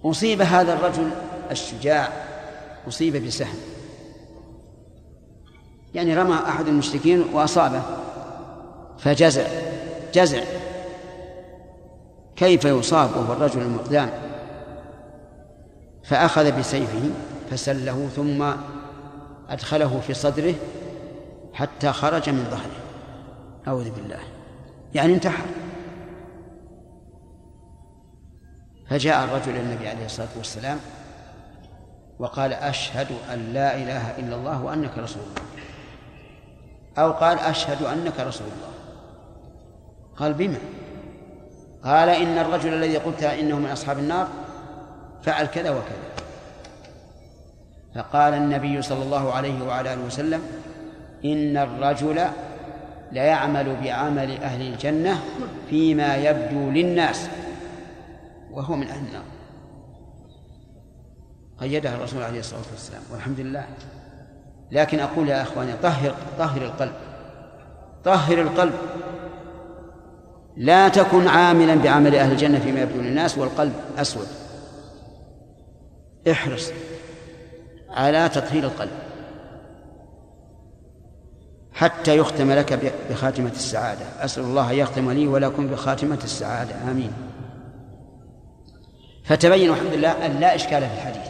[0.05, 1.11] أصيب هذا الرجل
[1.51, 2.09] الشجاع
[2.89, 3.57] أصيب بسهم.
[5.95, 7.83] يعني رمى أحد المشركين وأصابه
[8.99, 9.74] فجزع.
[10.15, 10.43] جزع.
[12.37, 14.11] كيف يصاب وهو الرجل المقدام
[16.05, 17.11] فأخذ بسيفه
[17.51, 18.53] فسله ثم
[19.49, 20.55] أدخله في صدره
[21.53, 22.81] حتى خرج من ظهره.
[23.69, 24.21] أعوذ بالله.
[24.95, 25.45] يعني انتحر.
[28.91, 30.79] فجاء الرجل إلى النبي عليه الصلاة والسلام
[32.19, 35.43] وقال أشهد أن لا إله إلا الله وأنك رسول الله.
[36.99, 38.74] أو قال أشهد أنك رسول الله.
[40.17, 40.59] قال بما؟
[41.85, 44.29] قال إن الرجل الذي قلت إنه من أصحاب النار
[45.23, 46.15] فعل كذا وكذا.
[47.95, 50.43] فقال النبي صلى الله عليه وعلى آله وسلم
[51.25, 52.25] إن الرجل
[53.13, 55.23] ليعمل بعمل أهل الجنة
[55.71, 57.29] فيما يبدو للناس
[58.51, 59.25] وهو من أهل النار.
[61.61, 63.65] قيدها الرسول عليه الصلاة والسلام والحمد لله.
[64.73, 66.93] لكن أقول يا أخواني طهر طهر القلب.
[68.05, 68.75] طهر القلب.
[70.57, 74.27] لا تكن عاملا بعمل أهل الجنة فيما يبدو للناس والقلب أسود.
[76.31, 76.71] احرص
[77.91, 78.91] على تطهير القلب
[81.73, 84.05] حتى يختم لك بخاتمة السعادة.
[84.21, 86.75] أسأل الله أن يختم لي ولكم بخاتمة السعادة.
[86.91, 87.13] آمين.
[89.25, 91.29] فتبين الحمد لله أن لا إشكال في الحديث.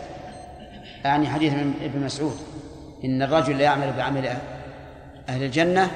[1.05, 1.53] يعني حديث
[1.83, 2.37] ابن مسعود.
[3.05, 4.27] إن الرجل لا يعمل بعمل
[5.29, 5.91] أهل الجنة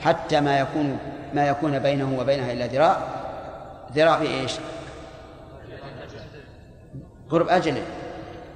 [0.00, 0.98] حتى ما يكون
[1.34, 2.98] ما يكون بينه وبينها إلا ذراع.
[3.94, 4.52] ذراع في إيش؟
[7.30, 7.82] قرب أجله.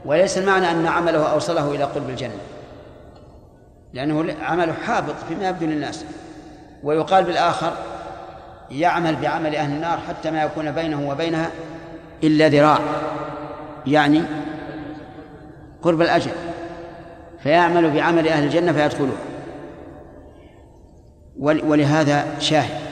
[0.04, 2.38] وليس المعنى أن عمله أوصله إلى قرب الجنة.
[3.92, 6.04] لأنه عمله حابط فيما يبدو للناس.
[6.82, 7.72] ويقال بالآخر
[8.70, 11.50] يعمل بعمل أهل النار حتى ما يكون بينه وبينها
[12.24, 12.78] إلا ذراع.
[13.86, 14.22] يعني
[15.82, 16.32] قرب الأجل.
[17.42, 19.27] فيعمل بعمل أهل الجنة فيدخلها
[21.38, 22.88] ولهذا شاهد.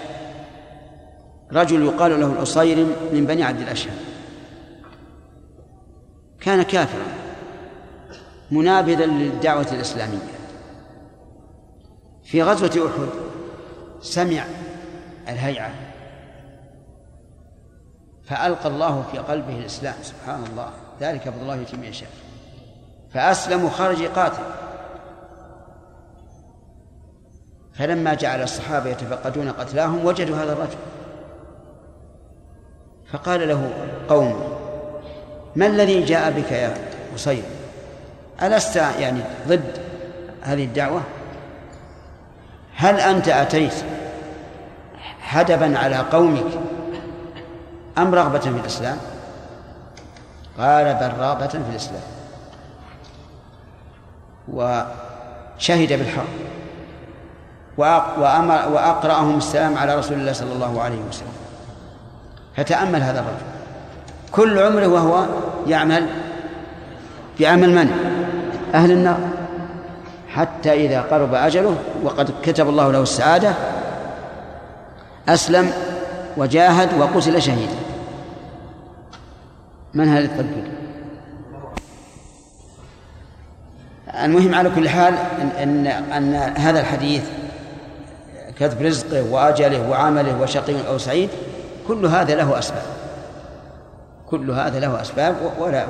[1.53, 3.95] رجل يقال له الأصيرم من بني عبد الأشهر.
[6.41, 7.07] كان كافرا.
[8.51, 10.19] منابذا للدعوة الإسلامية.
[12.25, 13.09] في غزوة أحد
[14.01, 14.45] سمع
[15.29, 15.71] الهيعة.
[18.25, 19.95] فألقى الله في قلبه الإسلام.
[20.03, 20.71] سبحان الله.
[21.01, 22.09] ذلك فضل الله يتم يشاء
[23.11, 24.43] فأسلم وخرج يقاتل
[27.79, 30.77] فلما جعل الصحابة يتفقدون قتلاهم وجدوا هذا الرجل.
[33.13, 33.71] فقال له
[34.09, 34.37] قومه
[35.57, 36.75] ما الذي جاء بك يا
[37.15, 37.43] أصير
[38.43, 39.79] ألست يعني ضد
[40.43, 41.03] هذه الدعوة؟
[42.77, 43.75] هل أنت أتيت
[45.21, 46.53] حدبا على قومك
[47.99, 48.99] أم رغبة في الإسلام؟
[50.59, 52.03] قال بل رغبة في الإسلام.
[54.49, 56.56] وشهد بالحق.
[57.79, 61.37] وأمر وأقرأهم السلام على رسول الله صلى الله عليه وسلم.
[62.57, 63.47] فتأمل هذا الرجل.
[64.33, 65.27] كل عمره وهو
[65.67, 66.07] يعمل
[67.41, 67.91] بعمل من؟
[68.75, 69.19] أهل النار.
[70.29, 73.55] حتى إذا قرب أجله وقد كتب الله له السعادة
[75.29, 75.73] أسلم
[76.37, 77.77] وجاهد وقتل شهيدا.
[79.95, 80.65] من هذا التطبيق
[84.25, 87.23] المهم على كل حال أن, أن, أن هذا الحديث
[88.61, 91.29] كتب رزقه وأجله وعمله وشقي أو سعيد
[91.89, 92.83] كل هذا له أسباب.
[94.31, 95.87] كل هذا له أسباب ولا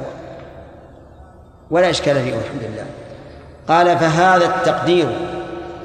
[1.70, 2.86] ولا إشكال فيه والحمد لله.
[3.68, 5.06] قال فهذا التقدير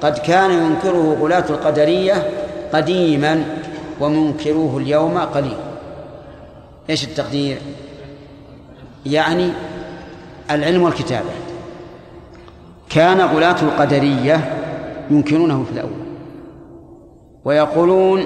[0.02, 2.30] قد كان ينكره غلاة القدرية
[2.74, 3.44] قديما
[4.00, 5.58] ومنكروه اليوم قليل.
[6.90, 7.58] إيش التقدير؟
[9.06, 9.50] يعني
[10.52, 11.30] العلم والكتابة.
[12.90, 14.58] كان غلاة القدرية
[15.10, 16.01] ينكرونه في الأول.
[17.46, 18.20] ويقولون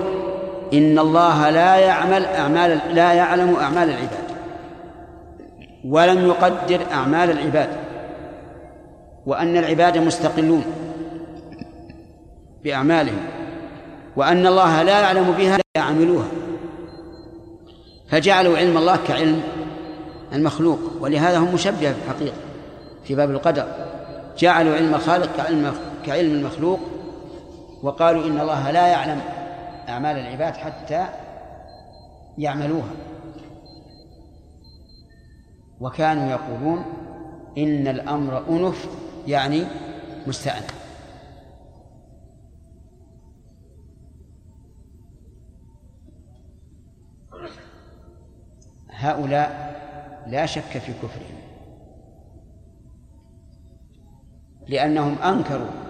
[0.73, 4.25] إن الله لا يعمل أعمال لا يعلم أعمال العباد
[5.85, 7.69] ولم يقدر أعمال العباد
[9.25, 10.63] وأن العباد مستقلون
[12.63, 13.19] بأعمالهم
[14.15, 16.27] وأن الله لا يعلم بها لا يعملوها.
[18.09, 19.41] فجعلوا علم الله كعلم
[20.33, 22.35] المخلوق ولهذا هم مشبهة في الحقيقة
[23.03, 23.65] في باب القدر.
[24.37, 25.73] جعلوا علم الخالق كعلم
[26.05, 26.79] كعلم المخلوق
[27.85, 29.21] وقالوا إن الله لا يعلم
[29.89, 31.05] أعمال العباد حتى
[32.37, 32.91] يعملوها.
[35.79, 36.85] وكانوا يقولون
[37.57, 38.89] إن الأمر أنف
[39.27, 39.63] يعني
[40.27, 40.85] مستأنف.
[48.89, 49.75] هؤلاء
[50.27, 51.35] لا شك في كفرهم
[54.67, 55.84] لأنهم أنكروا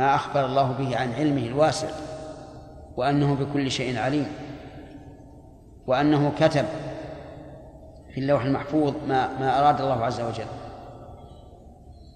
[0.00, 1.88] ما أخبر الله به عن علمه الواسع
[2.96, 4.26] وأنه بكل شيء عليم
[5.86, 6.64] وأنه كتب
[8.14, 10.46] في اللوح المحفوظ ما ما أراد الله عز وجل.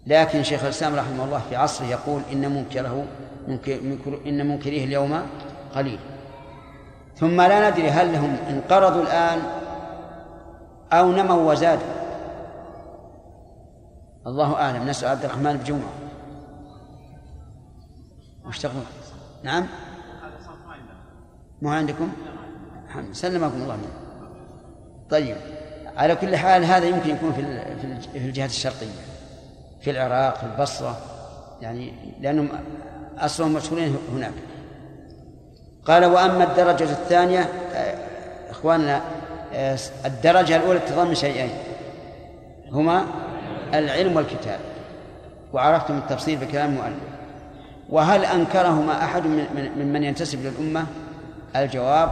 [0.07, 3.05] لكن شيخ الإسلام رحمه الله في عصره يقول إن منكره
[3.49, 5.23] منكر إن منكريه اليوم
[5.75, 5.99] قليل.
[7.17, 9.39] ثم لا ندري هل هم انقرضوا الآن
[10.93, 11.95] أو نموا وزادوا.
[14.27, 14.89] الله أعلم.
[14.89, 15.65] نسأل عبد الرحمن بن
[18.53, 18.83] تقول؟
[19.43, 19.67] نعم.
[21.63, 22.13] ما عندكم؟
[23.13, 23.93] سلمكم الله منه
[25.11, 25.37] طيب
[25.97, 27.43] على كل حال هذا يمكن يكون في
[28.13, 28.87] في الجهة الشرقية
[29.81, 30.99] في العراق في البصرة
[31.61, 32.49] يعني لأنهم
[33.19, 34.33] أصلهم مشهورين هناك.
[35.85, 37.41] قال وأما الدرجة الثانية
[37.75, 37.97] آه،
[38.51, 39.01] إخواننا
[39.55, 41.51] آه، الدرجة الأولى تضمن شيئين.
[42.71, 43.05] هما
[43.75, 44.61] العلم والكتاب
[45.53, 47.14] وعرفتم التفصيل بكلام المؤلف
[47.91, 50.87] وهل أنكرهما أحد من من ينتسب للأمة؟
[51.57, 52.11] الجواب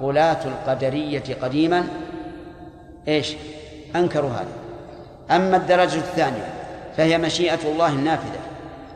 [0.00, 1.84] غلاة القدرية قديما.
[3.08, 3.34] إيش؟
[3.96, 4.52] أنكروا هذا.
[5.36, 6.48] أما الدرجة الثانية
[6.96, 8.40] فهي مشيئة الله النافذة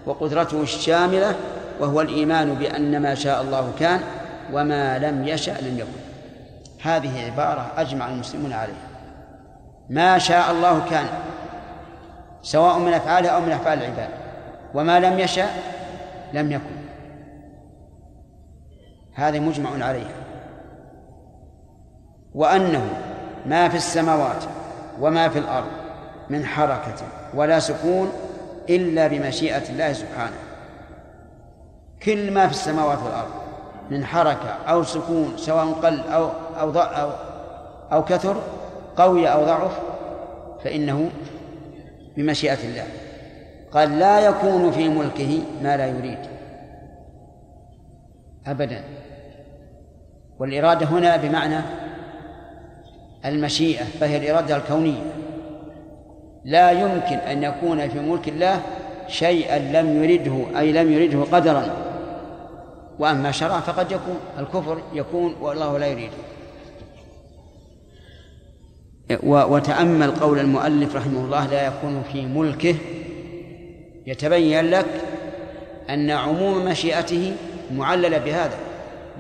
[0.07, 1.35] وقدرته الشاملة
[1.81, 4.01] وهو الإيمان بأن ما شاء الله كان
[4.53, 6.03] وما لم يشأ لم يكن.
[6.83, 8.89] هذه عبارة أجمع المسلمون عليها.
[9.91, 11.07] ما شاء الله كان
[12.43, 14.09] سواء من أفعاله أو من أفعال العباد
[14.75, 15.47] وما لم يشأ
[16.33, 16.83] لم يكن.
[19.15, 20.15] هذه مجمع عليها.
[22.35, 22.89] وأنه
[23.47, 24.45] ما في السماوات
[25.01, 25.71] وما في الأرض
[26.31, 28.13] من حركة ولا سكون
[28.71, 30.37] إلا بمشيئة الله سبحانه.
[32.03, 33.31] كل ما في السماوات والأرض
[33.91, 36.29] من حركة أو سكون سواء قل أو
[36.61, 37.11] أو أو
[37.93, 38.37] أو كثر
[38.97, 39.79] قوي أو ضعف
[40.65, 41.11] فإنه
[42.17, 42.87] بمشيئة الله.
[43.75, 46.19] قال لا يكون في ملكه ما لا يريد.
[48.47, 48.85] أبدا.
[50.39, 51.61] والإرادة هنا بمعنى
[53.25, 55.03] المشيئة فهي الإرادة الكونية.
[56.45, 58.61] لا يمكن أن يكون في ملك الله
[59.09, 61.65] شيئا لم يرده أي لم يرده قدرا.
[62.99, 66.13] وأما شرع فقد يكون الكفر يكون والله لا يريده
[69.23, 72.75] وتأمل قول المؤلف رحمه الله لا يكون في ملكه
[74.07, 74.87] يتبين لك
[75.91, 77.37] أن عموم مشيئته
[77.75, 78.59] معللة بهذا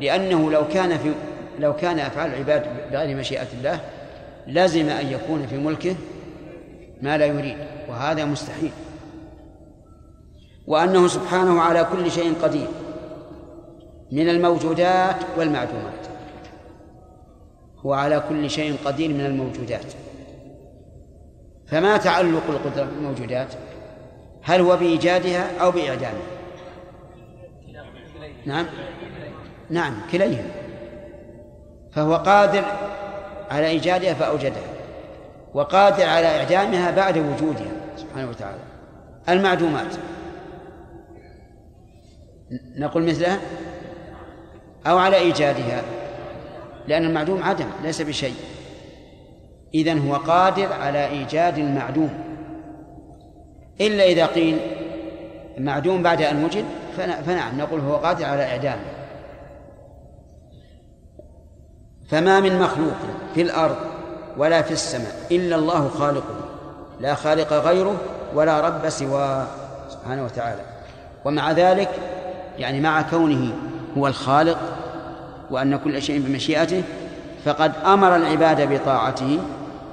[0.00, 1.12] لأنه لو كان في
[1.58, 3.80] لو كان أفعال العباد بغير مشيئة الله
[4.46, 5.94] لزم أن يكون في ملكه
[7.02, 7.56] ما لا يريد
[7.88, 8.70] وهذا مستحيل.
[10.66, 12.68] وأنه سبحانه على كل شيء قدير
[14.12, 16.06] من الموجودات والمعدومات.
[17.78, 19.92] هو على كل شيء قدير من الموجودات.
[21.66, 23.48] فما تعلق القدرة بالموجودات؟
[24.42, 26.32] هل هو بإيجادها أو بإعدامها؟
[28.46, 28.66] نعم.
[29.70, 30.50] نعم كليهما
[31.92, 32.64] فهو قادر
[33.50, 34.62] على إيجادها فأوجدها
[35.54, 38.58] وقادر على إعدامها بعد وجودها سبحانه وتعالى.
[39.28, 39.94] المعدومات.
[42.76, 43.40] نقول مثلها؟
[44.86, 45.82] أو على إيجادها
[46.88, 48.34] لأن المعدوم عدم ليس بشيء.
[49.74, 52.31] إذن هو قادر على إيجاد المعدوم.
[53.80, 54.58] إلا إذا قيل
[55.58, 56.64] معدوم بعد أن وجد
[57.26, 58.82] فنعم نقول هو قادر على إعدامه
[62.08, 62.96] فما من مخلوق
[63.34, 63.76] في الأرض
[64.36, 66.34] ولا في السماء إلا الله خالقه
[67.00, 67.96] لا خالق غيره
[68.34, 69.46] ولا رب سواه
[69.88, 70.60] سبحانه وتعالى.
[71.24, 71.88] ومع ذلك
[72.58, 73.52] يعني مع كونه
[73.98, 74.58] هو الخالق
[75.50, 76.82] وأن كل شيء بمشيئته
[77.44, 79.38] فقد أمر العباد بطاعته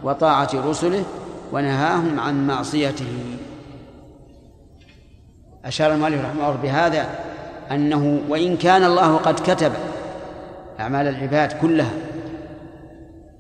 [0.03, 1.03] وطاعة رسله
[1.51, 3.39] ونهاهم عن معصيته.
[5.65, 7.06] أشار المؤلف رحمه الله بهذا
[7.72, 9.72] أنه وإن كان الله قد كتب
[10.80, 11.91] أعمال العباد كلها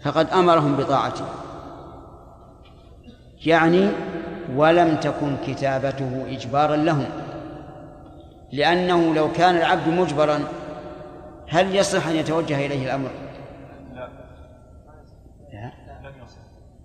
[0.03, 1.25] فقد أمرهم بطاعته
[3.45, 3.89] يعني
[4.55, 7.05] ولم تكن كتابته إجبارا لهم
[8.51, 10.39] لأنه لو كان العبد مجبرا
[11.49, 13.09] هل يصح أن يتوجه إليه الأمر؟
[13.93, 14.09] لا
[15.53, 15.71] لا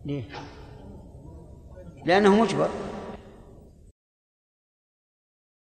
[0.04, 0.22] ليه؟
[2.04, 2.68] لأنه مجبر